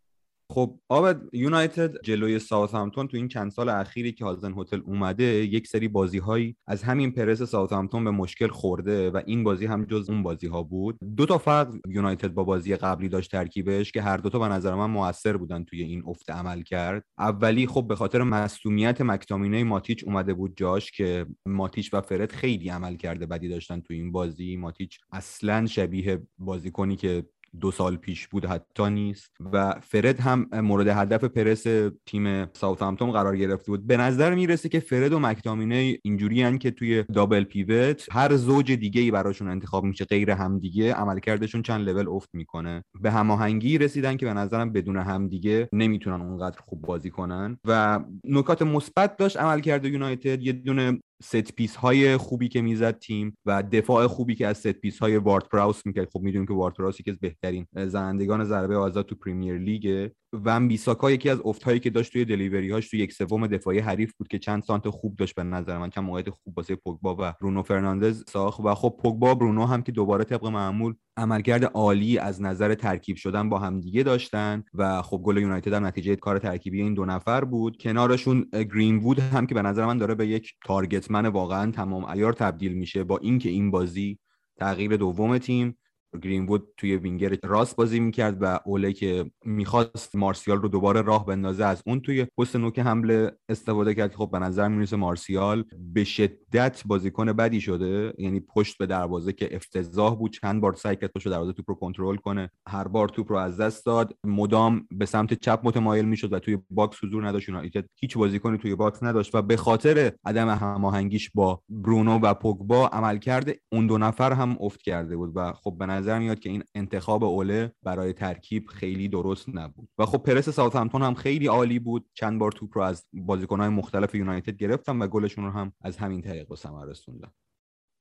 خب 0.51 0.79
عابد 0.89 1.23
یونایتد 1.33 2.03
جلوی 2.03 2.39
ساوثهامپتون 2.39 3.09
تو 3.09 3.17
این 3.17 3.29
چند 3.29 3.51
سال 3.51 3.69
اخیری 3.69 4.13
که 4.13 4.25
هازنهوتل 4.25 4.81
اومده 4.85 5.25
یک 5.25 5.67
سری 5.67 5.89
بازی 5.89 6.19
هایی 6.19 6.57
از 6.67 6.83
همین 6.83 7.11
پرس 7.11 7.43
ساوثهامپتون 7.43 8.05
به 8.05 8.11
مشکل 8.11 8.49
خورده 8.49 9.11
و 9.11 9.21
این 9.27 9.45
بازی 9.45 9.67
هم 9.67 9.85
جز 9.85 10.11
اون 10.11 10.23
بازی 10.23 10.47
ها 10.47 10.63
بود. 10.63 10.99
دو 11.17 11.27
تا 11.27 11.39
فرق 11.39 11.75
یونایتد 11.89 12.29
با 12.29 12.45
بازی 12.45 12.77
قبلی 12.77 13.09
داشت 13.09 13.31
ترکیبش 13.31 13.93
که 13.93 14.03
هر 14.03 14.17
دو 14.17 14.29
تا 14.31 14.39
به 14.39 14.49
نظر 14.49 14.75
من 14.75 14.91
موثر 14.91 15.37
بودن 15.37 15.65
توی 15.65 15.83
این 15.83 16.03
افت 16.07 16.31
عملکرد. 16.31 17.05
اولی 17.19 17.67
خب 17.67 17.87
به 17.89 17.97
خاطر 17.97 18.23
مصدومیت 18.23 19.01
مکتامینه 19.01 19.65
ماتیچ 19.65 20.05
اومده 20.05 20.35
بود 20.35 20.57
جاش 20.57 20.91
که 20.91 21.27
ماتیچ 21.47 21.95
و 21.95 22.01
فرد 22.01 22.33
خیلی 22.33 22.69
عملکرد 22.69 23.27
بدی 23.27 23.49
داشتن 23.49 23.81
توی 23.81 23.97
این 23.97 24.13
بازی. 24.13 24.57
ماتیچ 24.57 24.99
اصلا 25.13 25.67
شبیه 25.67 26.23
بازیکنی 26.39 26.97
که 26.97 27.25
دو 27.61 27.71
سال 27.71 27.97
پیش 27.97 28.29
بود 28.29 28.45
حتی 28.45 28.91
نیست. 28.91 29.31
و 29.53 29.75
فرد 29.83 30.21
هم 30.21 30.47
مورد 30.53 30.89
هدف 30.89 31.25
پرس 31.25 31.65
تیم 32.07 32.47
ساوثهامپتون 32.53 33.13
قرار 33.13 33.37
گرفته 33.37 33.73
بود. 33.73 33.87
به 33.87 33.97
نظر 33.97 34.35
می‌رسه 34.35 34.69
که 34.69 34.81
فرد 34.81 35.13
و 35.13 35.19
مکتامینه 35.19 35.99
اینجوری 36.03 36.59
که 36.59 36.71
توی 36.71 37.03
double 37.03 37.45
pivot 37.45 38.07
هر 38.13 38.37
زوج 38.37 38.73
دیگه 38.73 39.01
ای 39.01 39.11
براشون 39.11 39.49
انتخاب 39.49 39.85
میشه 39.85 40.05
غیر 40.05 40.31
همدیگه 40.31 40.95
عملکردشون 40.95 41.63
چند 41.63 41.89
لول 41.89 42.09
افت 42.09 42.29
می‌کنه. 42.33 42.85
به 43.01 43.11
هماهنگی 43.11 43.79
رسیدن 43.79 44.17
که 44.17 44.27
به 44.27 44.35
نظرم 44.35 44.73
بدون 44.73 44.97
همدیگه 44.97 45.69
نمی‌تونن 45.73 46.21
اونقدر 46.21 46.59
خوب 46.61 46.83
بازی 46.83 47.11
کنن. 47.11 47.59
و 47.67 48.01
نکات 48.25 48.63
مثبت 48.63 49.17
داشت 49.17 49.37
عملکرد 49.37 49.85
یونایتد. 49.85 50.43
یه 50.43 50.53
دونه 50.53 51.01
set 51.23 51.53
piece 51.53 51.77
های 51.77 52.17
خوبی 52.17 52.49
که 52.49 52.63
می‌زد 52.63 52.99
تیم 52.99 53.37
و 53.47 53.63
دفاع 53.63 54.07
خوبی 54.07 54.35
که 54.35 54.47
از 54.47 54.59
set 54.59 54.73
piece 54.73 54.99
های 54.99 55.17
وارد 55.17 55.49
پراوز 55.49 55.87
می‌کرد. 55.87 56.09
خب 56.13 56.21
می‌دونیم 56.21 56.47
که 56.47 56.55
وارد 56.55 56.75
پراوز 56.75 57.01
یکی 57.01 57.11
از 57.11 57.19
بهترین 57.19 57.67
زنندگان 57.87 58.45
ضربه 58.45 58.77
آزاد 58.77 59.07
تو 59.07 59.15
پریمیر 59.15 59.59
لیگه. 59.59 60.13
و 60.45 60.61
بیساکا 60.61 61.11
یکی 61.11 61.31
از 61.31 61.41
افت 61.45 61.63
هایی 61.63 61.81
که 61.81 61.91
داشت 61.91 62.13
توی 62.13 62.25
دلیوری 62.25 62.71
هاش 62.71 62.89
توی 62.89 63.01
یک 63.01 63.13
سوم 63.13 63.47
دفاعی 63.47 63.79
حریف 63.79 64.13
بود 64.13 64.29
که 64.29 64.39
چند 64.39 64.63
سانت 64.63 64.89
خوب 64.89 65.17
داشت 65.17 65.35
به 65.35 65.43
نظر 65.43 65.79
من 65.79 65.91
چند 65.91 66.05
موقعیت 66.05 66.31
خوب 66.31 66.59
واسه 66.59 66.77
پوگبا 66.77 67.17
و 67.19 67.35
برونو 67.41 67.63
فرناندز 67.63 68.25
ساخت 68.29 68.61
و 68.61 68.75
خب 68.75 68.97
پوگبا 69.03 69.35
برونو 69.35 69.67
هم 69.67 69.83
که 69.83 69.93
دوباره 69.93 70.25
طبق 70.25 70.47
معمول 70.47 70.95
عملکرد 71.17 71.65
عالی 71.65 72.19
از 72.19 72.43
نظر 72.43 72.75
ترکیب 72.75 73.17
شدن 73.17 73.49
با 73.49 73.59
همدیگه 73.59 74.03
داشتن 74.03 74.65
و 74.75 75.03
خب 75.03 75.19
گل 75.19 75.37
یونایتد 75.37 75.73
هم 75.73 75.87
نتیجه 75.87 76.17
کار 76.17 76.39
ترکیبی 76.39 76.83
این 76.83 76.95
دو 76.95 77.05
نفر 77.05 77.45
بود. 77.45 77.77
کنارشون 77.77 78.47
گرین 78.53 78.97
وود 78.97 79.19
هم 79.19 79.47
که 79.47 79.55
به 79.55 79.63
نظر 79.63 79.87
من 79.87 79.99
داره 79.99 80.15
به 80.15 80.27
یک 80.27 80.53
تارگتمن 80.65 81.27
واقعا 81.27 81.71
تمام 81.71 82.05
ایار 82.05 82.33
تبدیل 82.33 82.75
میشه 82.75 83.05
با 83.05 83.19
اینکه 83.19 83.49
این 83.49 83.71
بازی 83.71 84.19
تغییر 84.57 84.97
دوم 84.97 85.39
تیم 85.39 85.77
گرینوود 86.23 86.69
توی 86.77 86.97
وینگر 86.97 87.37
راست 87.45 87.77
بازی 87.77 88.01
می‌کرد 88.01 88.43
و 88.43 88.59
اوله 88.65 88.93
که 88.93 89.31
می‌خواست 89.45 90.17
مارسیال 90.17 90.63
رو 90.63 90.69
دوباره 90.69 91.03
راه 91.03 91.27
بندازه 91.27 91.65
از 91.65 91.83
اون 91.87 92.01
توی 92.01 92.27
پست 92.39 92.57
نوک 92.57 92.79
حمله 92.79 93.33
استفاده 93.49 93.95
کرد 93.95 94.15
خب 94.15 94.29
به 94.33 94.39
نظر 94.39 94.69
می‌رسه 94.69 94.97
مارسیال 94.97 95.65
به 95.95 96.05
شدت 96.05 96.83
بازیکن 96.87 97.33
بدی 97.33 97.61
شده 97.61 98.15
یعنی 98.19 98.41
پشت 98.41 98.79
به 98.79 98.87
دروازه 98.87 99.33
که 99.33 99.57
افتضاح 99.57 100.17
بود. 100.17 100.33
چند 100.33 100.61
بار 100.61 100.75
سعی 100.75 100.97
کرد 100.97 101.11
پشت 101.13 101.29
دروازه 101.29 101.53
توپ 101.53 101.65
رو 101.69 101.75
کنترل 101.75 102.17
کنه. 102.17 102.51
هر 102.69 102.89
بار 102.89 103.09
توپ 103.09 103.33
رو 103.33 103.39
از 103.39 103.61
دست 103.61 103.87
داد. 103.87 104.17
مدام 104.25 104.89
به 104.91 105.07
سمت 105.07 105.35
چپ 105.35 105.61
متمایل 105.63 106.05
می‌شد 106.05 106.33
و 106.33 106.39
توی 106.39 106.59
box 106.71 107.05
حضور 107.05 107.29
نداشت. 107.29 107.49
یونایتد 107.49 107.85
هیچ 108.01 108.19
بازیکنی 108.19 108.59
توی 108.59 108.75
box 108.75 109.03
نداشت 109.03 109.35
و 109.35 109.43
به 109.43 109.57
خاطر 109.57 110.13
عدم 110.25 110.49
هماهنگیش 110.49 111.31
با 111.35 111.63
برونو 111.69 112.19
و 112.19 112.35
پوگبا 112.35 112.87
عملکرد 112.87 113.51
اون 113.73 113.87
دو 113.87 113.99
نفر 113.99 114.33
هم 114.33 114.57
افت 114.61 114.83
کرده 114.83 115.17
بود 115.17 115.33
و 115.35 115.53
خب 115.53 115.77
به 115.79 115.87
نظر 116.05 116.19
میاد 116.19 116.39
که 116.39 116.51
این 116.51 116.65
انتخاب 116.75 117.25
اوله 117.25 117.73
برای 117.83 118.13
ترکیب 118.13 118.67
خیلی 118.67 119.09
درست 119.09 119.49
نبود. 119.49 119.89
و 119.99 120.07
خب 120.07 120.19
پرس 120.19 120.49
ساوثهمپتون 120.49 121.03
هم 121.03 121.15
خیلی 121.15 121.47
عالی 121.47 121.79
بود. 121.79 122.07
چند 122.15 122.39
بار 122.39 122.53
توپ 122.53 122.79
رو 122.79 122.83
از 122.83 123.07
بازیکنهای 123.13 123.69
مختلف 123.69 124.15
یونایتد 124.15 124.57
گرفتن 124.57 125.01
و 125.01 125.07
گلشون 125.07 125.45
رو 125.45 125.51
هم 125.51 125.73
از 125.81 125.97
همین 125.97 126.23
طریق 126.23 126.49
به 126.49 126.57
ثمر 126.57 126.85
رسوندن 126.85 127.31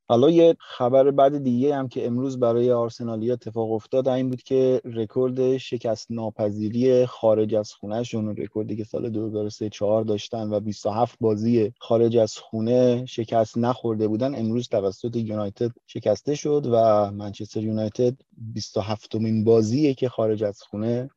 حالا 0.08 0.30
یه 0.30 0.56
خبر 0.60 1.12
بد 1.12 1.44
دیگه 1.44 1.76
هم 1.76 1.88
که 1.88 2.06
امروز 2.08 2.40
برای 2.40 2.72
آرسنالی 2.72 3.32
اتفاق 3.32 3.72
افتاد 3.72 4.08
این 4.08 4.30
بود 4.30 4.44
که 4.44 4.82
رکورد 4.86 5.58
شکست 5.58 6.08
ناپذیری 6.12 7.06
خارج 7.06 7.56
از 7.56 7.74
خونهشون 7.74 8.36
رکوردی 8.38 8.76
که 8.76 8.84
سال 8.84 9.10
2003 9.10 9.70
4 9.70 10.04
داشتن 10.04 10.54
و 10.54 10.60
27 10.60 11.18
بازی 11.22 11.74
خارج 11.80 12.18
از 12.18 12.38
خونه 12.38 13.06
شکست 13.06 13.58
نخورده 13.58 14.08
بودن 14.08 14.36
امروز 14.36 14.68
توسط 14.68 15.16
یونایتد 15.16 15.72
شکسته 15.88 16.36
شد 16.36 16.68
و 16.72 17.12
منچستر 17.12 17.64
یونایتد 17.64 18.18
27 18.38 19.16
مین 19.16 19.44
بازیه 19.44 19.94
که 19.94 20.10
خارج 20.10 20.44
از 20.44 20.62
خونه 20.62 21.10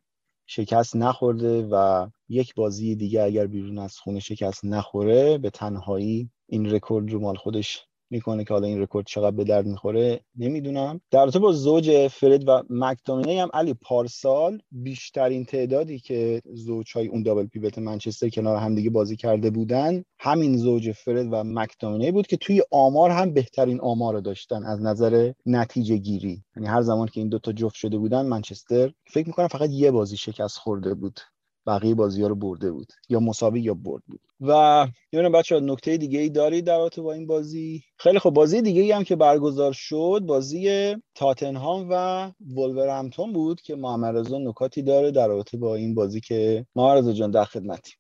شکست 0.47 0.97
نخورده 0.97 1.69
و 1.71 2.07
یک 2.29 2.55
بازی 2.55 2.97
دیگه 2.97 3.23
اگر 3.23 3.47
بیرون 3.47 3.79
از 3.79 3.99
خونه 3.99 4.21
شکست 4.21 4.65
نخوره 4.65 5.39
به 5.39 5.51
تنهایی 5.51 6.31
این 6.47 6.71
رکورد 6.71 7.11
رو 7.11 7.21
مال 7.21 7.37
خودش 7.37 7.87
می‌کنه 8.11 8.45
که 8.45 8.55
حالا 8.55 8.67
این 8.67 8.81
رکورد 8.81 9.07
چقدر 9.07 9.37
به 9.37 9.45
درد 9.45 9.67
می‌خوره 9.67 10.21
نمی‌دونم. 10.37 11.01
در 11.11 11.27
با 11.27 11.53
زوج 11.53 12.09
فرد 12.09 12.49
و 12.49 12.63
مکتامینه 12.71 13.43
هم 13.43 13.49
علی 13.55 13.75
پارسال 13.75 14.59
بیشترین 14.71 15.45
تعدادی 15.45 15.99
که 15.99 16.43
زوج 16.55 16.93
های 16.95 17.07
اون 17.07 17.23
double 17.23 17.47
پیوت 17.47 17.79
منچستر 17.79 18.29
کنار 18.29 18.57
همدیگه 18.57 18.91
بازی 18.91 19.17
کرده 19.17 19.51
بودن 19.51 20.05
همین 20.19 20.57
زوج 20.57 20.93
فرد 20.93 21.27
و 21.31 21.45
مکتامینه 21.45 22.13
بود 22.13 22.27
که 22.27 22.37
توی 22.37 22.63
آمار 22.71 23.11
هم 23.11 23.33
بهترین 23.33 23.81
آمار 23.81 24.15
رو 24.15 24.21
داشتن 24.21 24.65
از 24.65 24.83
نظر 24.83 25.33
نتیجه 25.47 25.97
گیری. 25.97 26.43
یعنی 26.57 26.69
هر 26.69 26.83
زمان 26.83 27.09
که 27.09 27.21
این 27.21 27.29
دوتا 27.29 27.53
جفت 27.53 27.75
شده 27.75 27.99
بودن 27.99 28.27
منچستر 28.27 28.93
فکر 29.07 29.27
می‌کنم 29.27 29.49
فقط 29.49 29.71
یه 29.71 29.91
بازی 29.91 30.17
شکست 30.17 30.57
خورده 30.59 30.95
بود. 30.95 31.21
بقیه 31.67 31.95
بازی 31.95 32.23
ها 32.23 32.29
رو 32.29 32.35
برده 32.35 32.73
بود 32.73 32.93
یا 33.09 33.21
مساوی 33.21 33.61
یا 33.61 33.75
برد 33.75 34.03
بود. 34.07 34.21
و 34.41 34.87
بچه 35.13 35.29
بچه 35.29 35.61
نکته 35.61 35.97
دیگه 35.97 36.21
ای 36.21 36.29
دارید 36.29 36.67
در 36.67 36.79
رابطه 36.79 37.03
با 37.03 37.13
این 37.13 37.27
بازی؟ 37.27 37.83
خیلی 37.99 38.19
خب 38.19 38.31
بازی 38.31 38.63
دیگه 38.63 38.83
ای 38.83 38.93
هم 38.93 39.05
که 39.05 39.17
برگزار 39.17 39.73
شد 39.73 40.23
بازی 40.27 40.95
تاتنهام 41.15 41.87
و 41.91 42.31
ولورهمپتون 42.57 43.33
بود 43.33 43.61
که 43.61 43.77
محمد 43.77 44.17
رضا 44.17 44.39
نکاتی 44.39 44.83
داره 44.83 45.11
در 45.11 45.29
رابطه 45.29 45.57
با 45.57 45.75
این 45.75 45.95
بازی 45.95 46.21
که 46.21 46.67
محمد 46.77 46.99
رضا 46.99 47.13
جان 47.13 47.31
در 47.31 47.45
خدمتی 47.45 47.93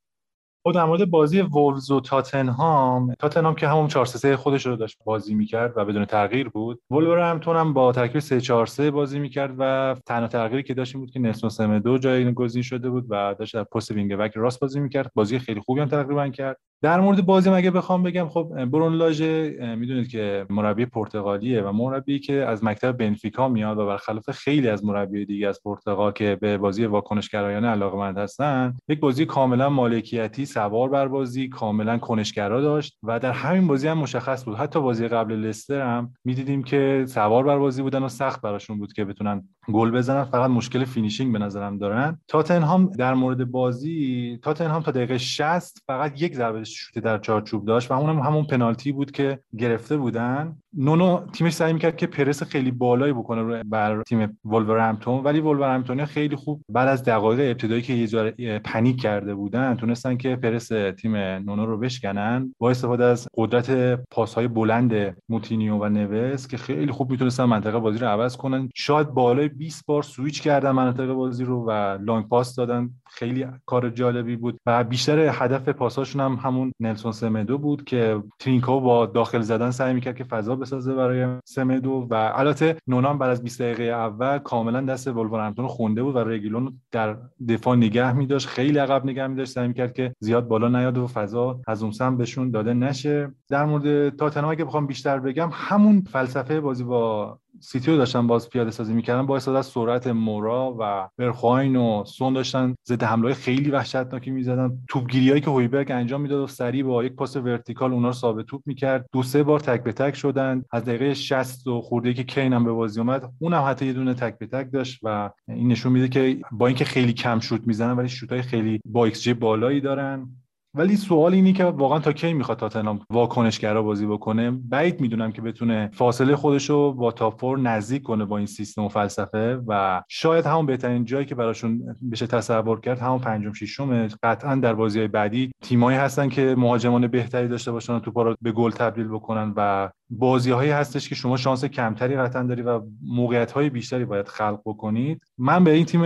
خب 0.66 0.72
در 0.72 0.84
مورد 0.84 1.10
بازی 1.10 1.40
وولز 1.40 1.90
و 1.90 2.00
تاتنهام 2.00 3.14
تاتنهام 3.14 3.54
که 3.54 3.68
همون 3.68 3.88
4 3.88 4.06
3 4.06 4.36
خودش 4.36 4.66
رو 4.66 4.76
داشت 4.76 4.98
بازی 5.04 5.34
می‌کرد 5.34 5.72
و 5.76 5.84
بدون 5.84 6.04
تغییر 6.04 6.48
بود. 6.48 6.80
ولورهمپتون 6.90 7.56
هم 7.56 7.72
با 7.72 7.92
ترکیب 7.92 8.20
3 8.20 8.40
4 8.40 8.66
3 8.66 8.90
بازی 8.90 9.18
می‌کرد 9.18 9.54
و 9.58 9.96
تنها 10.06 10.28
تغییری 10.28 10.62
که 10.62 10.74
داشت 10.74 10.94
بود 10.94 11.10
که 11.10 11.20
نلسون 11.20 11.50
سمدو 11.50 11.98
جایگزین 11.98 12.62
شده 12.62 12.90
بود 12.90 13.06
و 13.10 13.34
داشت 13.38 13.54
در 13.54 13.64
پست 13.64 13.90
wing 13.90 14.16
back 14.16 14.32
راست 14.34 14.60
بازی 14.60 14.80
می‌کرد. 14.80 15.10
بازی 15.14 15.38
خیلی 15.38 15.60
خوبی 15.60 15.80
هم 15.80 15.88
تقریبا 15.88 16.28
کرد. 16.28 16.56
در 16.82 17.00
مورد 17.00 17.26
بازی 17.26 17.50
اگه 17.50 17.70
بخوام 17.70 18.02
بگم 18.02 18.28
خب 18.28 18.64
برونو 18.64 18.94
لاژه 18.94 19.56
می‌دونید 19.78 20.08
که 20.08 20.46
مربی 20.50 20.86
پرتغالیه 20.86 21.62
و 21.62 21.72
مربی 21.72 22.18
که 22.18 22.34
از 22.34 22.64
مکتب 22.64 22.92
بنفیکا 22.92 23.48
میاد 23.48 23.78
و 23.78 23.86
برخلاف 23.86 24.30
خیلی 24.30 24.68
از 24.68 24.84
مربی 24.84 25.24
دیگه 25.24 25.48
از 25.48 25.60
پرتغال 25.64 26.12
که 26.12 26.38
به 26.40 26.58
بازی 26.58 26.84
واکنشگرایانه 26.84 27.68
علاقمند 27.68 28.18
هستن 28.18 28.74
یک 28.88 29.00
بازی 29.00 29.26
کاملا 29.26 29.68
مالکیتی 29.68 30.46
سوار 30.46 30.88
بر 30.88 31.08
بازی 31.08 31.48
کاملا 31.48 31.98
کنشگرا 31.98 32.60
داشت 32.60 32.98
و 33.02 33.18
در 33.18 33.32
همین 33.32 33.66
بازی 33.66 33.88
هم 33.88 33.98
مشخص 33.98 34.44
بود. 34.44 34.56
حتی 34.56 34.80
بازی 34.80 35.08
قبل 35.08 35.34
لستر 35.34 35.80
هم 35.80 36.12
می‌دیدیم 36.24 36.62
که 36.62 37.04
سوار 37.08 37.44
بر 37.44 37.58
بازی 37.58 37.82
بودن 37.82 38.02
و 38.02 38.08
سخت 38.08 38.40
براشون 38.40 38.78
بود 38.78 38.92
که 38.92 39.04
بتونن 39.04 39.48
گل 39.72 39.90
بزنن. 39.90 40.24
فقط 40.24 40.50
مشکل 40.50 40.84
finishing 40.84 41.32
به 41.32 41.38
نظرم 41.38 41.78
دارن. 41.78 42.20
تاتنهام 42.28 42.86
در 42.86 43.14
مورد 43.14 43.50
بازی 43.50 44.38
تاتنهام 44.42 44.82
تا 44.82 44.90
دقیقه 44.90 45.18
60 45.18 45.82
فقط 45.86 46.22
یک 46.22 46.34
ضربه 46.34 46.65
شوت 46.74 46.98
در 46.98 47.18
چارچوب 47.18 47.64
داشت 47.64 47.90
و 47.90 47.94
اونم 47.94 48.18
همون 48.18 48.44
پنالتی 48.44 48.92
بود 48.92 49.10
که 49.10 49.38
گرفته 49.58 49.96
بودن. 49.96 50.56
نونو 50.78 51.26
تیمش 51.32 51.52
سعی 51.52 51.72
می‌کرد 51.72 51.96
که 51.96 52.06
پرس 52.06 52.42
خیلی 52.42 52.70
بالایی 52.70 53.12
بکنه 53.12 53.62
بر 53.64 54.02
تیم 54.02 54.38
ولورهمپتون 54.44 55.24
ولی 55.24 55.40
ولورهمپتونیا 55.40 56.06
خیلی 56.06 56.36
خوب 56.36 56.62
بعد 56.68 56.88
از 56.88 57.04
دقایق 57.04 57.40
ابتدایی 57.40 57.82
که 57.82 57.92
یه 58.38 58.58
panic 58.58 59.00
کرده 59.00 59.34
بودن 59.34 59.74
تونستن 59.74 60.16
که 60.16 60.36
پرس 60.36 60.68
تیم 61.00 61.16
نونو 61.16 61.66
رو 61.66 61.78
بشکنن 61.78 62.54
با 62.58 62.70
استفاده 62.70 63.04
از 63.04 63.28
قدرت 63.36 64.00
پاسهای 64.10 64.48
بلند 64.48 65.16
موتینیو 65.28 65.74
و 65.74 65.88
نوس 65.88 66.46
که 66.46 66.56
خیلی 66.56 66.92
خوب 66.92 67.10
می‌تونستن 67.10 67.44
منطقه 67.44 67.78
بازی 67.78 67.98
رو 67.98 68.06
عوض 68.06 68.36
کنن. 68.36 68.68
شاید 68.74 69.10
بالای 69.10 69.48
20 69.48 69.86
بار 69.86 70.02
سویچ 70.02 70.42
کردن 70.42 70.70
منطقه 70.70 71.14
بازی 71.14 71.44
رو 71.44 71.64
و 71.68 71.70
long 72.00 72.28
pass 72.28 72.56
دادن. 72.56 72.90
خیلی 73.06 73.46
کار 73.66 73.90
جالبی 73.90 74.36
بود 74.36 74.60
و 74.66 74.84
بیشتر 74.84 75.18
هدف 75.18 75.68
پاساشون 75.68 76.20
هم 76.20 76.36
همون 76.56 76.72
نلسون 76.80 77.12
سمدو 77.12 77.58
بود 77.58 77.84
که 77.84 78.22
ترینکو 78.38 78.80
با 78.80 79.06
داخل 79.06 79.40
زدن 79.40 79.70
سعی 79.70 79.94
می‌کرد 79.94 80.16
که 80.16 80.24
فضا 80.24 80.56
بسازه 80.56 80.94
برای 80.94 81.26
سمدو 81.44 82.06
و 82.10 82.32
البته 82.34 82.76
نونو 82.86 83.18
بعد 83.18 83.30
از 83.30 83.42
20 83.42 83.62
دقیقه 83.62 83.82
اول 83.82 84.38
کاملا 84.38 84.80
دست 84.80 85.08
ولورهمپتون 85.08 85.66
خونده 85.66 86.02
بود 86.02 86.16
و 86.16 86.18
رگیلون 86.18 86.80
در 86.92 87.16
دفاع 87.48 87.76
نگه 87.76 88.12
میداشت 88.12 88.48
خیلی 88.48 88.78
عقب 88.78 89.04
نگه 89.04 89.26
میداشت 89.26 89.52
سعی 89.52 89.68
می‌کرد 89.68 89.92
که 89.92 90.14
زیاد 90.20 90.48
بالا 90.48 90.68
نیاد 90.68 90.98
و 90.98 91.06
فضا 91.06 91.60
از 91.66 91.82
اون 91.82 91.92
سمت 91.92 92.16
بهشون 92.16 92.50
داده 92.50 92.74
نشه. 92.74 93.34
در 93.48 93.64
مورد 93.64 94.16
تاتنهام 94.16 94.50
اگه 94.50 94.64
بخوام 94.64 94.86
بیشتر 94.86 95.18
بگم 95.18 95.50
همون 95.52 96.00
فلسفه 96.00 96.60
بازی 96.60 96.84
با 96.84 97.38
سیتی 97.60 97.90
رو 97.90 97.96
داشتن 97.96 98.26
باز 98.26 98.50
پیاده 98.50 98.70
سازی 98.70 98.94
می‌کردن 98.94 99.26
با 99.26 99.36
از 99.36 99.66
سرعت 99.66 100.06
مورا 100.06 100.76
و 100.80 101.08
برخواین 101.16 101.76
و 101.76 102.04
سون 102.04 102.32
داشتن 102.32 102.74
ضد 102.86 103.02
حمله 103.02 103.34
خیلی 103.34 103.70
وحشتناکی 103.70 104.30
می‌زدن. 104.30 104.78
توپگیری 104.88 105.28
هایی 105.28 105.40
که 105.40 105.50
هویبرگ 105.50 105.90
انجام 105.90 106.20
می‌داد 106.20 106.40
و 106.40 106.46
سریع 106.46 106.84
با 106.84 107.04
یک 107.04 107.12
پاس 107.12 107.36
vertical 107.36 107.92
اونا 107.92 108.08
رو 108.08 108.14
صاحب 108.14 108.46
توپ 108.46 108.62
می‌کرد. 108.66 109.06
دو 109.12 109.22
سه 109.22 109.42
بار 109.42 109.60
تک 109.60 109.82
به 109.82 109.92
تک 109.92 110.14
شدن. 110.14 110.64
از 110.72 110.84
دقیقه 110.84 111.14
60 111.14 111.66
و 111.66 111.80
خورده 111.80 112.14
که 112.14 112.24
کین 112.24 112.52
هم 112.52 112.64
به 112.64 112.72
بازی 112.72 113.00
اومد 113.00 113.32
اونم 113.38 113.62
حتی 113.62 113.86
یه 113.86 113.92
دونه 113.92 114.14
تک 114.14 114.38
به 114.38 114.46
تک 114.46 114.72
داشت 114.72 115.00
و 115.02 115.30
این 115.48 115.68
نشون 115.68 115.92
میده 115.92 116.08
که 116.08 116.40
با 116.52 116.66
اینکه 116.66 116.84
خیلی 116.84 117.12
کم 117.12 117.40
شوت 117.40 117.66
می‌زنن 117.66 117.96
ولی 117.96 118.08
شوت 118.08 118.32
های 118.32 118.42
خیلی 118.42 118.80
با 118.84 119.04
ایکس 119.04 119.22
جی 119.22 119.34
بالایی 119.34 119.80
دارن. 119.80 120.28
ولی 120.76 120.96
سوال 120.96 121.34
اینی 121.34 121.52
که 121.52 121.64
واقعا 121.64 121.98
تا 121.98 122.12
کی 122.12 122.32
می‌خواد 122.32 122.58
تاتنهام 122.58 123.00
واکنشگرا 123.10 123.82
بازی 123.82 124.06
بکنه؟ 124.06 124.50
بعید 124.50 125.00
می‌دونم 125.00 125.32
که 125.32 125.42
بتونه 125.42 125.90
فاصله 125.92 126.36
خودش 126.36 126.70
رو 126.70 126.92
با 126.92 127.12
تاپ 127.12 127.44
نزدیک 127.58 128.02
کنه 128.02 128.24
با 128.24 128.36
این 128.36 128.46
سیستم 128.46 128.84
و 128.84 128.88
فلسفه 128.88 129.60
و 129.66 130.02
شاید 130.08 130.46
همون 130.46 130.66
بهترین 130.66 131.04
جایی 131.04 131.26
که 131.26 131.34
براشون 131.34 131.96
بشه 132.12 132.26
تصور 132.26 132.80
کرد 132.80 132.98
همون 132.98 133.18
پنجم 133.18 133.52
ششم 133.52 134.06
قطعا 134.22 134.54
در 134.54 134.74
بازی 134.74 135.06
بعدی 135.06 135.50
تیمایی 135.62 135.98
هستن 135.98 136.28
که 136.28 136.54
مهاجمان 136.58 137.06
بهتری 137.06 137.48
داشته 137.48 137.72
باشن 137.72 137.92
و 137.92 138.00
توپا 138.00 138.34
به 138.42 138.52
گل 138.52 138.70
تبدیل 138.70 139.08
بکنن 139.08 139.54
و 139.56 139.90
بازی 140.10 140.50
هایی 140.50 140.70
هستش 140.70 141.08
که 141.08 141.14
شما 141.14 141.36
شانس 141.36 141.64
کمتری 141.64 142.16
قطعا 142.16 142.42
داری 142.42 142.62
و 142.62 142.80
موقعیت 143.06 143.52
های 143.52 143.70
بیشتری 143.70 144.04
باید 144.04 144.28
خلق 144.28 144.60
بکنید. 144.64 145.22
من 145.38 145.64
به 145.64 145.70
این 145.70 145.84
تیم 145.84 146.02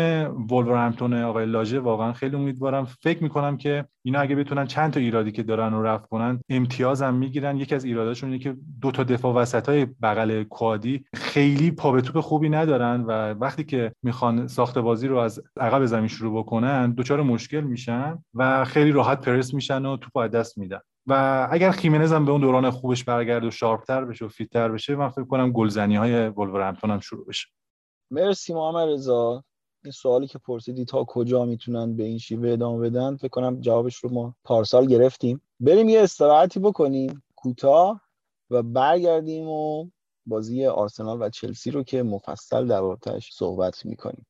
ولورهمپتون 0.50 1.14
آقای 1.14 1.46
لاژه 1.46 1.80
واقعا 1.80 2.12
خیلی 2.12 2.36
امیدوارم. 2.36 2.84
فکر 2.84 3.22
می‌کنم 3.22 3.56
که 3.56 3.84
اینا 4.02 4.20
اگه 4.20 4.36
بتونن 4.36 4.66
چند 4.66 4.92
تا 4.92 5.00
ایرادی 5.00 5.32
که 5.32 5.42
دارن 5.42 5.72
رو 5.72 5.82
رفع 5.82 6.06
کنن 6.06 6.40
امتیاز 6.48 7.02
هم 7.02 7.14
می‌گیرن. 7.14 7.56
یکی 7.56 7.74
از 7.74 7.84
ایراداشون 7.84 8.30
اینه 8.30 8.42
که 8.42 8.56
دو 8.80 8.90
تا 8.90 9.02
دفاع 9.02 9.34
وسط 9.34 9.68
های 9.68 9.86
بغل 10.02 10.42
کوادی 10.42 11.04
خیلی 11.14 11.70
پا 11.70 11.92
به 11.92 12.00
توپ 12.00 12.20
خوبی 12.20 12.48
ندارن 12.48 13.00
و 13.00 13.12
وقتی 13.34 13.64
که 13.64 13.92
می‌خوان 14.02 14.46
ساخت 14.46 14.78
بازی 14.78 15.08
رو 15.08 15.16
از 15.16 15.40
عقب 15.60 15.84
زمین 15.84 16.08
شروع 16.08 16.38
بکنن 16.38 16.92
دچار 16.92 17.22
مشکل 17.22 17.60
میشن 17.60 18.18
و 18.34 18.64
خیلی 18.64 18.90
راحت 18.92 19.20
پرس 19.20 19.54
میشن 19.54 19.86
و 19.86 19.96
توپ 19.96 20.16
از 20.16 20.30
دست 20.30 20.58
میدن. 20.58 20.80
و 21.06 21.48
اگر 21.50 21.70
خیمنز 21.70 22.12
هم 22.12 22.24
به 22.24 22.32
اون 22.32 22.40
دوران 22.40 22.70
خوبش 22.70 23.04
برگرده 23.04 23.44
و 23.44 23.50
sharp 23.50 23.89
تر 23.89 24.04
بشه 24.04 24.24
و 24.24 24.28
fit 24.28 24.52
تر 24.52 24.68
بشه 24.68 24.96
من 24.96 25.08
فکر 25.08 25.24
کنم 25.24 25.52
گلزنی 25.52 25.96
های 25.96 26.28
ولورهمپتون 26.28 26.90
هم 26.90 27.00
شروع 27.00 27.26
بشه. 27.26 27.48
مرسی 28.10 28.54
محمد 28.54 28.88
رضا. 28.88 29.44
این 29.84 29.92
سوالی 29.92 30.26
که 30.26 30.38
پرسیدی 30.38 30.84
تا 30.84 31.04
کجا 31.04 31.44
می‌تونن 31.44 31.96
به 31.96 32.02
این 32.02 32.18
شیوه 32.18 32.50
ادامه 32.50 32.90
بدن 32.90 33.16
فکر 33.16 33.28
کنم 33.28 33.60
جوابش 33.60 33.96
رو 33.96 34.10
ما 34.12 34.34
پارسال 34.44 34.86
گرفتیم. 34.86 35.42
بریم 35.60 35.88
یه 35.88 36.02
استراحتی 36.02 36.60
بکنیم. 36.60 37.22
کوتاه 37.36 38.00
و 38.50 38.62
برگردیم 38.62 39.48
و 39.48 39.90
بازی 40.26 40.66
آرسنال 40.66 41.22
و 41.22 41.28
چلسی 41.28 41.70
رو 41.70 41.82
که 41.82 42.02
مفصل 42.02 42.66
در 42.66 42.96
صحبت 43.32 43.86
می‌کنیم. 43.86 44.26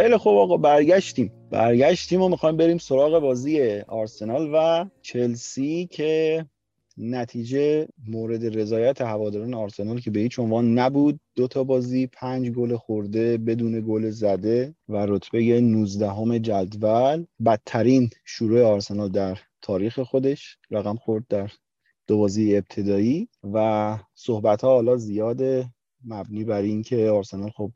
خیلی 0.00 0.16
خوب 0.16 0.38
آقا 0.38 0.56
برگشتیم. 0.56 1.32
برگشتیم 1.50 2.22
و 2.22 2.28
می‌خوایم 2.28 2.56
بریم 2.56 2.78
سراغ 2.78 3.18
بازی 3.18 3.80
آرسنال 3.80 4.50
و 4.54 4.84
چلسی 5.02 5.88
که 5.90 6.46
نتیجه 6.96 7.88
مورد 8.08 8.58
رضایت 8.58 9.00
هواداران 9.00 9.54
آرسنال 9.54 10.00
که 10.00 10.10
به 10.10 10.20
هیچ 10.20 10.38
عنوان 10.38 10.78
نبود. 10.78 11.20
دو 11.36 11.48
تا 11.48 11.64
بازی 11.64 12.06
پنج 12.06 12.50
گل 12.50 12.76
خورده 12.76 13.38
بدون 13.38 13.80
گل 13.80 14.10
زده 14.10 14.74
و 14.88 15.06
رتبه 15.06 15.60
19 15.60 16.38
جدول. 16.38 17.26
بدترین 17.46 18.10
شروع 18.24 18.62
آرسنال 18.62 19.08
در 19.08 19.38
تاریخ 19.62 20.00
خودش. 20.00 20.58
رقم 20.70 20.96
خورد 20.96 21.24
در 21.28 21.50
دو 22.06 22.18
بازی 22.18 22.56
ابتدایی. 22.56 23.28
و 23.52 23.98
صحبت 24.14 24.64
ها 24.64 24.74
حالا 24.74 24.96
زیاده 24.96 25.70
مبنی 26.04 26.44
بر 26.44 26.62
اینکه 26.62 27.10
آرسنال 27.10 27.50
خب 27.50 27.72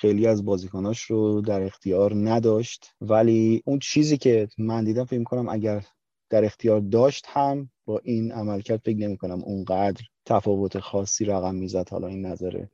خیلی 0.00 0.26
از 0.26 0.44
بازیکناش 0.44 1.02
رو 1.02 1.40
در 1.40 1.62
اختیار 1.62 2.12
نداشت. 2.14 2.90
ولی 3.00 3.62
اون 3.66 3.78
چیزی 3.78 4.18
که 4.18 4.48
من 4.58 4.84
دیدم 4.84 5.04
فکر 5.04 5.22
کنم 5.22 5.48
اگر 5.48 5.84
در 6.30 6.44
اختیار 6.44 6.80
داشت 6.80 7.26
هم 7.28 7.70
با 7.84 8.00
این 8.04 8.32
عملکرد 8.32 8.80
فکر 8.84 8.96
نمی 8.96 9.16
کنم 9.16 9.42
اونقدر 9.42 10.02
تفاوت 10.24 10.78
خاصی 10.78 11.24
رقم 11.24 11.54
می‌زد. 11.54 11.88
حالا 11.88 12.06
این 12.06 12.26
نظر 12.26 12.64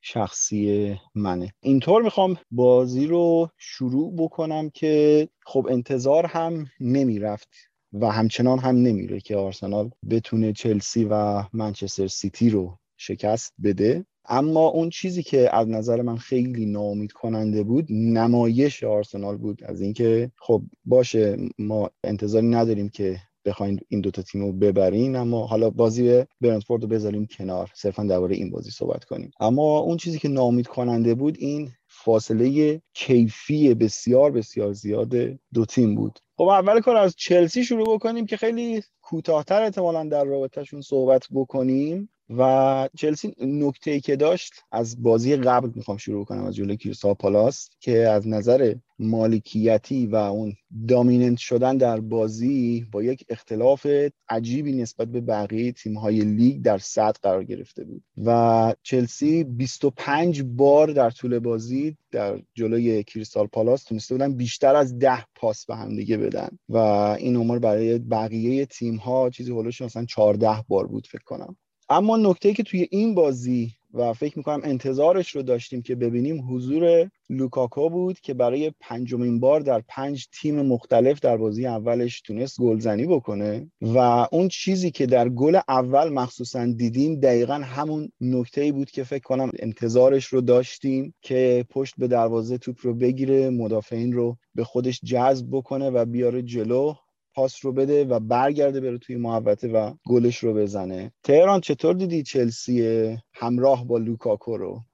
شخصی 0.00 0.96
منه. 1.14 1.54
اینطور 1.60 2.02
می‌خوام 2.02 2.36
بازی 2.50 3.06
رو 3.06 3.48
شروع 3.58 4.14
بکنم 4.16 4.70
که 4.70 5.28
خب 5.46 5.66
انتظار 5.70 6.26
هم 6.26 6.66
نمی‌رفت 6.80 7.48
و 7.92 8.10
همچنان 8.10 8.58
هم 8.58 8.76
نمیره 8.76 9.20
که 9.20 9.36
آرسنال 9.36 9.90
بتونه 10.10 10.52
چلسی 10.52 11.04
و 11.10 11.44
منچستر 11.52 12.06
سیتی 12.06 12.50
رو 12.50 12.78
شکست 12.96 13.54
بده. 13.64 14.06
اما 14.28 14.66
اون 14.68 14.90
چیزی 14.90 15.22
که 15.22 15.56
از 15.56 15.68
نظر 15.68 16.02
من 16.02 16.16
خیلی 16.16 16.66
ناامید 16.66 17.12
کننده 17.12 17.62
بود 17.62 17.86
نمایش 17.90 18.84
آرسنال 18.84 19.36
بود. 19.36 19.64
از 19.64 19.80
اینکه 19.80 20.30
خب 20.36 20.62
باشه 20.84 21.36
ما 21.58 21.90
انتظاری 22.04 22.48
نداریم 22.48 22.88
که 22.88 23.20
بخواین 23.44 23.80
این 23.88 24.00
دوتا 24.00 24.22
تیم 24.22 24.42
رو 24.42 24.52
ببرین 24.52 25.16
اما 25.16 25.46
حالا 25.46 25.70
بازی 25.70 26.24
برنتفورد 26.40 26.82
رو 26.82 26.88
بذاریم 26.88 27.26
کنار. 27.26 27.70
صرفا 27.74 28.04
درباره 28.04 28.36
این 28.36 28.50
بازی 28.50 28.70
صحبت 28.70 29.04
کنیم. 29.04 29.30
اما 29.40 29.78
اون 29.78 29.96
چیزی 29.96 30.18
که 30.18 30.28
ناامید 30.28 30.66
کننده 30.66 31.14
بود 31.14 31.36
این 31.38 31.70
فاصله 31.88 32.80
کیفی 32.94 33.74
بسیار 33.74 34.30
بسیار 34.30 34.72
زیاد 34.72 35.14
دو 35.54 35.64
تیم 35.68 35.94
بود. 35.94 36.18
خب 36.36 36.48
اول 36.48 36.80
کار 36.80 36.96
از 36.96 37.14
چلسی 37.16 37.64
شروع 37.64 37.94
بکنیم 37.94 38.26
که 38.26 38.36
خیلی 38.36 38.82
کوتاهتر 39.02 39.62
احتمالا 39.62 40.04
در 40.04 40.24
رابطهشون 40.24 40.80
صحبت 40.80 41.26
بکنیم. 41.32 42.08
و 42.30 42.88
چلسی 42.96 43.34
نکته 43.40 43.90
ای 43.90 44.00
که 44.00 44.16
داشت 44.16 44.52
از 44.72 45.02
بازی 45.02 45.36
قبل 45.36 45.70
می‌خوام 45.74 45.96
شروع 45.96 46.24
کنم 46.24 46.44
از 46.44 46.56
جلوی 46.56 46.76
کریستال 46.76 47.14
پالاس 47.14 47.70
که 47.80 47.98
از 48.08 48.28
نظر 48.28 48.74
مالکیتی 48.98 50.06
و 50.06 50.16
اون 50.16 50.54
دامیننت 50.88 51.38
شدن 51.38 51.76
در 51.76 52.00
بازی 52.00 52.86
با 52.92 53.02
یک 53.02 53.24
اختلاف 53.28 53.86
عجیبی 54.28 54.72
نسبت 54.72 55.08
به 55.08 55.20
بقیه 55.20 55.74
های 55.96 56.20
لیگ 56.20 56.62
در 56.62 56.78
صد 56.78 57.16
قرار 57.22 57.44
گرفته 57.44 57.84
بود. 57.84 58.02
و 58.24 58.74
چلسی 58.82 59.44
25 59.44 60.42
بار 60.42 60.90
در 60.90 61.10
طول 61.10 61.38
بازی 61.38 61.96
در 62.10 62.40
جلوی 62.54 63.04
کریستال 63.04 63.46
پالاس 63.46 63.84
تونسته 63.84 64.14
بودن 64.14 64.32
بیشتر 64.32 64.74
از 64.74 64.98
ده 64.98 65.24
پاس 65.34 65.66
به 65.66 65.76
هم 65.76 65.96
دیگه 65.96 66.16
بدن. 66.16 66.58
و 66.68 66.76
این 67.18 67.36
عمر 67.36 67.58
برای 67.58 67.98
بقیه 67.98 68.66
تیم 68.66 68.96
ها 68.96 69.30
چیزی 69.30 69.50
هولوش 69.52 69.82
مثلا 69.82 70.04
14 70.04 70.64
بار 70.68 70.86
بود 70.86 71.06
فکر 71.06 71.24
کنم. 71.24 71.56
اما 71.88 72.16
نکته 72.16 72.54
که 72.54 72.62
توی 72.62 72.88
این 72.90 73.14
بازی 73.14 73.72
و 73.94 74.12
فکر 74.12 74.38
می‌کنم 74.38 74.60
انتظارش 74.64 75.36
رو 75.36 75.42
داشتیم 75.42 75.82
که 75.82 75.94
ببینیم 75.94 76.54
حضور 76.54 77.10
لوکاکو 77.30 77.90
بود 77.90 78.20
که 78.20 78.34
برای 78.34 78.72
پنجمین 78.80 79.40
بار 79.40 79.60
در 79.60 79.82
پنج 79.88 80.26
تیم 80.32 80.62
مختلف 80.62 81.20
در 81.20 81.36
بازی 81.36 81.66
اولش 81.66 82.20
تونست 82.20 82.60
گلزنی 82.60 83.06
بکنه 83.06 83.70
و 83.80 83.98
اون 84.32 84.48
چیزی 84.48 84.90
که 84.90 85.06
در 85.06 85.28
گل 85.28 85.60
اول 85.68 86.08
مخصوصا 86.08 86.66
دیدیم 86.66 87.20
دقیقا 87.20 87.54
همون 87.54 88.12
نکته 88.20 88.72
بود 88.72 88.90
که 88.90 89.04
فکر 89.04 89.22
کنم 89.22 89.50
انتظارش 89.58 90.26
رو 90.26 90.40
داشتیم 90.40 91.14
که 91.22 91.64
پشت 91.70 91.94
به 91.98 92.08
دروازه 92.08 92.58
توپ 92.58 92.76
رو 92.82 92.94
بگیره 92.94 93.50
مدافعین 93.50 94.12
رو 94.12 94.36
به 94.54 94.64
خودش 94.64 95.00
جذب 95.04 95.46
بکنه 95.50 95.90
و 95.90 96.04
بیاره 96.04 96.42
جلو. 96.42 96.94
پاس 97.34 97.64
رو 97.64 97.72
بده 97.72 98.04
و 98.04 98.20
برگرده 98.20 98.80
بره 98.80 98.98
توی 98.98 99.16
محوطه 99.16 99.68
و 99.68 99.94
گلش 100.06 100.38
رو 100.38 100.54
بزنه. 100.54 101.12
تهران 101.22 101.60
چطور 101.60 101.94
دیدی 101.94 102.22
چلسی 102.22 103.18
همراه 103.34 103.86
با 103.86 103.98
لوکاکو 103.98 104.56
رو؟ 104.56 104.84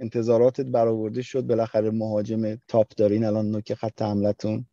انتظاراتت 0.00 0.66
برآورده 0.66 1.22
شد 1.22 1.42
بالاخره 1.42 1.90
مهاجم 1.90 2.56
تاپ 2.68 2.86
دارین. 2.96 3.24
الان 3.24 3.50
نوک 3.50 3.74
خط 3.74 4.02
حملتون. 4.02 4.66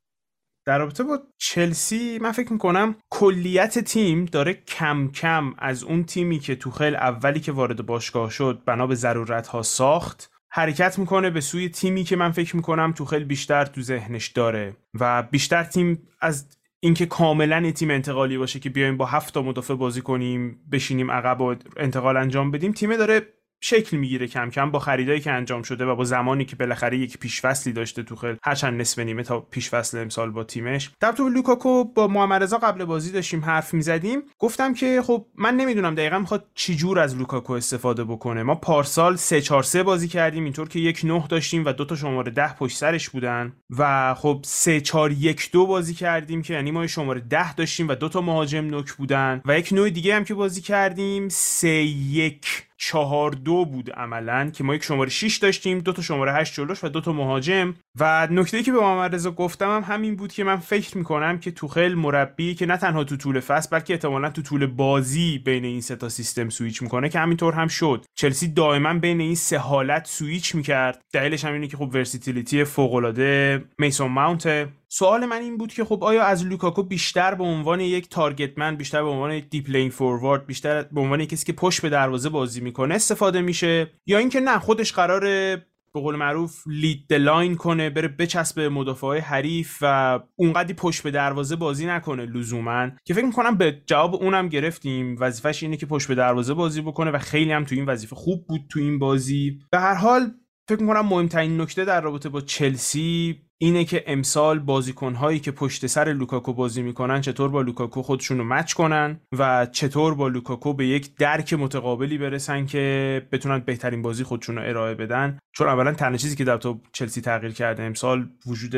در 0.65 0.77
رابطه 0.77 1.03
با 1.03 1.19
چلسی 1.37 2.19
من 2.21 2.31
فکر 2.31 2.53
می‌کنم 2.53 2.95
کلیت 3.09 3.79
تیم 3.79 4.25
داره 4.25 4.53
کم 4.53 5.11
کم 5.11 5.53
از 5.57 5.83
اون 5.83 6.03
تیمی 6.03 6.39
که 6.39 6.55
توخل 6.55 6.95
اولی 6.95 7.39
که 7.39 7.51
وارد 7.51 7.85
باشگاه 7.85 8.29
شد 8.29 8.61
بنا 8.65 8.87
به 8.87 8.95
ضرورت 8.95 9.47
ها 9.47 9.61
ساخت. 9.61 10.29
حرکت 10.49 10.99
می‌کنه 10.99 11.29
به 11.29 11.41
سوی 11.41 11.69
تیمی 11.69 12.03
که 12.03 12.15
من 12.15 12.31
فکر 12.31 12.55
می‌کنم 12.55 12.93
توخل 12.97 13.23
بیشتر 13.23 13.65
تو 13.65 13.81
ذهنش 13.81 14.27
داره 14.27 14.77
و 14.99 15.23
بیشتر 15.23 15.63
تیم 15.63 16.07
از 16.21 16.47
اینکه 16.83 17.05
کاملا 17.05 17.71
تیم 17.71 17.89
انتقالی 17.89 18.37
باشه 18.37 18.59
که 18.59 18.69
بیایم 18.69 18.97
با 18.97 19.05
هفت 19.05 19.33
تا 19.33 19.41
مدافع 19.41 19.73
بازی 19.73 20.01
کنیم 20.01 20.59
بشینیم 20.71 21.11
عقب 21.11 21.41
و 21.41 21.55
انتقال 21.77 22.17
انجام 22.17 22.51
بدیم 22.51 22.71
تیم 22.71 22.97
داره 22.97 23.21
شکل 23.65 23.97
می‌گیره 23.97 24.27
کم 24.27 24.49
کم 24.49 24.71
با 24.71 24.79
خریدایی 24.79 25.19
که 25.19 25.31
انجام 25.31 25.63
شده 25.63 25.85
و 25.85 25.95
با 25.95 26.03
زمانی 26.03 26.45
که 26.45 26.55
بالاخره 26.55 26.97
یک 26.97 27.17
پیشفصلی 27.17 27.73
داشته 27.73 28.03
توخل 28.03 28.35
هرچند 28.43 28.81
نصف 28.81 28.99
نیمه 28.99 29.23
تا 29.23 29.39
پیشفصل 29.39 29.97
امسال 29.97 30.31
با 30.31 30.43
تیمش. 30.43 30.91
در 30.99 31.11
تو 31.11 31.29
لوکاکو 31.29 31.83
با 31.83 32.07
محمد 32.07 32.43
رضا 32.43 32.57
قبل 32.57 32.85
بازی 32.85 33.11
داشتیم 33.11 33.45
حرف 33.45 33.73
می‌زدیم. 33.73 34.21
گفتم 34.39 34.73
که 34.73 35.01
خب 35.01 35.25
من 35.35 35.55
نمی‌دونم 35.55 35.95
دقیقا 35.95 36.19
می‌خواد 36.19 36.45
چی 36.55 36.75
جور 36.75 36.99
از 36.99 37.17
لوکاکو 37.17 37.53
استفاده 37.53 38.03
بکنه. 38.03 38.43
ما 38.43 38.55
پارسال 38.55 39.15
3 39.15 39.41
4 39.41 39.63
3 39.63 39.83
بازی 39.83 40.07
کردیم 40.07 40.43
اینطور 40.43 40.69
که 40.69 40.79
یک 40.79 41.01
نه 41.03 41.27
داشتیم 41.29 41.65
و 41.65 41.71
دو 41.71 41.85
تا 41.85 41.95
شماره 41.95 42.31
10 42.31 42.53
پشت 42.53 42.77
سرش 42.77 43.09
بودن. 43.09 43.53
و 43.77 44.13
خب 44.13 44.39
3 44.43 44.81
4 44.81 45.11
1 45.11 45.49
2 45.51 45.67
بازی 45.67 45.93
کردیم 45.93 46.41
که 46.41 46.53
یعنی 46.53 46.71
ما 46.71 46.87
شماره 46.87 47.19
10 47.19 47.53
داشتیم 47.53 47.87
و 47.87 47.95
دو 47.95 48.09
تا 48.09 48.21
مهاجم 48.21 48.65
نوک 48.65 48.91
بودن. 48.93 49.41
و 49.45 49.59
یک 49.59 49.73
نوع 49.73 49.89
دیگه 49.89 50.15
هم 50.15 50.23
که 50.23 50.33
بازی 50.33 50.61
کردیم 50.61 51.29
3 51.29 51.67
1 51.67 52.63
چهار 52.85 53.31
دو 53.31 53.65
بود 53.65 53.91
عملا 53.91 54.49
که 54.49 54.63
ما 54.63 54.75
یک 54.75 54.83
شماره 54.83 55.09
6 55.09 55.37
داشتیم 55.37 55.79
دو 55.79 55.93
تا 55.93 56.01
شماره 56.01 56.33
8 56.33 56.53
جلوش 56.53 56.83
و 56.83 56.87
دو 56.87 57.01
تا 57.01 57.13
مهاجم. 57.13 57.73
و 57.99 58.27
نکته 58.31 58.63
که 58.63 58.71
به 58.71 58.79
محمد 58.79 59.27
گفتم 59.27 59.75
هم 59.75 59.93
همین 59.93 60.15
بود 60.15 60.33
که 60.33 60.43
من 60.43 60.55
فکر 60.55 60.97
می‌کنم 60.97 61.39
که 61.39 61.51
توخل 61.51 61.93
مربی 61.93 62.55
که 62.55 62.65
نه 62.65 62.77
تنها 62.77 63.03
تو 63.03 63.17
طول 63.17 63.39
فصل 63.39 63.69
بلکه 63.71 63.93
احتمالا 63.93 64.29
تو 64.29 64.41
طول 64.41 64.65
بازی 64.65 65.37
بین 65.37 65.65
این 65.65 65.81
سه 65.81 65.95
تا 65.95 66.09
سیستم 66.09 66.49
سویچ 66.49 66.81
می‌کنه 66.81 67.09
که 67.09 67.19
همینطور 67.19 67.53
هم 67.53 67.67
شد. 67.67 68.05
چلسی 68.15 68.47
دائما 68.47 68.93
بین 68.93 69.21
این 69.21 69.35
سه 69.35 69.57
حالت 69.57 70.07
سویچ 70.07 70.55
می‌کرد. 70.55 71.01
دلیلش 71.13 71.45
هم 71.45 71.53
اینه 71.53 71.67
که 71.67 71.77
خب 71.77 71.89
versatility 71.93 72.63
فوق 72.63 72.93
العاده 72.93 73.63
میسون 73.77 74.11
ماونت 74.11 74.67
سوال 74.95 75.25
من 75.25 75.41
این 75.41 75.57
بود 75.57 75.73
که 75.73 75.85
خب 75.85 76.03
آیا 76.03 76.23
از 76.23 76.45
لوکاکو 76.45 76.83
بیشتر 76.83 77.35
به 77.35 77.43
عنوان 77.43 77.79
یک 77.79 78.09
target 78.09 78.53
man 78.53 78.75
بیشتر 78.75 79.03
به 79.03 79.09
عنوان 79.09 79.39
deep-lying 79.39 79.89
forward 79.89 80.45
بیشتر 80.45 80.83
به 80.83 81.01
عنوان 81.01 81.25
کسی 81.25 81.45
که 81.45 81.53
پشت 81.53 81.81
به 81.81 81.89
دروازه 81.89 82.29
بازی 82.29 82.61
می‌کنه 82.61 82.95
استفاده 82.95 83.41
میشه؟ 83.41 83.91
یا 84.05 84.17
اینکه 84.17 84.39
نه 84.39 84.59
خودش 84.59 84.93
قراره 84.93 85.65
به 85.93 85.99
قول 85.99 86.15
معروف 86.15 86.63
lead 86.67 87.13
line 87.13 87.55
کنه 87.55 87.89
بره 87.89 88.07
بچسبه 88.07 88.69
مدافع 88.69 89.19
حریف 89.19 89.77
و 89.81 90.19
اونقدی 90.35 90.73
پشت 90.73 91.03
به 91.03 91.11
دروازه 91.11 91.55
بازی 91.55 91.85
نکنه 91.85 92.25
لزوما. 92.25 92.89
که 93.05 93.13
فکر 93.13 93.25
می‌کنم 93.25 93.57
به 93.57 93.81
جواب 93.85 94.15
اونم 94.15 94.49
گرفتیم. 94.49 95.15
وظیفش 95.19 95.63
اینه 95.63 95.77
که 95.77 95.85
پشت 95.85 96.07
به 96.07 96.15
دروازه 96.15 96.53
بازی 96.53 96.81
بکنه 96.81 97.11
و 97.11 97.17
خیلی 97.17 97.51
هم 97.51 97.63
تو 97.63 97.75
این 97.75 97.85
وظیفه 97.85 98.15
خوب 98.15 98.47
بود 98.47 98.61
تو 98.69 98.79
این 98.79 98.99
بازی. 98.99 99.59
به 99.71 99.79
هر 99.79 99.95
حال 99.95 100.31
فکر 100.69 100.81
می‌کنم 100.81 101.05
مهمترین 101.05 101.61
نکته 101.61 101.85
در 101.85 102.01
رابطه 102.01 102.29
با 102.29 102.41
چلسی 102.41 103.41
اینه 103.57 103.85
که 103.85 104.03
امسال 104.07 104.59
بازیکنهایی 104.59 105.39
که 105.39 105.51
پشت 105.51 105.87
سر 105.87 106.13
لوکاکو 106.13 106.53
بازی 106.53 106.81
می‌کنن 106.81 107.21
چطور 107.21 107.49
با 107.49 107.61
لوکاکو 107.61 108.01
خودشون 108.01 108.37
رو 108.37 108.43
match 108.43 108.73
کنن 108.73 109.19
و 109.37 109.65
چطور 109.65 110.13
با 110.13 110.27
لوکاکو 110.27 110.73
به 110.73 110.87
یک 110.87 111.15
درک 111.15 111.53
متقابلی 111.53 112.17
برسن 112.17 112.65
که 112.65 113.27
بتونن 113.31 113.59
بهترین 113.59 114.01
بازی 114.01 114.23
خودشون 114.23 114.55
رو 114.55 114.61
ارائه 114.69 114.95
بدن. 114.95 115.39
چون 115.55 115.67
اولا 115.67 115.93
تنها 115.93 116.17
چیزی 116.17 116.35
که 116.35 116.43
در 116.43 116.57
تو 116.57 116.81
چلسی 116.93 117.21
تغییر 117.21 117.53
کرده 117.53 117.83
امسال 117.83 118.29
وجود 118.47 118.75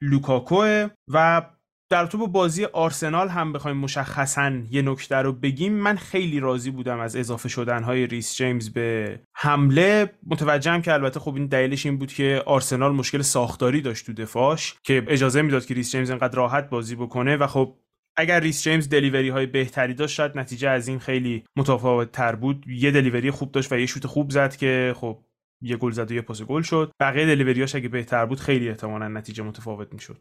لوکاکوه 0.00 0.88
و 1.08 1.42
در 1.90 2.06
تو 2.06 2.26
بازی 2.26 2.64
آرسنال 2.64 3.28
هم 3.28 3.52
بخوایم 3.52 3.76
مشخصا 3.76 4.52
یه 4.70 4.82
نکته 4.82 5.16
رو 5.16 5.32
بگیم. 5.32 5.72
من 5.72 5.96
خیلی 5.96 6.40
راضی 6.40 6.70
بودم 6.70 7.00
از 7.00 7.16
اضافه 7.16 7.48
شدن 7.48 7.82
های 7.82 8.06
ریس 8.06 8.36
جیمز 8.36 8.70
به 8.70 9.20
حمله. 9.36 10.10
متوجهم 10.26 10.82
که 10.82 10.92
البته 10.92 11.20
خب 11.20 11.34
این 11.34 11.46
دلیلش 11.46 11.86
این 11.86 11.98
بود 11.98 12.12
که 12.12 12.42
آرسنال 12.46 12.92
مشکل 12.92 13.22
ساختاری 13.22 13.80
داشت 13.80 14.06
تو 14.06 14.12
دفاعش 14.12 14.74
که 14.82 15.04
اجازه 15.08 15.42
می‌داد 15.42 15.66
که 15.66 15.74
ریس 15.74 15.92
جیمز 15.92 16.10
انقدر 16.10 16.36
راحت 16.36 16.70
بازی 16.70 16.96
بکنه 16.96 17.36
و 17.36 17.46
خب 17.46 17.76
اگر 18.16 18.40
ریس 18.40 18.62
جیمز 18.62 18.88
delivery 18.88 19.28
های 19.28 19.46
بهتری 19.46 19.94
داشت 19.94 20.14
شاید 20.14 20.38
نتیجه 20.38 20.68
از 20.68 20.88
این 20.88 20.98
خیلی 20.98 21.44
متفاوت 21.56 22.12
تر 22.12 22.34
بود. 22.34 22.64
یه 22.68 22.90
delivery 22.90 23.30
خوب 23.30 23.52
داشت 23.52 23.72
و 23.72 23.78
یه 23.78 23.86
شوت 23.86 24.06
خوب 24.06 24.30
زد 24.30 24.56
که 24.56 24.94
خب 24.96 25.24
یه 25.62 25.76
گل 25.76 25.90
زد 25.90 26.10
و 26.10 26.14
یه 26.14 26.20
پاس 26.20 26.42
گل 26.42 26.62
شد. 26.62 26.92
بقیه 27.00 27.26
delivery 27.26 27.64
اش 27.64 27.74
اگه 27.74 27.88
بهتر 27.88 28.26
بود 28.26 28.40
خیلی 28.40 28.68
احتمالا 28.68 29.08
نتیجه 29.08 29.44
متفاوت 29.44 29.92
می‌شد. 29.92 30.20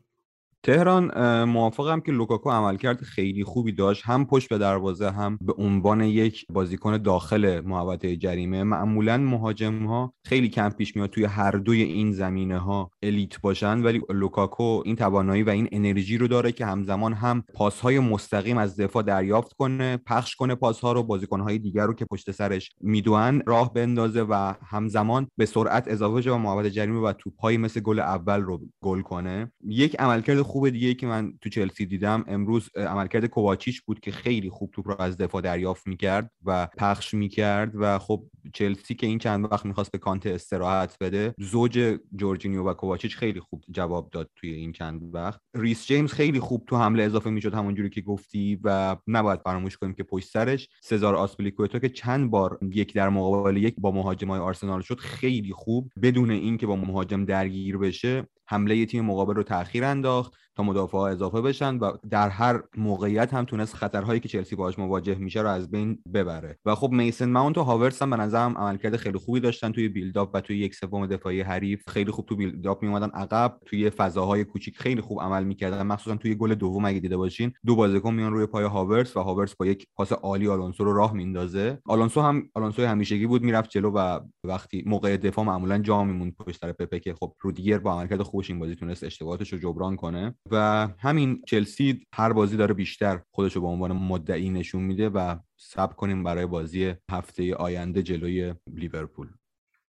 تهران 0.65 1.11
موافقم 1.43 1.99
که 1.99 2.11
لوکاکو 2.11 2.49
عملکرد 2.49 3.01
خیلی 3.01 3.43
خوبی 3.43 3.71
داشت 3.71 4.03
هم 4.05 4.25
پشت 4.25 4.49
به 4.49 4.57
دروازه 4.57 5.11
هم 5.11 5.37
به 5.41 5.53
عنوان 5.57 6.01
یک 6.01 6.45
بازیکن 6.49 6.97
داخل 6.97 7.61
محوطه 7.65 8.15
جریمه. 8.15 8.63
معمولا 8.63 9.17
مهاجم 9.17 9.85
ها 9.85 10.13
خیلی 10.25 10.49
کم 10.49 10.69
پیش 10.69 10.95
میاد 10.95 11.09
توی 11.09 11.25
هر 11.25 11.51
دوی 11.51 11.81
این 11.81 12.11
زمینه 12.11 12.57
ها 12.57 12.91
elite 13.03 13.41
باشن 13.41 13.83
ولی 13.83 14.01
لوکاکو 14.09 14.81
این 14.85 14.95
توانایی 14.95 15.43
و 15.43 15.49
این 15.49 15.69
انرژی 15.71 16.17
رو 16.17 16.27
داره 16.27 16.51
که 16.51 16.65
همزمان 16.65 17.13
هم 17.13 17.43
پاس 17.53 17.79
های 17.79 17.99
مستقیم 17.99 18.57
از 18.57 18.79
دفاع 18.79 19.03
دریافت 19.03 19.53
کنه 19.53 19.97
پخش 19.97 20.35
کنه 20.35 20.55
پاس 20.55 20.79
ها 20.79 20.91
رو 20.91 21.03
بازیکن 21.03 21.39
های 21.39 21.57
دیگر 21.57 21.85
رو 21.85 21.93
که 21.93 22.05
پشت 22.05 22.31
سرش 22.31 22.71
می‌دوئن 22.81 23.41
راه 23.47 23.73
بندازه 23.73 24.21
و 24.21 24.53
همزمان 24.65 25.27
به 25.37 25.45
سرعت 25.45 25.87
اضافه 25.87 26.21
شه 26.21 26.31
و 26.31 26.37
محوطه 26.37 26.69
جریمه 26.69 26.99
و 26.99 27.13
توپهایی 27.13 27.57
مثل 27.57 27.79
گل 27.79 27.99
اول 27.99 28.41
رو 28.41 28.61
گل 28.83 29.01
کنه. 29.01 29.51
یک 29.65 29.95
عملکرد 29.99 30.41
خوب 30.53 30.69
دیگه 30.69 30.93
که 30.93 31.07
من 31.07 31.33
تو 31.41 31.49
چلسی 31.49 31.85
دیدم. 31.85 32.23
امروز 32.27 32.69
عملکرد 32.75 33.25
کوواچیچ 33.25 33.81
بود 33.81 33.99
که 33.99 34.11
خیلی 34.11 34.49
خوب 34.49 34.71
توپ 34.71 34.87
رو 34.87 35.01
از 35.01 35.17
دفاع 35.17 35.41
دریافت 35.41 35.87
می‌کرد 35.87 36.31
و 36.45 36.67
پخش 36.77 37.13
می‌کرد 37.13 37.71
و 37.75 37.99
خب 37.99 38.23
چلسی 38.53 38.95
که 38.95 39.07
این 39.07 39.19
چند 39.19 39.51
وقت 39.51 39.65
می‌خواست 39.65 39.91
به 39.91 39.97
کانت 39.97 40.27
استراحت 40.27 40.97
بده 41.01 41.33
زوج 41.39 41.97
جورجینیو 42.15 42.63
و 42.69 42.73
کوواچیچ 42.73 43.17
خیلی 43.17 43.39
خوب 43.39 43.63
جواب 43.71 44.09
داد 44.11 44.29
توی 44.35 44.51
این 44.51 44.71
چند 44.71 45.15
وقت. 45.15 45.39
ریس 45.55 45.85
جیمز 45.85 46.13
خیلی 46.13 46.39
خوب 46.39 46.63
تو 46.67 46.77
حمله 46.77 47.03
اضافه 47.03 47.29
می‌شد 47.29 47.53
همونجوری 47.53 47.89
که 47.89 48.01
گفتی 48.01 48.59
و 48.63 48.95
نباید 49.07 49.39
فراموش 49.39 49.77
کنیم 49.77 49.93
که 49.93 50.03
پشت 50.03 50.29
سرش 50.29 50.69
سزار 50.81 51.15
آسپیلیکوئتا 51.15 51.79
که 51.79 51.89
چند 51.89 52.29
بار 52.31 52.59
یک 52.71 52.93
در 52.93 53.09
مقابل 53.09 53.57
یک 53.57 53.75
با 53.77 53.91
مهاجمای 53.91 54.39
آرسنال 54.39 54.81
شد 54.81 54.99
خیلی 54.99 55.53
خوب 55.53 55.91
بدون 56.01 56.31
اینکه 56.31 56.67
با 56.67 56.75
مهاجم 56.75 57.25
درگیر 57.25 57.77
بشه 57.77 58.27
حمله 58.45 58.85
تیم 58.85 59.05
مقابل 59.05 59.33
رو 59.33 59.43
تاخیر 59.43 59.83
انداخت. 59.83 60.33
تا 60.55 60.63
مدافع 60.63 60.97
اضافه 60.97 61.41
بشن 61.41 61.77
و 61.77 61.91
در 62.09 62.29
هر 62.29 62.61
موقعیت 62.77 63.33
هم 63.33 63.45
تونست 63.45 63.75
خطرهایی 63.75 64.19
که 64.19 64.29
چلسی 64.29 64.55
باهاش 64.55 64.79
مواجه 64.79 65.15
میشه 65.15 65.41
رو 65.41 65.49
از 65.49 65.71
بین 65.71 65.99
ببره. 66.13 66.59
و 66.65 66.75
خب 66.75 66.91
میسن 66.91 67.29
ماونت 67.31 67.57
و 67.57 67.63
هاورس 67.63 68.01
هم 68.01 68.09
به 68.09 68.15
نظرم 68.15 68.57
عملکرد 68.57 68.97
خیلی 68.97 69.17
خوبی 69.17 69.39
داشتن 69.39 69.71
توی 69.71 69.89
build-up 69.89 70.29
و 70.33 70.41
توی 70.41 70.57
یک 70.57 70.75
سوم 70.75 71.07
دفاعی 71.07 71.41
حریف. 71.41 71.89
خیلی 71.89 72.11
خوب 72.11 72.25
تو 72.25 72.35
build-up 72.35 72.83
میومدن 72.83 73.09
عقب. 73.09 73.57
توی 73.65 73.89
فضاهای 73.89 74.43
کوچیک 74.43 74.77
خیلی 74.77 75.01
خوب 75.01 75.21
عمل 75.21 75.43
می‌کردن. 75.43 75.83
مخصوصا 75.83 76.15
توی 76.15 76.35
گل 76.35 76.55
دوم 76.55 76.85
اگه 76.85 76.99
دیده 76.99 77.17
باشین 77.17 77.53
دو 77.65 77.75
بازیکن 77.75 78.13
میان 78.13 78.33
روی 78.33 78.45
پای 78.45 78.65
هاورس 78.65 79.17
و 79.17 79.19
هاورس 79.19 79.55
با 79.55 79.65
یک 79.65 79.87
پاس 79.95 80.11
عالی 80.11 80.47
آلونسو 80.47 80.83
رو 80.83 80.93
راه 80.93 81.13
میندازه. 81.13 81.79
آلونسو 81.85 82.21
هم 82.21 82.49
آلونسو 82.53 82.85
همیشگی 82.85 83.27
بود 83.27 83.43
می‌رفت 83.43 83.69
جلو 83.69 83.91
و 83.91 84.19
وقتی 84.43 84.83
موقع 84.85 85.17
دفاع 85.17 85.45
معمولا 85.45 85.77
جا 85.77 86.03
میموند 86.03 86.35
پشت 86.35 86.59
سر 86.61 86.71
پپه 86.71 86.99
که 86.99 87.13
خب 87.13 87.33
رودیگر 87.39 87.77
با 87.77 87.93
عملکرد 87.93 88.21
خوبش 88.21 88.49
این 88.49 88.59
بازی 88.59 88.75
تونست 88.75 89.03
اشتباهاتش 89.03 89.53
رو 89.53 89.59
جبران 89.59 89.95
کنه. 89.95 90.35
و 90.51 90.87
همین 90.99 91.41
چلسی 91.47 92.05
هر 92.13 92.33
بازی 92.33 92.57
داره 92.57 92.73
بیشتر 92.73 93.21
خودش 93.31 93.55
رو 93.55 93.61
به 93.61 93.67
عنوان 93.67 93.91
مدعی 93.91 94.49
نشون 94.49 94.81
میده 94.83 95.09
و 95.09 95.35
صبر 95.57 95.93
کنیم 95.93 96.23
برای 96.23 96.45
بازی 96.45 96.93
هفته 97.11 97.55
آینده 97.55 98.03
جلوی 98.03 98.53
لیورپول. 98.73 99.27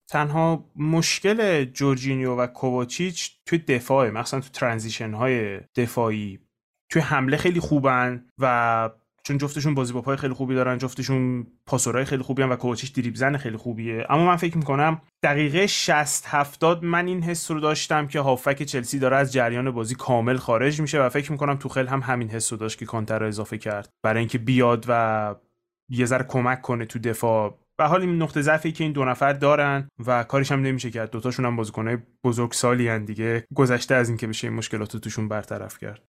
تنها 0.09 0.71
مشکل 0.75 1.65
جورجینیو 1.65 2.35
و 2.35 2.47
کوواچیچ 2.47 3.37
توی 3.45 3.59
دفاع 3.59 4.09
مثلا 4.09 4.39
تو 4.39 4.49
ترانزیشن 4.49 5.13
های 5.13 5.59
دفاعی 5.75 6.39
توی 6.91 7.01
حمله 7.01 7.37
خیلی 7.37 7.59
خوبن 7.59 8.25
و 8.39 8.89
چون 9.23 9.37
جفتشون 9.37 9.73
بازی 9.73 9.93
با 9.93 10.01
پای 10.01 10.17
خیلی 10.17 10.33
خوبی 10.33 10.55
دارن 10.55 10.77
جفتشون 10.77 11.47
پاسورای 11.65 12.05
خیلی 12.05 12.23
خوبی 12.23 12.41
هم 12.41 12.51
و 12.51 12.55
کوچیش 12.55 12.89
دریب 12.89 13.15
زن 13.15 13.37
خیلی 13.37 13.57
خوبیه. 13.57 14.05
اما 14.09 14.25
من 14.25 14.35
فکر 14.35 14.57
می‌کنم 14.57 15.01
دقیقه 15.23 15.67
60 15.67 16.25
70 16.27 16.83
من 16.83 17.07
این 17.07 17.23
حس 17.23 17.51
رو 17.51 17.59
داشتم 17.59 18.07
که 18.07 18.19
هافک 18.19 18.63
چلسی 18.63 18.99
داره 18.99 19.17
از 19.17 19.33
جریان 19.33 19.71
بازی 19.71 19.95
کامل 19.95 20.37
خارج 20.37 20.81
میشه 20.81 21.01
و 21.01 21.09
فکر 21.09 21.31
می‌کنم 21.31 21.55
توخل 21.55 21.87
هم 21.87 21.99
همین 21.99 22.29
حس 22.29 22.51
رو 22.53 22.59
داشت 22.59 22.79
که 22.79 22.85
کانتر 22.85 23.19
رو 23.19 23.27
اضافه 23.27 23.57
کرد. 23.57 23.89
برای 24.03 24.19
اینکه 24.19 24.37
بیاد 24.37 24.85
و 24.87 25.35
یه 25.89 26.05
ذره 26.05 26.23
کمک 26.23 26.61
کنه 26.61 26.85
تو 26.85 26.99
دفاع. 26.99 27.57
و 27.79 27.87
حال 27.87 28.01
این 28.01 28.21
نقطه 28.21 28.41
ضعفی 28.41 28.71
که 28.71 28.83
این 28.83 28.93
دو 28.93 29.05
نفر 29.05 29.33
دارن 29.33 29.87
و 30.05 30.23
کارش 30.23 30.51
هم 30.51 30.61
نمیشه 30.61 30.91
کرد. 30.91 31.11
دوتاشون 31.11 31.45
هم 31.45 31.55
بازیکنهای 31.55 31.97
بزرگ 32.23 32.51
سالی 32.51 32.87
هن 32.87 33.05
دیگه. 33.05 33.45
گذشته 33.55 33.95
از 33.95 34.09
اینکه 34.09 34.27
بشه 34.27 34.47
این 34.47 34.57
مشکلات 34.57 34.97
توشون 34.97 35.27
برطرف 35.27 35.77
کرد. 35.77 36.10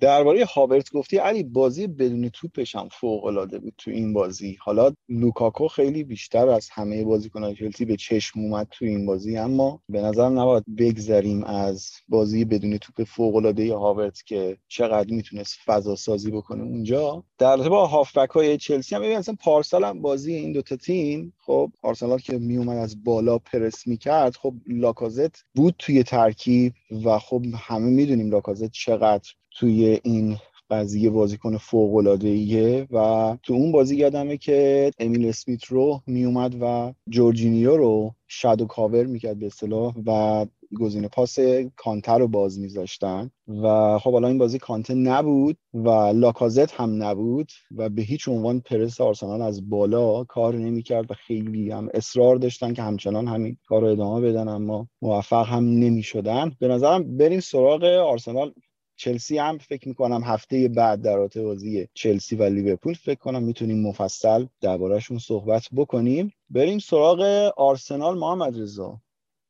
درباره 0.00 0.44
هاورت 0.44 0.92
گفتی 0.92 1.16
علی 1.16 1.42
بازی 1.42 1.86
بدون 1.86 2.28
توپش 2.28 2.76
هم 2.76 2.88
فوق 2.92 3.24
العاده 3.24 3.58
بود 3.58 3.74
تو 3.78 3.90
این 3.90 4.12
بازی. 4.12 4.56
حالا 4.60 4.92
لوکاکو 5.08 5.68
خیلی 5.68 6.04
بیشتر 6.04 6.48
از 6.48 6.68
همه 6.72 7.04
بازیکنان 7.04 7.54
چلسی 7.54 7.84
به 7.84 7.96
چشم 7.96 8.40
اومد 8.40 8.66
تو 8.70 8.84
این 8.84 9.06
بازی 9.06 9.36
اما 9.36 9.82
به 9.88 10.02
نظر 10.02 10.28
نباید 10.28 10.64
بگذریم 10.78 11.44
از 11.44 11.90
بازی 12.08 12.44
بدون 12.44 12.78
توپ 12.78 13.04
فوق 13.04 13.36
العاده 13.36 13.74
هاورت 13.74 14.22
که 14.26 14.56
چقدر 14.68 15.14
می‌تونست 15.14 15.56
فضا 15.66 15.96
سازی 15.96 16.30
بکنه 16.30 16.62
اونجا. 16.62 17.24
در 17.38 17.56
با 17.56 17.86
هافبک 17.86 18.30
های 18.30 18.58
چلسی 18.58 18.94
هم 18.94 19.02
مثلا 19.02 19.36
پارسال 19.40 19.84
هم 19.84 20.02
بازی 20.02 20.34
این 20.34 20.52
دوتا 20.52 20.76
تیم 20.76 21.32
خب 21.38 21.72
آرسنال 21.82 22.18
که 22.18 22.38
میومد 22.38 22.78
از 22.78 23.04
بالا 23.04 23.38
پرس 23.38 23.86
می‌کرد 23.86 24.36
خب 24.36 24.54
لاکازت 24.66 25.44
بود 25.54 25.74
توی 25.78 26.02
ترکیب 26.02 26.72
و 27.04 27.18
خب 27.18 27.42
همه 27.54 27.90
می‌دونیم 27.90 28.30
لاکازت 28.30 28.70
چقدر 28.70 29.30
توی 29.50 30.00
این 30.02 30.36
قضیه 30.70 31.10
بازیکن 31.10 31.56
فوق 31.56 31.94
العاده 31.94 32.86
و 32.90 33.36
تو 33.42 33.54
اون 33.54 33.72
بازی 33.72 33.96
یادمه 33.96 34.36
که 34.36 34.90
امیل 34.98 35.28
اسمیت 35.28 35.64
رو 35.64 36.00
میومد 36.06 36.56
و 36.60 36.92
جورجینیو 37.08 37.76
رو 37.76 38.14
شادو 38.28 38.66
کاور 38.66 39.06
می‌کرد 39.06 39.38
به 39.38 39.46
اصطلاح 39.46 39.94
و 40.06 40.46
گزینه 40.80 41.08
پاس 41.08 41.38
کانتر 41.76 42.18
رو 42.18 42.28
باز 42.28 42.58
میذاشتن 42.58 43.30
و 43.48 43.98
خب 43.98 44.12
حالا 44.12 44.28
این 44.28 44.38
بازی 44.38 44.58
کانته 44.58 44.94
نبود 44.94 45.56
و 45.74 45.88
لاکازت 45.90 46.72
هم 46.72 47.02
نبود 47.02 47.52
و 47.76 47.88
به 47.88 48.02
هیچ 48.02 48.28
عنوان 48.28 48.60
پرس 48.60 49.00
آرسنال 49.00 49.42
از 49.42 49.70
بالا 49.70 50.24
کار 50.24 50.54
نمی‌کرد 50.54 51.10
و 51.10 51.14
خیلی 51.14 51.70
هم 51.70 51.88
اصرار 51.94 52.36
داشتن 52.36 52.72
که 52.72 52.82
همچنان 52.82 53.28
همین 53.28 53.56
کار 53.66 53.80
رو 53.80 53.86
ادامه 53.86 54.20
بدن 54.20 54.48
اما 54.48 54.88
موفق 55.02 55.46
هم 55.46 55.64
نمی‌شدن. 55.64 56.52
به 56.58 56.68
نظرم 56.68 57.16
بریم 57.16 57.40
سراغ 57.40 57.84
آرسنال. 57.84 58.52
چلسی 59.00 59.38
هم 59.38 59.58
فکر 59.58 59.88
می‌کنم 59.88 60.22
هفته 60.24 60.68
بعد 60.68 61.02
در 61.02 61.26
بازی 61.36 61.88
چلسی 61.94 62.36
و 62.36 62.42
لیورپول 62.42 62.94
فکر 62.94 63.18
کنم 63.18 63.42
می‌تونیم 63.42 63.82
مفصل 63.82 64.46
دربارهشون 64.60 65.18
صحبت 65.18 65.68
بکنیم. 65.76 66.32
بریم 66.50 66.78
سراغ 66.78 67.20
آرسنال 67.56 68.18
محمد 68.18 68.60
رضا. 68.60 69.00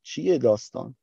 چیه 0.03 0.37
داستان؟ 0.37 0.95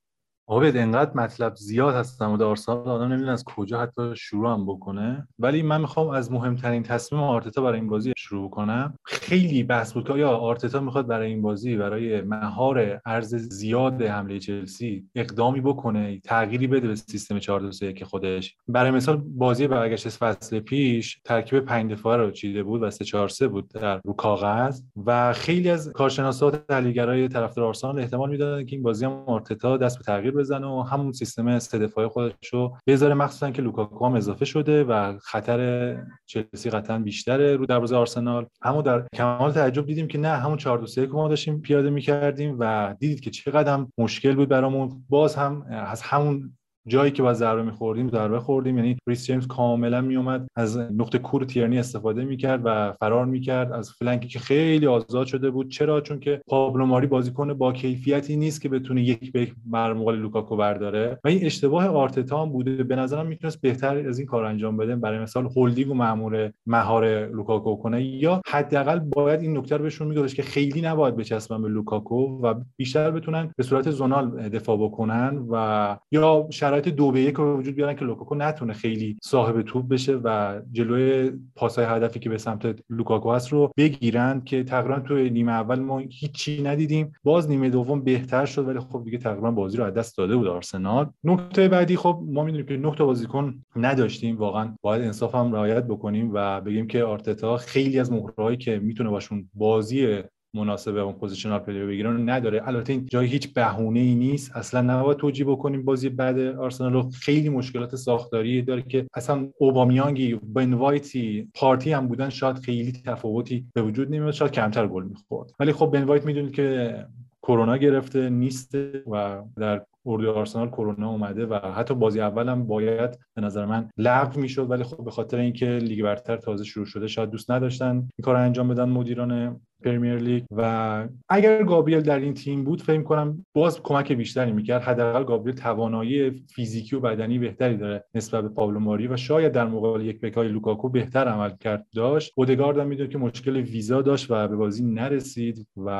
عابد 0.50 0.76
انقدر 0.76 1.10
مطلب 1.14 1.56
زیاد 1.56 1.94
هست 1.94 2.20
در 2.20 2.26
مورد 2.26 2.42
آدم 2.68 3.04
نمی‌دونه 3.04 3.32
از 3.32 3.44
کجا 3.44 3.80
حتی 3.80 4.16
شروع 4.16 4.52
هم 4.52 4.66
بکنه. 4.66 5.28
ولی 5.38 5.62
من 5.62 5.80
می‌خوام 5.80 6.10
از 6.10 6.32
مهمترین 6.32 6.82
تصمیم 6.82 7.22
آرتتا 7.22 7.62
برای 7.62 7.80
این 7.80 7.88
بازی 7.88 8.12
شروع 8.16 8.50
کنم 8.50 8.94
خیلی 9.04 9.62
بحث 9.62 9.92
بود 9.92 10.06
که 10.06 10.12
آیا 10.12 10.30
آرتتا 10.30 10.80
می‌خواد 10.80 11.06
برای 11.06 11.30
این 11.30 11.42
بازی 11.42 11.76
برای 11.76 12.20
مهار 12.20 13.00
ارز 13.06 13.34
زیاد 13.34 14.02
حمله 14.02 14.38
چلسی 14.38 15.04
اقدامی 15.14 15.60
بکنه 15.60 16.20
تغییری 16.20 16.66
بده 16.66 16.88
به 16.88 16.94
سیستم 16.94 17.38
4 17.38 17.60
2 17.60 17.92
که 17.92 18.04
خودش؟ 18.04 18.56
برای 18.68 18.90
مثال 18.90 19.16
بازی 19.16 19.66
برگشت 19.66 20.08
فصل 20.08 20.60
پیش 20.60 21.20
ترکیب 21.24 21.60
5 21.60 21.92
دفاعه 21.92 22.16
رو 22.16 22.30
چیده 22.30 22.62
بود 22.62 22.82
و 22.82 22.90
3 22.90 23.04
4 23.04 23.28
3 23.28 23.48
بود 23.48 23.68
در 23.68 24.00
رو 24.04 24.12
کاغذ 24.12 24.82
و 25.06 25.32
خیلی 25.32 25.70
از 25.70 25.92
کارشناسا 25.92 26.46
و 26.46 26.50
تحلیلگرای 26.50 27.28
طرفدار 27.28 27.64
آرسنال 27.64 27.98
احتمال 27.98 28.30
می‌دادن 28.30 28.64
که 28.64 28.76
این 28.76 28.82
بازی 28.82 29.04
هم 29.04 29.12
آرتتا 29.12 29.76
دست 29.76 29.98
به 29.98 30.04
تغییر 30.04 30.37
بزنه 30.38 30.66
و 30.66 30.80
همون 30.80 31.12
سیستم 31.12 31.58
سه 31.58 31.78
دفاعی 31.78 32.08
خودش 32.08 32.34
رو 32.52 32.76
بذاره 32.86 33.14
مخصوصا 33.14 33.50
که 33.50 33.62
لوکاکو 33.62 34.06
هم 34.06 34.14
اضافه 34.14 34.44
شده 34.44 34.84
و 34.84 35.18
خطر 35.18 35.96
چلسی 36.26 36.70
قطعا 36.70 36.98
بیشتره 36.98 37.56
رو 37.56 37.66
دروازه 37.66 37.96
آرسنال. 37.96 38.46
اما 38.62 38.82
در 38.82 39.06
کمال 39.14 39.52
تعجب 39.52 39.86
دیدیم 39.86 40.08
که 40.08 40.18
نه 40.18 40.28
همون 40.28 40.56
4 40.56 40.78
2 40.78 40.86
3 40.86 41.06
که 41.06 41.12
ما 41.12 41.28
داشتیم 41.28 41.60
پیاده 41.60 41.90
می‌کردیم 41.90 42.56
و 42.58 42.94
دیدید 43.00 43.20
که 43.20 43.30
چقدر 43.30 43.72
هم 43.72 43.92
مشکل 43.98 44.34
بود 44.34 44.48
برامون. 44.48 45.04
باز 45.08 45.36
هم 45.36 45.66
از 45.70 46.02
همون 46.02 46.57
جایی 46.88 47.10
که 47.10 47.22
با 47.22 47.34
ضربه 47.34 47.62
میخوردیم 47.62 48.08
ضربه 48.08 48.40
خوردیم. 48.40 48.78
یعنی 48.78 48.96
ریس 49.06 49.26
جیمز 49.26 49.46
کاملا 49.46 50.00
میومد 50.00 50.48
از 50.56 50.78
نقطه 50.78 51.18
کور 51.18 51.44
تیرنی 51.44 51.78
استفاده 51.78 52.24
می‌کرد 52.24 52.60
و 52.64 52.92
فرار 52.92 53.24
می‌کرد 53.24 53.72
از 53.72 53.90
flank 53.90 54.22
ی 54.22 54.28
که 54.28 54.38
خیلی 54.38 54.86
آزاد 54.86 55.26
شده 55.26 55.50
بود. 55.50 55.70
چرا؟ 55.70 56.00
چون 56.00 56.20
که 56.20 56.40
پابلو 56.46 56.86
ماری 56.86 57.06
بازیکن 57.06 57.54
با 57.54 57.72
کیفیتی 57.72 58.36
نیست 58.36 58.60
که 58.60 58.68
بتونه 58.68 59.02
یک 59.02 59.32
به 59.32 59.42
یک 59.42 59.54
لوکاکو 59.96 60.56
برداره. 60.56 61.18
و 61.24 61.28
این 61.28 61.44
اشتباه 61.44 61.86
آرتتا 61.86 62.42
هم 62.42 62.52
بوده. 62.52 62.82
به 62.82 62.96
نظرم 62.96 63.26
می‌تونست 63.26 63.60
بهتر 63.60 64.08
از 64.08 64.18
این 64.18 64.26
کار 64.26 64.44
انجام 64.44 64.76
بده. 64.76 64.96
برای 64.96 65.18
مثال 65.18 65.44
هولدینگ 65.56 65.90
و 65.90 65.94
مامور 65.94 66.52
مهار 66.66 67.26
لوکاکو 67.26 67.76
کنه. 67.76 68.02
یا 68.04 68.40
حداقل 68.46 68.98
باید 68.98 69.40
این 69.40 69.58
نکته 69.58 69.76
رو 69.76 69.82
بهشون 69.82 70.08
میگفتش 70.08 70.34
که 70.34 70.42
خیلی 70.42 70.80
نباید 70.80 71.16
بچسبن 71.16 71.62
به 71.62 71.68
لوکاکو 71.68 72.40
و 72.42 72.54
بیشتر 72.76 73.10
بتونن 73.10 73.50
به 73.56 73.62
صورت 73.62 73.90
zonal 73.90 74.48
دفاع 74.48 74.76
بکنن 74.76 75.46
و 75.50 75.96
یا 76.12 76.46
شرایط 76.50 76.77
شرایط 76.78 76.96
دو 76.96 77.10
به 77.10 77.20
یک 77.20 77.34
رو 77.34 77.58
وجود 77.58 77.74
بیارن 77.74 77.94
که 77.94 78.04
لوکاکو 78.04 78.34
نتونه 78.34 78.72
خیلی 78.72 79.16
صاحب 79.22 79.62
توپ 79.62 79.88
بشه 79.88 80.16
و 80.24 80.60
جلوی 80.72 81.32
پاسای 81.56 81.84
هدفی 81.84 82.18
که 82.18 82.30
به 82.30 82.38
سمت 82.38 82.82
لوکاکو 82.90 83.32
هست 83.32 83.52
رو 83.52 83.70
بگیرن 83.76 84.42
که 84.44 84.64
تقریبا 84.64 85.00
تو 85.00 85.14
نیمه 85.14 85.52
اول 85.52 85.80
ما 85.80 85.98
هیچی 85.98 86.62
ندیدیم. 86.62 87.12
باز 87.24 87.50
نیمه 87.50 87.70
دوم 87.70 88.00
بهتر 88.00 88.44
شد 88.44 88.68
ولی 88.68 88.78
خب 88.78 89.04
دیگه 89.04 89.18
تقریبا 89.18 89.50
بازی 89.50 89.76
رو 89.76 89.84
از 89.84 89.94
دست 89.94 90.18
داده 90.18 90.36
بود 90.36 90.46
آرسنال. 90.46 91.10
نکته 91.24 91.68
بعدی 91.68 91.96
خب 91.96 92.22
ما 92.26 92.44
می‌دونیم 92.44 92.66
که 92.66 92.96
تا 92.96 93.06
بازیکن 93.06 93.64
نداشتیم. 93.76 94.36
واقعا 94.36 94.74
باید 94.82 95.02
انصاف 95.02 95.34
هم 95.34 95.52
رعایت 95.52 95.84
بکنیم 95.84 96.30
و 96.34 96.60
بگیم 96.60 96.86
که 96.86 97.04
آرتتا 97.04 97.56
خیلی 97.56 97.98
از 98.00 98.12
مهره‌هایی 98.12 98.56
که 98.56 98.78
می‌تونه 98.78 99.10
باشون 99.10 99.48
بازی 99.54 100.22
مناسب 100.54 100.96
اون 100.96 101.12
positional 101.12 101.58
player 101.58 101.86
بگیرن 101.86 102.30
نداره. 102.30 102.68
البته 102.68 102.92
این 102.92 103.06
جای 103.06 103.26
هیچ 103.26 103.54
بهونه 103.54 104.00
ای 104.00 104.14
نیست. 104.14 104.56
اصلا 104.56 104.80
نباید 104.80 105.18
توجیه 105.18 105.46
بکنیم 105.46 105.84
بازی 105.84 106.08
بعد 106.08 106.38
آرسنال 106.38 107.10
خیلی 107.10 107.48
مشکلات 107.48 107.96
ساختاری 107.96 108.62
داره 108.62 108.82
که 108.82 109.06
اصلا 109.14 109.48
اوبامیانگ 109.58 110.23
ی 110.23 110.34
بن 110.34 110.74
وایتی 110.74 111.48
پارتی 111.54 111.92
هم 111.92 112.06
بودن 112.06 112.28
شاید 112.28 112.58
خیلی 112.58 112.92
تفاوتی 112.92 113.66
به 113.74 113.82
وجود 113.82 114.10
نمیاد. 114.10 114.32
شاید 114.32 114.52
کمتر 114.52 114.86
گل 114.86 115.04
می‌خورد. 115.04 115.52
ولی 115.60 115.72
خب 115.72 115.86
بن 115.86 116.02
وایت 116.04 116.26
می‌دونید 116.26 116.52
که 116.52 117.06
کرونا 117.42 117.76
گرفته 117.76 118.30
نیست 118.30 118.74
و 119.10 119.42
در 119.56 119.82
اردو 120.06 120.32
آرسنال 120.32 120.68
کرونا 120.68 121.10
اومده 121.10 121.46
و 121.46 121.54
حتی 121.54 121.94
بازی 121.94 122.20
اول 122.20 122.48
هم 122.48 122.66
باید 122.66 123.18
به 123.34 123.42
نظر 123.42 123.66
من 123.66 123.88
لغو 123.96 124.40
می‌شد. 124.40 124.70
ولی 124.70 124.84
خب 124.84 125.04
به 125.04 125.10
خاطر 125.10 125.38
اینکه 125.38 125.66
لیگ 125.66 126.02
برتر 126.02 126.36
تازه 126.36 126.64
شروع 126.64 126.86
شده 126.86 127.06
شاید 127.06 127.30
دوست 127.30 127.50
نداشتن 127.50 127.94
این 127.94 128.22
کار 128.22 128.36
انجام 128.36 128.68
بدن 128.68 128.88
مدیران 128.88 129.60
پرمیر 129.84 130.16
لیگ 130.16 130.44
و 130.56 131.08
اگر 131.28 131.64
گابریل 131.64 132.00
در 132.00 132.18
این 132.18 132.34
تیم 132.34 132.64
بود 132.64 132.82
فکر 132.82 133.02
کنم 133.02 133.46
باز 133.54 133.82
کمک 133.82 134.12
بیشتری 134.12 134.52
می‌کرد. 134.52 134.82
حداقل 134.82 135.24
گابریل 135.24 135.54
توانایی 135.54 136.30
فیزیکی 136.30 136.96
و 136.96 137.00
بدنی 137.00 137.38
بهتری 137.38 137.76
داره 137.76 138.04
نسبت 138.14 138.42
به 138.42 138.48
پابلو 138.48 138.80
ماری 138.80 139.06
و 139.06 139.16
شاید 139.16 139.52
در 139.52 139.66
مقابل 139.66 140.04
یک 140.04 140.20
به 140.20 140.29
یکای 140.29 140.48
لوکاکو 140.48 140.88
بهتر 140.88 141.28
عمل 141.28 141.50
کرد 141.60 141.86
داشت. 141.94 142.32
اودگارد 142.36 142.78
هم 142.78 142.86
می‌دونه 142.86 143.08
که 143.08 143.18
مشکل 143.18 143.56
ویزا 143.56 144.02
داشت 144.02 144.30
و 144.30 144.48
به 144.48 144.56
بازی 144.56 144.84
نرسید 144.84 145.66
و 145.76 145.90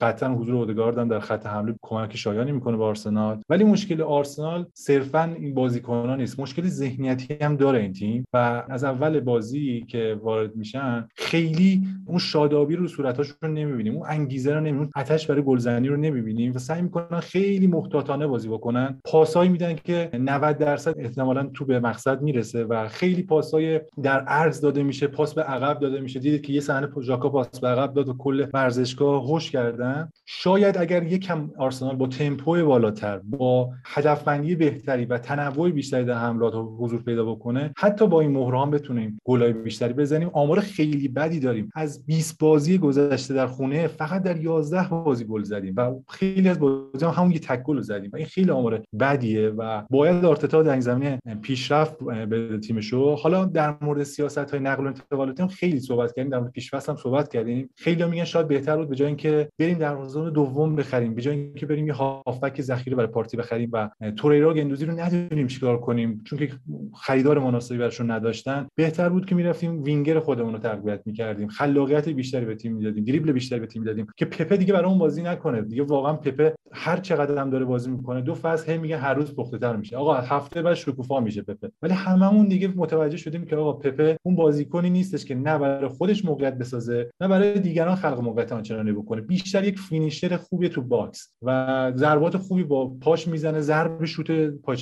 قطعا 0.00 0.34
حضور 0.34 0.54
اودگارد 0.54 0.98
هم 0.98 1.08
در 1.08 1.20
خط 1.20 1.46
حمله 1.46 1.74
کمک 1.82 2.16
شایانی 2.16 2.52
می‌کنه 2.52 2.76
به 2.76 2.84
آرسنال. 2.84 3.40
ولی 3.48 3.64
مشکل 3.64 4.02
آرسنال 4.02 4.66
صرفا 4.74 5.34
این 5.38 5.54
بازیکنان 5.54 6.20
نیست. 6.20 6.40
مشکل 6.40 6.62
ذهنیتی 6.62 7.36
هم 7.40 7.56
داره 7.56 7.78
این 7.78 7.92
تیم 7.92 8.24
و 8.32 8.64
از 8.68 8.84
اول 8.84 9.20
بازی 9.20 9.86
که 9.88 10.20
وارد 10.22 10.56
میشن 10.56 11.08
خیلی 11.16 11.82
اون 12.06 12.18
شادابی 12.18 12.76
رو 12.76 12.88
صورت 12.88 13.25
رو 13.42 13.48
نمی‌بینیم. 13.48 13.96
اون 13.96 14.06
انگیزه 14.08 14.54
رو 14.54 14.60
نمی‌بینیم. 14.60 14.90
آتش 14.96 15.26
برای 15.26 15.42
گلزنی 15.42 15.88
رو 15.88 15.96
نمی‌بینیم 15.96 16.52
و 16.54 16.58
سعی 16.58 16.82
می‌کنن 16.82 17.20
خیلی 17.20 17.66
محتاطانه 17.66 18.26
بازی 18.26 18.48
بکنن. 18.48 19.00
پاسایی 19.04 19.50
میدن 19.50 19.76
که 19.84 20.10
90 20.12 20.58
درصد 20.58 20.94
احتمالا 20.98 21.50
تو 21.54 21.64
به 21.64 21.80
مقصد 21.80 22.22
می‌رسه 22.22 22.64
و 22.64 22.88
خیلی 22.88 23.22
پاسای 23.22 23.80
در 24.02 24.20
عرض 24.20 24.60
داده 24.60 24.82
میشه 24.82 25.06
پاس 25.06 25.34
به 25.34 25.42
عقب 25.42 25.78
داده 25.78 26.00
میشه. 26.00 26.20
دیدید 26.20 26.42
که 26.42 26.52
یه 26.52 26.60
صحنه 26.60 26.88
ژاکا 27.02 27.28
پاس 27.28 27.60
به 27.60 27.68
عقب 27.68 27.94
داد 27.94 28.08
و 28.08 28.14
کل 28.14 28.46
ورزشگاه 28.54 29.24
هوش 29.24 29.50
کردن. 29.50 30.10
شاید 30.26 30.78
اگر 30.78 31.02
یکم 31.02 31.50
آرسنال 31.58 31.96
با 31.96 32.06
تمپو 32.06 32.66
بالاتر 32.66 33.18
با 33.18 33.70
هدفمندی 33.84 34.54
بهتری 34.54 35.04
و 35.04 35.18
تنوع 35.18 35.70
بیشتری 35.70 36.04
در 36.04 36.18
حملات 36.18 36.54
حضور 36.78 37.02
پیدا 37.02 37.24
بکنه 37.24 37.72
حتی 37.78 38.06
با 38.06 38.20
این 38.20 38.30
مهران 38.30 38.70
بتونیم 38.70 39.18
گلای 39.24 39.52
بیشتری 39.52 39.92
بزنیم. 39.92 40.30
آمار 40.32 40.60
خیلی 40.60 41.08
بدی 41.08 41.40
داریم. 41.40 41.70
از 41.74 42.06
20 42.06 42.38
بازی 42.38 42.78
گذشته 42.78 43.15
در 43.16 43.46
خونه 43.46 43.86
فقط 43.86 44.22
در 44.22 44.40
11 44.40 44.88
بازی 44.88 45.24
گل 45.24 45.42
زدیم 45.42 45.74
و 45.76 45.94
خیلی 46.08 46.48
از 46.48 46.58
بازی 46.58 47.04
هم 47.04 47.10
همون 47.10 47.30
یه 47.30 47.38
تک 47.38 47.62
گل 47.62 47.80
زدیم 47.80 48.10
و 48.12 48.16
این 48.16 48.26
خیلی 48.26 48.50
آمار 48.50 48.82
بدیه 49.00 49.48
و 49.48 49.82
باید 49.90 50.24
آرتتا 50.24 50.62
در 50.62 50.72
این 50.72 50.80
زمینه 50.80 51.18
پیشرفت 51.42 52.04
به 52.04 52.58
تیمشو 52.58 53.14
حالا 53.14 53.44
در 53.44 53.76
مورد 53.80 54.02
سیاست 54.02 54.50
های 54.50 54.60
نقل 54.60 54.84
و 54.84 54.86
انتقالات 54.86 55.40
هم 55.40 55.48
خیلی 55.48 55.80
صحبت 55.80 56.12
کردیم 56.14 56.30
در 56.30 56.38
مورد 56.38 56.52
پیشرفت 56.52 56.88
هم 56.88 56.96
صحبت 56.96 57.28
کردیم. 57.28 57.70
خیلی 57.76 58.04
میگن 58.04 58.24
شاید 58.24 58.48
بهتر 58.48 58.76
بود 58.76 58.88
به 58.88 58.96
جای 58.96 59.06
اینکه 59.06 59.48
بریم 59.58 59.78
در 59.78 60.04
زون 60.04 60.32
دوم 60.32 60.76
بخریم 60.76 61.14
به 61.14 61.22
جای 61.22 61.36
اینکه 61.36 61.66
بریم 61.66 61.86
یه 61.86 61.92
هافبک 61.92 62.62
ذخیره 62.62 62.96
برای 62.96 63.08
پارتی 63.08 63.36
بخریم 63.36 63.70
و 63.72 63.90
توریرا 64.16 64.54
گندوزی 64.54 64.84
رو 64.84 65.00
ندونیم 65.00 65.46
چیکار 65.46 65.80
کنیم 65.80 66.20
چون 66.24 66.38
که 66.38 66.50
خریدار 66.94 67.38
مناسبی 67.38 67.78
براشون 67.78 68.10
نداشتن. 68.10 68.66
بهتر 68.74 69.08
بود 69.08 69.26
که 69.26 69.34
می‌رفتیم 69.34 69.82
وینگر 69.82 70.20
خودمون 70.20 70.52
رو 70.52 70.58
تقویت 70.58 71.00
می‌کردیم. 71.06 71.48
خلاقیت 71.48 72.08
بیشتری 72.08 72.44
به 72.44 72.54
تیم 72.54 72.76
می‌دادیم. 72.76 73.04
دریبل 73.06 73.32
بیشتری 73.32 73.60
به 73.60 73.66
تیم 73.66 73.84
دادیم 73.84 74.06
که 74.16 74.24
پپه 74.24 74.56
دیگه 74.56 74.72
برای 74.72 74.86
اون 74.90 74.98
بازی 74.98 75.22
نکنه. 75.22 75.62
دیگه 75.62 75.82
واقعا 75.82 76.12
پپه 76.12 76.54
هر 76.72 76.96
چقدر 76.96 77.40
هم 77.40 77.50
داره 77.50 77.64
بازی 77.64 77.90
می‌کنه 77.90 78.20
دو 78.20 78.34
فصل 78.34 78.72
هم 78.72 78.80
میگه 78.80 78.96
هر 78.96 79.14
روز 79.14 79.34
پخته 79.34 79.58
تر 79.58 79.76
میشه. 79.76 79.96
آقا 79.96 80.14
هفته 80.14 80.62
بعد 80.62 80.74
شکوفا 80.74 81.20
میشه 81.20 81.42
پپه. 81.42 81.70
ولی 81.82 81.92
هممون 81.92 82.48
دیگه 82.48 82.68
متوجه 82.76 83.16
شدیم 83.16 83.44
که 83.44 83.56
آقا 83.56 83.72
پپه 83.72 84.16
اون 84.22 84.36
بازیکنی 84.36 84.90
نیستش 84.90 85.24
که 85.24 85.34
نه 85.34 85.58
برای 85.58 85.88
خودش 85.88 86.24
موقعیت 86.24 86.58
بسازه 86.58 87.10
نه 87.20 87.28
برای 87.28 87.60
دیگران 87.60 87.96
خلق 87.96 88.20
موقعیت 88.20 88.52
آنچنانی 88.52 88.92
بکنه. 88.92 89.20
بیشتر 89.20 89.64
یک 89.64 89.78
finisher 89.78 90.36
خوبی 90.36 90.68
تو 90.68 90.82
box 90.82 91.32
و 91.42 91.92
ضربات 91.96 92.36
خوبی 92.36 92.64
با 92.64 92.88
پاش 93.00 93.28
می‌زنه 93.28 93.60
ضرب 93.60 94.04
شوت 94.04 94.30
پای 94.50 94.76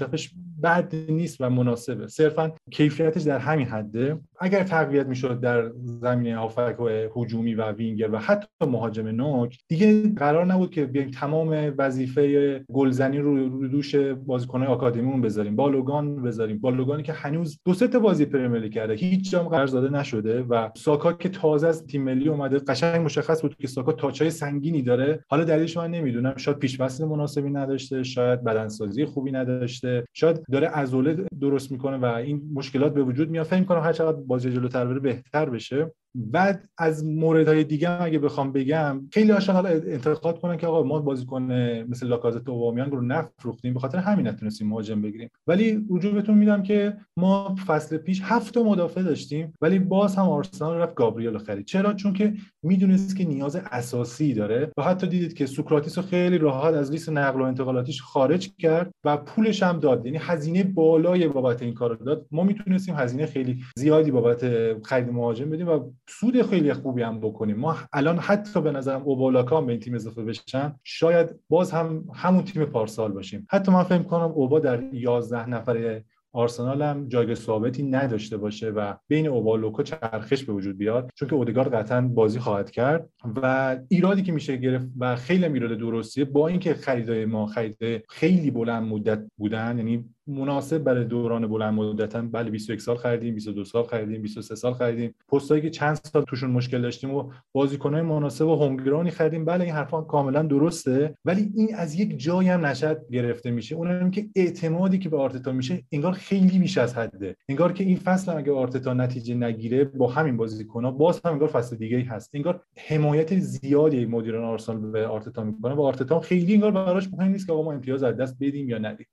بد 0.62 0.94
نیست 1.08 1.36
و 1.40 1.50
مناسبه. 1.50 2.06
صرفا 2.06 2.52
کیفیتش 2.70 3.22
در 3.22 3.38
همین 3.38 3.66
حده. 3.66 4.18
اگر 4.40 4.62
تقویت 4.62 5.06
می‌شد 5.06 5.40
در 5.40 5.70
زمینه 5.84 6.38
هافک 6.38 6.80
و 6.80 6.88
هجومی 7.16 7.54
و 7.54 7.72
وینگر 7.72 8.13
و 8.14 8.18
حتی 8.18 8.46
مهاجم 8.60 9.06
نوک 9.06 9.58
دیگه 9.68 10.14
قرار 10.16 10.46
نبود 10.46 10.70
که 10.70 10.84
بیایم 10.84 11.10
تمام 11.10 11.74
وظیفه 11.78 12.64
گلزنی 12.72 13.18
رو 13.18 13.48
رو 13.48 13.68
دوش 13.68 13.96
بازیکن‌های 13.96 14.68
آکادمیمون 14.68 15.20
بذاریم. 15.20 15.56
بالوگان 15.56 16.22
بذاریم. 16.22 16.58
بالوگانی 16.58 17.02
که 17.02 17.12
هنوز 17.12 17.58
دو 17.64 17.74
سه 17.74 17.88
تا 17.88 17.98
بازی 17.98 18.24
پرمیر 18.24 18.68
کرده. 18.68 18.94
هیچ 18.94 19.30
جام 19.30 19.48
قرار 19.48 19.66
داده 19.66 19.98
نشده 19.98 20.42
و 20.42 20.68
ساکا 20.76 21.12
که 21.12 21.28
تازه 21.28 21.66
از 21.66 21.86
تیم 21.86 22.02
ملی 22.02 22.28
اومده 22.28 22.58
قشنگ 22.58 23.04
مشخص 23.04 23.42
بود 23.42 23.56
که 23.56 23.66
ساکا 23.66 23.92
تاچای 23.92 24.30
سنگینی 24.30 24.82
داره. 24.82 25.24
حالا 25.28 25.44
دلیلش 25.44 25.76
من 25.76 25.90
نمی‌دونم. 25.90 26.36
شاید 26.36 26.58
پیش 26.58 26.80
مناسبی 26.80 27.50
نداشته 27.50 28.02
شاید 28.02 28.44
بدنسازی 28.44 29.04
خوبی 29.04 29.32
نداشته. 29.32 30.04
شاید 30.12 30.40
داره 30.52 30.68
عضله 30.68 31.26
درست 31.40 31.72
می‌کنه 31.72 31.96
و 31.96 32.04
این 32.04 32.42
مشکلات 32.54 32.94
به 32.94 33.02
وجود 33.02 33.30
میاد. 33.30 33.46
فکر 33.46 33.64
کنم 33.64 33.80
هر 33.80 33.92
چقدر 33.92 34.16
بازی 34.16 34.50
جلوتر 34.50 34.84
بره 34.84 35.00
بهتر 35.00 35.50
بشه. 35.50 35.92
بعد 36.16 36.68
از 36.78 37.04
موردهای 37.04 37.64
دیگه 37.64 37.88
اگه 38.04 38.18
بخوام 38.18 38.52
بگم 38.52 39.00
خیلی 39.12 39.32
هاشون 39.32 39.54
حالا 39.54 39.68
انتقاد 39.68 40.40
کنن 40.40 40.56
که 40.56 40.66
آقا 40.66 40.82
ما 40.82 40.98
بازیکن 40.98 41.42
مثل 41.88 42.06
لاکازت 42.06 42.48
و 42.48 42.52
اوبامیانگ 42.52 42.92
رو 42.92 43.00
نفروختیم 43.00 43.74
به 43.74 43.80
خاطر 43.80 43.98
همین 43.98 44.26
نتونستیم 44.26 44.68
مهاجم 44.68 45.02
بگیریم. 45.02 45.30
ولی 45.46 45.76
وجوبتون 45.76 46.38
میدم 46.38 46.62
که 46.62 46.96
ما 47.16 47.54
فصل 47.66 47.96
پیش 47.96 48.20
هفت 48.24 48.58
مدافع 48.58 49.02
داشتیم 49.02 49.52
ولی 49.62 49.78
باز 49.78 50.16
هم 50.16 50.28
آرسنال 50.28 50.76
رفت 50.76 50.94
گابریل 50.94 51.38
خرید. 51.38 51.66
چرا؟ 51.66 51.92
چون 51.94 52.12
که 52.12 52.34
می‌دونست 52.62 53.16
که 53.16 53.24
نیاز 53.24 53.56
اساسی 53.56 54.34
داره 54.34 54.70
و 54.76 54.82
حتی 54.82 55.06
دیدید 55.06 55.34
که 55.34 55.46
سوکراتیس 55.46 55.98
خیلی 55.98 56.38
راحت 56.38 56.74
از 56.74 56.90
لیست 56.90 57.08
نقل 57.08 57.40
و 57.40 57.44
انتقالاتیش 57.44 58.02
خارج 58.02 58.50
کرد 58.58 58.90
و 59.04 59.16
پولش 59.16 59.62
هم 59.62 59.78
داد. 59.78 60.06
یعنی 60.06 60.18
هزینه 60.20 60.64
بالای 60.64 61.28
بابت 61.28 61.62
این 61.62 61.74
کار 61.74 61.94
داد. 61.94 62.26
ما 62.30 62.42
می‌تونستیم 62.42 62.94
هزینه 62.94 63.26
خیلی 63.26 63.62
زیادی 63.76 64.10
بابت 64.10 64.44
خرید 64.82 65.12
مهاجم 65.12 65.50
بدیم 65.50 65.68
و 65.68 65.90
سود 66.08 66.42
خیلی 66.42 66.72
خوبی 66.72 67.02
هم 67.02 67.20
بکنیم. 67.20 67.56
ما 67.56 67.76
الان 67.94 68.18
حتی 68.18 68.60
به 68.60 68.72
نظرم 68.72 69.02
اوبالاکا 69.02 69.60
به 69.60 69.72
این 69.72 69.80
تیم 69.80 69.94
اضافه 69.94 70.24
بشن 70.24 70.74
شاید 70.84 71.40
باز 71.48 71.72
هم 71.72 72.04
همون 72.14 72.44
تیم 72.44 72.64
پارسال 72.64 73.12
باشیم. 73.12 73.46
حتی 73.50 73.72
من 73.72 73.82
فکر 73.82 74.02
کنم 74.02 74.32
اوبا 74.34 74.60
در 74.60 74.82
11 74.92 75.48
نفر 75.48 76.02
آرسنال 76.34 76.82
هم 76.82 77.08
جایگاه 77.08 77.34
ثابتی 77.34 77.82
نداشته 77.82 78.36
باشه 78.36 78.70
و 78.70 78.94
بین 79.08 79.26
اوبالوکا 79.26 79.82
چرخش 79.82 80.44
به 80.44 80.52
وجود 80.52 80.78
بیاد 80.78 81.10
چون 81.14 81.28
که 81.28 81.34
اودگارد 81.34 81.74
قطعا 81.74 82.00
بازی 82.00 82.38
خواهد 82.38 82.70
کرد 82.70 83.08
و 83.42 83.76
ایرادی 83.88 84.22
که 84.22 84.32
میشه 84.32 84.56
گرفت 84.56 84.88
و 84.98 85.16
خیلی 85.16 85.44
ایراد 85.44 85.78
درستیه 85.78 86.24
با 86.24 86.48
اینکه 86.48 86.74
خریدای 86.74 87.24
ما 87.24 87.46
خرید 87.46 88.04
خیلی 88.08 88.50
بلند 88.50 88.82
مدت 88.82 89.22
بودن 89.36 89.78
یعنی 89.78 90.13
مناسب 90.26 90.78
برای 90.78 91.04
دوران 91.04 91.46
بلند 91.46 92.14
هم 92.14 92.30
بله 92.30 92.50
21 92.50 92.80
سال 92.80 92.96
خریدیم 92.96 93.34
22 93.34 93.64
سال 93.64 93.84
خریدیم 93.84 94.22
23 94.22 94.54
سال 94.54 94.74
خریدیم. 94.74 95.14
پستایی 95.28 95.62
که 95.62 95.70
چند 95.70 95.94
سال 95.94 96.22
توشون 96.22 96.50
مشکل 96.50 96.82
داشتیم 96.82 97.14
و 97.14 97.30
بازیکنای 97.52 98.02
مناسب 98.02 98.46
و 98.46 98.56
هومگرانی 98.56 99.10
خریدیم. 99.10 99.44
بله 99.44 99.64
این 99.64 99.74
حرفا 99.74 100.00
کاملا 100.02 100.42
درسته 100.42 101.14
ولی 101.24 101.52
این 101.56 101.74
از 101.74 102.00
یک 102.00 102.18
جایی 102.18 102.48
هم 102.48 102.66
نشد 102.66 103.06
گرفته 103.10 103.50
میشه. 103.50 103.74
اونم 103.74 104.10
که 104.10 104.26
اعتمادی 104.36 104.98
که 104.98 105.08
به 105.08 105.16
آرتتا 105.16 105.52
میشه 105.52 105.82
انگار 105.92 106.12
خیلی 106.12 106.58
بیش 106.58 106.78
از 106.78 106.98
حده. 106.98 107.36
انگار 107.48 107.72
که 107.72 107.84
این 107.84 107.96
فصل 107.96 108.32
هم 108.32 108.38
اگه 108.38 108.52
آرتتا 108.52 108.94
نتیجه 108.94 109.34
نگیره 109.34 109.84
با 109.84 110.06
همین 110.10 110.36
بازیکن‌ها 110.36 110.90
باز 110.90 111.20
هم 111.24 111.32
انگار 111.32 111.48
فصل 111.48 111.76
دیگه 111.76 112.00
هست. 112.00 112.30
انگار 112.34 112.60
حمایت 112.88 113.38
زیادی 113.38 114.06
مدیران 114.06 114.44
آرسنال 114.44 114.90
به 114.90 115.06
آرتتا 115.06 115.44
می‌کنه 115.44 115.74
و 115.74 115.82
آرتتا 115.82 116.20
خیلی 116.20 116.54
انگار 116.54 116.70
براش 116.70 117.08
مهم 117.12 117.32
نیست 117.32 117.46
که 117.46 117.52
آقا 117.52 117.62
ما 117.62 117.72
امتیاز 117.72 118.02
از 118.02 118.16
دست 118.16 118.36
بدیم 118.40 118.68
یا 118.68 118.78
ندیم. 118.78 119.06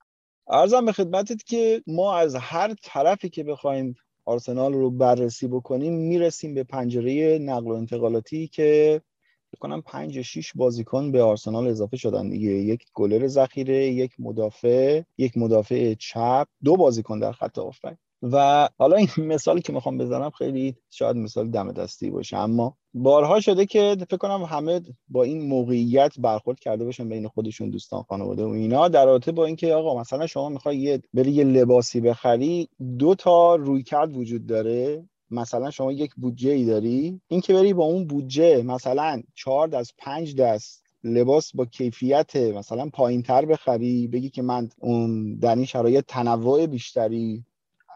ارزم 0.52 0.84
به 0.84 0.92
خدمتت 0.92 1.44
که 1.44 1.82
ما 1.86 2.16
از 2.16 2.34
هر 2.34 2.74
طرفی 2.82 3.28
که 3.30 3.44
بخوایم 3.44 3.94
آرسنال 4.24 4.72
رو 4.72 4.90
بررسی 4.90 5.48
بکنیم 5.48 5.94
می‌رسیم 5.94 6.54
به 6.54 6.64
پنجره 6.64 7.38
نقل 7.38 7.66
و 7.66 7.74
انتقالاتی 7.74 8.48
که 8.48 9.02
کنم 9.60 9.82
5 9.82 10.16
یا 10.16 10.22
6 10.22 10.52
بازیکن 10.54 11.12
به 11.12 11.22
آرسنال 11.22 11.66
اضافه 11.66 11.96
شدن 11.96 12.28
دیگه. 12.28 12.50
یک 12.50 12.84
گلر 12.94 13.26
ذخیره 13.26 13.86
یک 13.86 14.12
مدافع 14.18 15.02
یک 15.18 15.36
مدافع 15.36 15.94
چپ 15.94 16.48
دو 16.64 16.76
بازیکن 16.76 17.18
در 17.18 17.32
خط 17.32 17.58
هافبک. 17.58 17.98
و 18.22 18.68
حالا 18.78 18.96
این 18.96 19.08
مثالی 19.18 19.62
که 19.62 19.72
می‌خوام 19.72 19.98
بزنم 19.98 20.30
خیلی 20.30 20.76
شاید 20.90 21.16
مثال 21.16 21.50
دم 21.50 21.72
دستی 21.72 22.10
باشه 22.10 22.36
اما 22.36 22.76
بارها 22.94 23.40
شده 23.40 23.66
که 23.66 23.96
فکر 24.10 24.16
کنم 24.16 24.42
همه 24.42 24.80
با 25.08 25.22
این 25.22 25.48
موقعیت 25.48 26.14
برخورد 26.18 26.60
کرده 26.60 26.84
باشن 26.84 27.08
بین 27.08 27.28
خودشون 27.28 27.70
دوستان 27.70 28.02
خانواده 28.02 28.44
و 28.44 28.48
اینا 28.48 28.88
در 28.88 29.06
رابطه 29.06 29.32
با 29.32 29.46
اینکه 29.46 29.74
آقا 29.74 30.00
مثلا 30.00 30.26
شما 30.26 30.48
می‌خوای 30.48 30.76
یه 30.76 31.02
بری 31.14 31.30
یه 31.30 31.44
لباسی 31.44 32.00
بخری 32.00 32.68
دو 32.98 33.14
تا 33.14 33.54
روی 33.56 33.82
کرد 33.82 34.16
وجود 34.16 34.46
داره 34.46 35.04
مثلا 35.30 35.70
شما 35.70 35.92
یک 35.92 36.14
بودجه 36.14 36.50
ای 36.50 36.64
داری 36.64 37.20
اینکه 37.28 37.52
بری 37.52 37.72
با 37.72 37.84
اون 37.84 38.06
بودجه 38.06 38.62
مثلا 38.62 39.22
چهار 39.34 39.68
دست 39.68 39.94
پنج 39.98 40.36
دست 40.36 40.82
لباس 41.04 41.56
با 41.56 41.64
کیفیت 41.64 42.36
مثلا 42.36 42.88
پایین 42.92 43.22
تر 43.22 43.44
بخری 43.44 44.08
بگی 44.08 44.30
که 44.30 44.42
من 44.42 44.68
اون 44.78 45.34
در 45.34 45.54
این 45.54 45.64
شرایط 45.64 46.04
تنوع 46.08 46.66
بیشتری 46.66 47.44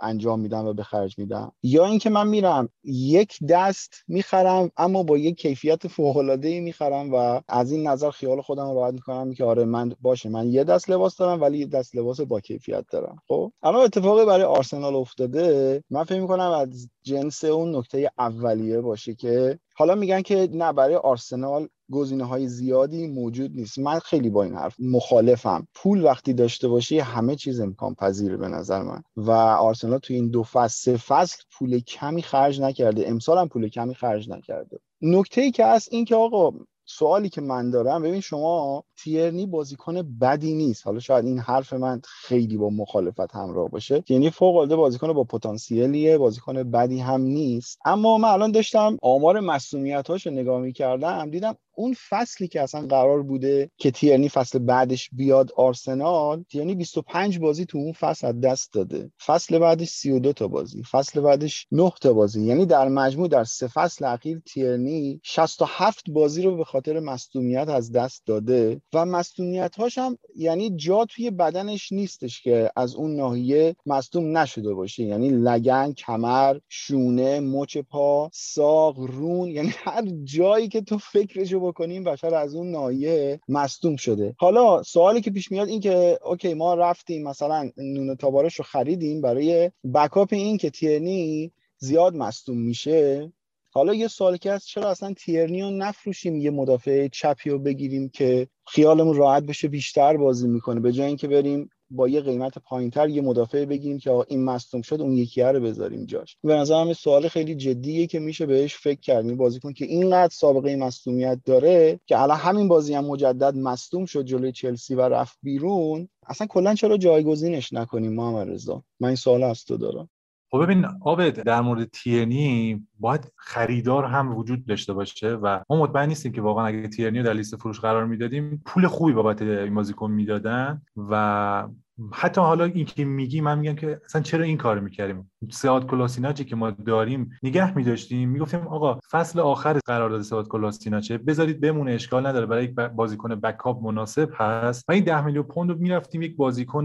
انجام 0.01 0.41
میدم 0.41 0.67
و 0.67 0.73
به 0.73 0.83
خرج 0.83 1.19
میدم. 1.19 1.53
یا 1.63 1.87
اینکه 1.87 2.11
من 2.11 2.29
میرم 2.29 2.69
یک 2.85 3.39
دست 3.49 4.05
می‌خرم 4.09 4.71
اما 4.77 5.03
با 5.03 5.19
یک 5.19 5.37
کیفیت 5.37 5.89
فوق 5.89 6.17
العاده 6.17 6.49
ای 6.49 6.61
می‌خرم 6.61 7.15
و 7.15 7.41
از 7.49 7.73
این 7.73 7.87
نظر 7.87 8.11
خیال 8.11 8.41
خودم 8.41 8.75
راحت 8.75 8.95
می‌کنم 8.95 9.35
که 9.35 9.45
آره 9.45 9.65
من 9.65 9.93
باشه 10.01 10.29
من 10.29 10.49
یه 10.49 10.65
دست 10.65 10.91
لباس 10.91 11.17
دارم 11.17 11.41
ولی 11.41 11.59
یه 11.59 11.67
دست 11.67 11.97
لباس 11.97 12.21
با 12.21 12.41
کیفیت 12.41 12.85
دارم. 12.91 13.17
خب؟ 13.29 13.53
الان 13.63 13.83
اتفاقی 13.83 14.25
برای 14.25 14.43
آرسنال 14.43 14.95
افتاده 14.95 15.83
من 15.91 16.05
فکر 16.05 16.21
می‌کنم 16.21 16.51
از 16.51 16.89
جنس 17.03 17.45
اون 17.45 17.77
نکته 17.77 18.11
اولیه 18.19 18.81
باشه 18.81 19.15
که 19.15 19.59
حالا 19.75 19.95
میگن 19.95 20.23
که 20.23 20.49
نه 20.53 20.73
برای 20.73 20.95
آرسنال 20.95 21.69
گزینه 21.93 22.25
های 22.25 22.49
زیادی 22.49 23.07
موجود 23.07 23.51
نیست. 23.55 23.79
من 23.79 23.99
خیلی 23.99 24.31
با 24.31 24.43
این 24.43 24.55
حرف 24.55 24.77
مخالفم. 24.79 25.69
پول 25.75 26.05
وقتی 26.05 26.33
داشته 26.33 26.69
باشی 26.69 26.99
همه 26.99 27.37
چیز 27.37 27.61
امکان 27.61 27.95
پذیره 27.95 28.37
به 28.37 28.49
نظر 28.49 28.83
من. 28.83 29.03
و 29.17 29.31
آرسنال 29.31 29.99
تو 29.99 30.15
این 30.15 30.31
دو 30.31 30.43
فصل 30.43 30.77
سه 30.77 30.97
فصل 30.97 31.43
پول 31.53 31.79
کمی 31.79 32.23
خرج 32.23 32.61
نکرده. 32.61 33.09
امسال 33.09 33.39
هم 33.39 33.49
پول 33.49 33.69
کمی 33.69 33.95
خرج 33.95 34.31
نکرده. 34.31 34.79
نکته 35.03 35.41
ای 35.41 35.51
که 35.51 35.67
هست 35.67 35.89
این 35.93 36.05
که 36.05 36.17
آقا 36.17 36.51
سوالی 36.85 37.29
که 37.29 37.41
من 37.41 37.71
دارم 37.71 38.03
ببین 38.03 38.21
شما 38.21 38.85
تیرنی 38.99 39.47
بازیکن 39.47 40.19
بدی 40.21 40.55
نیست. 40.55 40.87
حالا 40.87 41.01
شاید 41.01 41.25
این 41.25 41.39
حرف 41.39 41.73
من 41.73 42.01
خیلی 42.05 42.57
با 42.57 42.71
مخالفت 42.71 43.35
همراه 43.35 43.69
باشه. 43.69 44.01
تیرنی 44.01 44.31
فوق 44.31 44.55
العاده 44.57 44.77
بازیکن 44.77 45.13
با 45.13 45.25
پتانسیلیه 45.25 46.19
بازیکن 46.19 46.71
بدی 46.71 46.99
هم 46.99 47.21
نیست. 47.21 47.79
اما 47.85 48.19
من 48.19 48.29
الان 48.29 48.53
داشتم 48.53 48.97
آمار 49.03 49.41
مسئولیت‌هاش 49.41 50.27
رو 50.27 50.33
نگاه 50.33 50.61
می‌کردم 50.61 51.31
دیدم 51.31 51.57
اون 51.77 51.95
فصلی 52.09 52.49
که 52.49 52.63
اصلا 52.63 52.87
قرار 52.87 53.23
بوده 53.23 53.71
که 53.77 53.91
تیرنی 53.91 54.29
فصل 54.29 54.59
بعدش 54.59 55.11
بیاد 55.13 55.53
آرسنال 55.57 56.45
تیرنی 56.51 56.75
25 56.75 57.39
بازی 57.39 57.67
تو 57.67 57.79
اون 57.79 57.93
فصل 57.93 58.27
از 58.27 58.41
دست 58.41 58.73
داده. 58.73 59.11
فصل 59.27 59.59
بعدش 59.59 59.89
32 59.89 60.33
تا 60.33 60.49
بازی 60.49 60.83
فصل 60.83 61.21
بعدش 61.21 61.67
9 61.73 61.93
تا 62.01 62.13
بازی. 62.13 62.45
یعنی 62.45 62.67
در 62.67 62.89
مجموع 62.89 63.29
در 63.29 63.45
سه 63.45 63.69
فصل 63.69 64.05
اخیر 64.05 64.43
تیرنی 64.47 65.21
67 65.25 66.05
بازی 66.11 66.43
رو 66.43 66.57
به 66.57 66.65
خاطر 66.65 67.01
مصدومیت 67.01 67.69
از 67.69 67.93
دست 67.93 68.23
داده. 68.27 68.81
و 68.93 69.07
مصدومیت 69.07 69.77
هاش 69.77 69.99
هم 69.99 70.19
یعنی 70.37 70.77
جا 70.77 71.05
توی 71.05 71.31
بدنش 71.31 71.93
نیستش 71.93 72.43
که 72.43 72.71
از 72.77 72.95
اون 72.95 73.17
ناحیه 73.17 73.77
مصدوم 73.87 74.39
نشده 74.39 74.75
باشه. 74.75 75.03
یعنی 75.03 75.31
لگن 75.31 75.93
کمر 75.93 76.59
شونه 76.69 77.41
مچ 77.41 77.79
پا 77.79 78.31
ساق 78.33 78.99
رون 78.99 79.49
یعنی 79.49 79.73
هر 79.77 80.05
جایی 80.25 80.69
که 80.69 80.81
تو 80.81 80.99
فکرشو 80.99 81.61
بکنیم 81.61 82.05
بشر 82.05 82.35
از 82.35 82.55
اون 82.55 82.71
ناحیه 82.71 83.41
مصدوم 83.49 83.97
شده. 83.97 84.35
حالا 84.39 84.83
سوالی 84.83 85.21
که 85.21 85.31
پیش 85.31 85.51
میاد 85.51 85.69
این 85.69 85.81
که 85.81 86.19
اوکی 86.25 86.55
ما 86.55 86.75
رفتیم 86.75 87.29
مثلا 87.29 87.71
نون 87.77 88.17
تابارش 88.17 88.55
رو 88.55 88.65
خریدیم 88.65 89.21
برای 89.21 89.71
بکاپ 89.95 90.33
این 90.33 90.59
که 90.59 90.71
تیرنی 90.71 91.53
زیاد 91.79 92.15
مصدوم 92.15 92.59
میشه. 92.59 93.33
حالا 93.77 93.95
یه 93.95 94.09
سوال 94.09 94.37
که 94.37 94.53
هست 94.53 94.67
چرا 94.67 94.91
اصلا 94.91 95.15
تیرنی 95.15 95.63
رو 95.63 95.71
نفروشیم 95.71 96.37
یه 96.37 96.51
مدافع 96.51 97.09
چپی 97.09 97.51
رو 97.51 97.59
بگیریم 97.59 98.09
که 98.09 98.49
خیالمون 98.67 99.17
راحت 99.17 99.43
بشه 99.43 99.69
بیشتر 99.69 100.17
بازی 100.17 100.49
می‌کنه؟ 100.49 100.81
به 100.81 100.93
جای 100.93 101.07
اینکه 101.07 101.29
بریم 101.29 101.71
با 101.91 102.09
یه 102.09 102.21
قیمت 102.21 102.59
پایینتر 102.59 103.09
یه 103.09 103.23
مدافع 103.23 103.65
بگیریم 103.65 103.99
که 103.99 104.11
این 104.29 104.45
مصدوم 104.45 104.83
شد 104.83 105.01
اون 105.01 105.13
یکی 105.13 105.43
رو 105.43 105.61
بذاریم 105.61 106.07
جاش. 106.07 106.37
به 106.45 106.55
نظرم 106.55 106.93
سوال 106.93 107.29
خیلی 107.29 107.55
جدیه 107.55 108.07
که 108.07 108.19
میشه 108.19 108.47
بهش 108.47 108.77
فکر 108.77 109.01
کرد. 109.01 109.37
بازیکن 109.37 109.73
که 109.73 109.85
اینقدر 109.85 110.33
سابقه 110.35 110.77
مصدومیت 110.77 111.39
داره 111.45 112.01
که 112.07 112.21
الان 112.21 112.37
همین 112.37 112.69
بازی 112.69 112.95
هم 112.95 113.05
مجدد 113.05 113.57
مصدوم 113.57 114.05
شد 114.07 114.25
جلوی 114.25 114.53
چلسی 114.53 114.95
و 114.95 115.01
رفت 115.01 115.39
بیرون 115.43 116.09
اصلا 116.27 116.47
کلا 116.47 116.75
چرا 116.75 116.97
جایگزینش 116.97 117.73
نکنیم 117.73 118.13
محمد 118.13 118.51
رضا؟ 118.51 118.83
من 119.01 119.09
این 119.09 119.17
سوال 119.17 119.43
از 119.43 119.65
تو 119.65 119.77
دارم. 119.77 120.09
خب 120.57 120.63
ببین 120.63 120.87
آبد 121.01 121.43
در 121.43 121.61
مورد 121.61 121.85
تیرنی 121.85 122.87
باید 123.01 123.33
خریدار 123.37 124.05
هم 124.05 124.37
وجود 124.37 124.67
داشته 124.67 124.93
باشه 124.93 125.29
و 125.29 125.61
ما 125.71 125.77
مطمئن 125.77 126.09
نیستیم 126.09 126.33
که 126.33 126.41
واقعا 126.41 126.67
اگه 126.67 126.89
تیرنی 126.89 127.19
رو 127.19 127.25
در 127.25 127.33
لیست 127.33 127.57
فروش 127.57 127.81
قرار 127.81 128.07
می‌دادیم 128.07 128.63
پول 128.67 128.87
خوبی 128.87 129.13
بابت 129.13 129.43
این 129.43 129.75
بازیکن 129.75 130.11
می‌دادن 130.11 130.83
و 130.97 131.69
حتی 132.13 132.41
حالا 132.41 132.65
این 132.65 132.85
که 132.85 133.05
میگی 133.05 133.41
من 133.41 133.59
میگم 133.59 133.75
که 133.75 134.01
اصلا 134.05 134.23
چرا 134.23 134.45
این 134.45 134.57
کار 134.57 134.81
می‌کردیم؟ 134.81 135.31
سعاد 135.51 135.87
کلاسیناچی 135.87 136.45
که 136.45 136.57
ما 136.57 136.71
داریم 136.71 137.31
نگه 137.43 137.77
میداشتیم 137.77 138.29
می‌گفتیم 138.29 138.61
آقا 138.61 138.99
فصل 139.11 139.41
آخر 139.41 139.79
قرارداد 139.87 140.23
سعاد 140.23 140.49
کلاسیناچه 140.49 141.19
بذارید 141.19 141.61
بمونه 141.61 141.93
اشکال 141.93 142.27
نداره 142.27 142.47
برای 142.47 142.65
یک 142.65 142.75
بازیکن 142.75 143.35
بکاپ 143.35 143.83
مناسب 143.83 144.31
هست. 144.35 144.85
و 144.89 144.93
این 144.93 145.05
10 145.05 145.25
میلیون 145.25 145.45
پوند 145.45 145.71
رو 145.71 145.79
می‌رفتیم 145.79 146.23
یک 146.23 146.37
بازیکن 146.37 146.85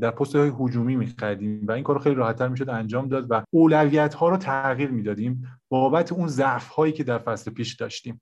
در 0.00 0.10
پست 0.10 0.36
های 0.36 0.52
هجومی 0.60 0.96
میخریدیم 0.96 1.66
و 1.68 1.72
این 1.72 1.84
کار 1.84 1.98
خیلی 1.98 2.14
راحتتر 2.14 2.48
می‌شد 2.48 2.68
انجام 2.68 3.08
داد 3.08 3.26
و 3.30 3.42
اولویت 3.50 4.14
ها 4.14 4.28
رو 4.28 4.36
تغییر 4.36 4.90
می‌دادیم 4.90 5.42
بابت 5.68 6.12
اون 6.12 6.28
ضعف 6.28 6.68
هایی 6.68 6.92
که 6.92 7.04
در 7.04 7.18
فصل 7.18 7.50
پیش 7.50 7.74
داشتیم. 7.74 8.20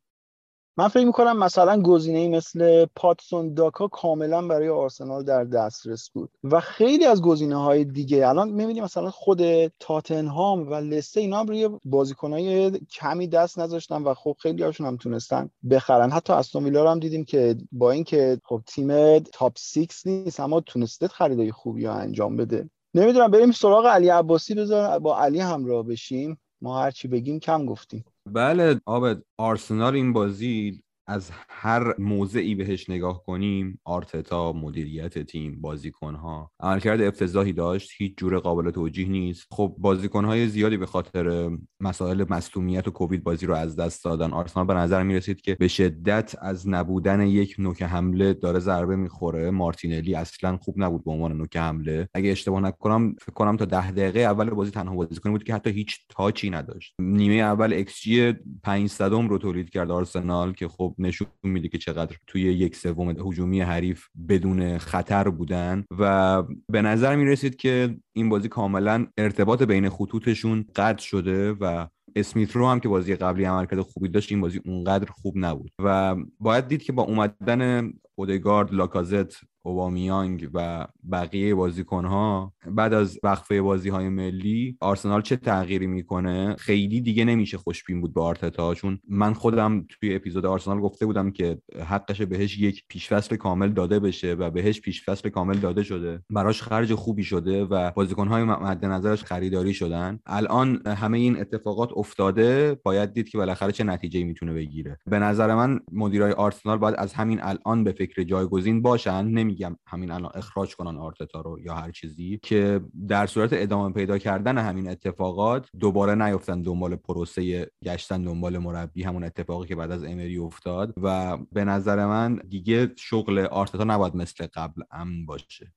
من 0.79 0.89
فکر 0.89 1.05
می‌کنم 1.05 1.39
مثلا 1.39 1.83
گزینه 1.83 2.29
مثل 2.29 2.87
پاتسون 2.97 3.55
داکا 3.55 3.89
کاملا 3.89 4.43
برای 4.47 4.69
آرسنال 4.69 5.25
در 5.25 5.45
دسترس 5.45 6.11
بود 6.11 6.31
و 6.45 6.61
خیلی 6.61 7.05
از 7.05 7.23
گزینه 7.23 7.57
های 7.57 7.85
دیگه. 7.85 8.29
الان 8.29 8.51
می‌بینیم 8.51 8.85
مثلا 8.85 9.11
خود 9.11 9.67
تاتنهام 9.67 10.71
و 10.71 10.75
لسته 10.75 11.21
اینا 11.21 11.41
هم 11.41 11.47
روی 11.47 11.69
بازیکنهای 11.85 12.71
کمی 12.71 13.29
دست 13.29 13.59
نذاشتن 13.59 14.03
و 14.03 14.15
خب 14.15 14.37
خیلی 14.39 14.63
هاشون 14.63 14.87
هم 14.87 14.97
تونستن 14.97 15.51
بخرن. 15.71 16.11
حتی 16.11 16.33
استون 16.33 16.65
ویلا 16.65 16.91
هم 16.91 16.99
دیدیم 16.99 17.25
که 17.25 17.57
با 17.73 17.91
اینکه 17.91 18.41
خب 18.45 18.63
تیم 18.67 19.19
تاپ 19.19 19.53
6 19.59 20.07
نیست 20.07 20.41
اما 20.41 20.61
تونسته 20.61 21.09
خریدای 21.09 21.53
خوبی 21.53 21.87
رو 21.87 21.93
انجام 21.93 22.37
بده. 22.37 22.71
نمی‌دونم 22.95 23.31
بریم 23.31 23.53
سراغ 23.53 23.87
علی 23.87 24.09
عباسی 24.09 24.55
بذار 24.55 24.99
با 24.99 25.19
علی 25.19 25.41
همراه 25.41 25.83
بشیم. 25.83 26.39
ما 26.63 26.83
هرچی 26.83 27.09
بگیم 27.09 27.41
کم 27.41 27.67
گفتیم. 27.67 28.05
بله 28.27 28.81
آبد 28.87 29.23
آرسنال 29.39 29.95
این 29.95 30.13
بازی 30.13 30.83
از 31.09 31.31
هر 31.49 32.01
موضعی 32.01 32.55
بهش 32.55 32.91
نگاه 32.91 33.23
کنیم 33.23 33.81
آرتتا 33.85 34.53
مدیریت 34.53 35.19
تیم 35.19 35.61
بازیکنها. 35.61 36.51
عملکرد 36.61 37.03
افتضاحی 37.03 37.53
داشت 37.53 37.91
هیچ 37.99 38.15
جور 38.17 38.39
قابل 38.39 38.71
توجیه 38.71 39.09
نیست. 39.09 39.47
خب 39.51 39.75
بازیکنهای 39.79 40.49
زیادی 40.49 40.77
به 40.77 40.87
خاطر 40.87 41.51
مسائل 41.81 42.25
مصونیت 42.29 42.89
و 42.89 42.91
کووید 42.91 43.25
بازی 43.25 43.47
رو 43.47 43.55
از 43.55 43.77
دست 43.77 44.05
دادن. 44.05 44.33
آرسنال 44.33 44.67
به 44.67 44.75
نظر 44.75 45.03
می 45.03 45.17
رسید 45.17 45.41
که 45.41 45.55
به 45.55 45.69
شدت 45.69 46.35
از 46.43 46.69
نبودن 46.69 47.21
یک 47.21 47.55
نوک 47.59 47.83
حمله 47.83 48.35
داره 48.35 48.59
ضربه 48.59 48.97
می‌خوره. 48.97 49.51
مارتینلی 49.51 50.15
اصلا 50.15 50.57
خوب 50.57 50.75
نبود 50.83 51.05
به 51.05 51.11
عنوان 51.11 51.33
نوک 51.33 51.57
حمله. 51.57 52.09
اگه 52.15 52.31
اشتباه 52.31 52.61
نکنم 52.61 53.15
فکر 53.21 53.33
کنم 53.33 53.57
تا 53.57 53.65
ده 53.65 53.91
دقیقه 53.91 54.21
اول 54.21 54.51
بازی 54.51 54.71
تنها 54.71 54.95
بازیکن 54.95 55.31
بود 55.31 55.45
که 55.45 55.55
حتی 55.55 55.71
هیچ 55.71 55.99
تاچی 56.09 56.51
نداشت. 56.51 56.95
نیمه 57.01 57.35
اول 57.35 57.83
جی 57.83 58.35
500 58.63 59.13
رو 59.13 59.39
تولید 59.39 59.71
کرد 59.71 59.91
آرسنال 59.91 60.53
که 60.53 60.69
خب 60.69 60.95
نشون 61.01 61.29
میده 61.43 61.69
که 61.69 61.79
چقدر 61.79 62.17
توی 62.27 62.43
یک 62.43 62.77
سوم 62.77 63.11
هجومی 63.11 63.61
حریف 63.61 64.07
بدون 64.29 64.79
خطر 64.79 65.29
بودن 65.29 65.85
و 65.99 66.43
به 66.69 66.83
نظر 66.83 67.17
می 67.17 67.25
رسید 67.25 67.57
که 67.57 67.97
این 68.13 68.29
بازی 68.29 68.49
کاملا 68.49 69.07
ارتباط 69.19 69.63
بین 69.63 69.89
خطوطشون 69.89 70.65
قطع 70.77 71.03
شده 71.03 71.53
و 71.53 71.87
اسمیت 72.17 72.57
رو 72.57 72.69
هم 72.69 72.81
که 72.81 72.89
بازی 72.89 73.15
قبلی 73.15 73.45
عملکرد 73.45 73.81
خوبی 73.81 74.09
داشت 74.09 74.33
این 74.33 74.41
بازی 74.41 74.61
اونقدر 74.65 75.11
خوب 75.11 75.35
نبود. 75.37 75.73
و 75.83 76.17
باید 76.41 76.69
دید 76.69 76.83
که 76.83 76.93
با 76.93 77.03
اومدن 77.03 77.93
اودگارد 78.15 78.75
لاکازت 78.75 79.41
اوبامیانگ 79.63 80.51
و 80.55 80.87
بقیه 81.13 81.55
بازیکنها 81.55 82.53
بعد 82.67 82.95
از 82.95 83.19
وقفه 83.23 83.63
بازی 83.63 83.89
های 83.89 84.09
ملی 84.09 84.77
آرسنال 84.81 85.23
چه 85.23 85.37
تغییری 85.37 85.87
می‌کنه؟ 85.87 86.57
خیلی 86.59 87.01
دیگه 87.01 87.25
نمیشه 87.25 87.59
خوشبین 87.59 88.01
بود 88.01 88.15
به 88.15 88.21
آرتتا 88.21 88.75
چون 88.75 88.99
من 89.09 89.33
خودم 89.33 89.87
توی 89.89 90.15
اپیزود 90.15 90.47
آرسنال 90.47 90.81
گفته 90.81 91.07
بودم 91.07 91.31
که 91.31 91.59
حقش 91.85 92.23
بهش 92.23 92.59
یک 92.59 92.85
پیشفصل 92.89 93.37
کامل 93.37 93.69
داده 93.69 94.01
بشه 94.01 94.33
و 94.33 94.51
بهش 94.51 94.81
پیشفصل 94.81 95.29
کامل 95.29 95.57
داده 95.57 95.83
شده. 95.83 96.23
براش 96.31 96.63
خرج 96.63 96.95
خوبی 96.95 97.25
شده 97.25 97.65
و 97.65 97.91
بازیکنهای 97.91 98.45
مد 98.45 98.85
نظرش 98.85 99.25
خریداری 99.25 99.75
شدن. 99.75 100.19
الان 100.27 100.87
همه 100.87 101.19
این 101.19 101.41
اتفاقات 101.41 101.91
افتاده 101.97 102.77
باید 102.85 103.13
دید 103.13 103.29
که 103.29 103.39
بالاخره 103.39 103.73
چه 103.73 103.85
نتیجه 103.85 104.25
می‌تونه 104.25 104.53
بگیره. 104.53 104.99
به 105.07 105.19
نظر 105.19 105.55
من 105.55 105.81
مدیرای 105.93 106.33
آرسنال 106.33 106.79
باید 106.79 106.95
از 106.99 107.13
همین 107.13 107.39
الان 107.43 107.85
به 107.85 107.93
فکر 107.93 108.23
جایگزین 108.23 108.83
باشن. 108.83 109.25
نمیگم 109.49 109.77
همین 109.87 110.11
الان 110.11 110.31
اخراج 110.35 110.77
کنن 110.77 110.97
آرتتا 110.97 111.41
رو 111.41 111.61
یا 111.61 111.75
هر 111.75 111.91
چیزی 111.91 112.41
که 112.43 112.81
در 113.09 113.27
صورت 113.27 113.51
ادامه 113.53 113.93
پیدا 113.93 114.19
کردن 114.19 114.59
همین 114.59 114.89
اتفاقات 114.89 115.69
دوباره 115.81 116.15
نیفتن 116.15 116.63
دنبال 116.63 116.97
پروسه 116.97 117.71
گشتن 117.85 118.23
دنبال 118.23 118.59
مربی 118.59 119.03
همون 119.03 119.25
اتفاقی 119.25 119.69
که 119.69 119.77
بعد 119.77 119.91
از 119.91 120.05
امری 120.05 120.39
افتاد. 120.39 120.95
و 121.03 121.37
به 121.53 121.65
نظر 121.65 122.07
من 122.07 122.41
دیگه 122.49 122.93
شغل 122.97 123.39
آرتتا 123.39 123.85
نباید 123.85 124.17
مثل 124.17 124.47
قبل 124.55 124.83
امن 124.91 125.27
باشه. 125.27 125.73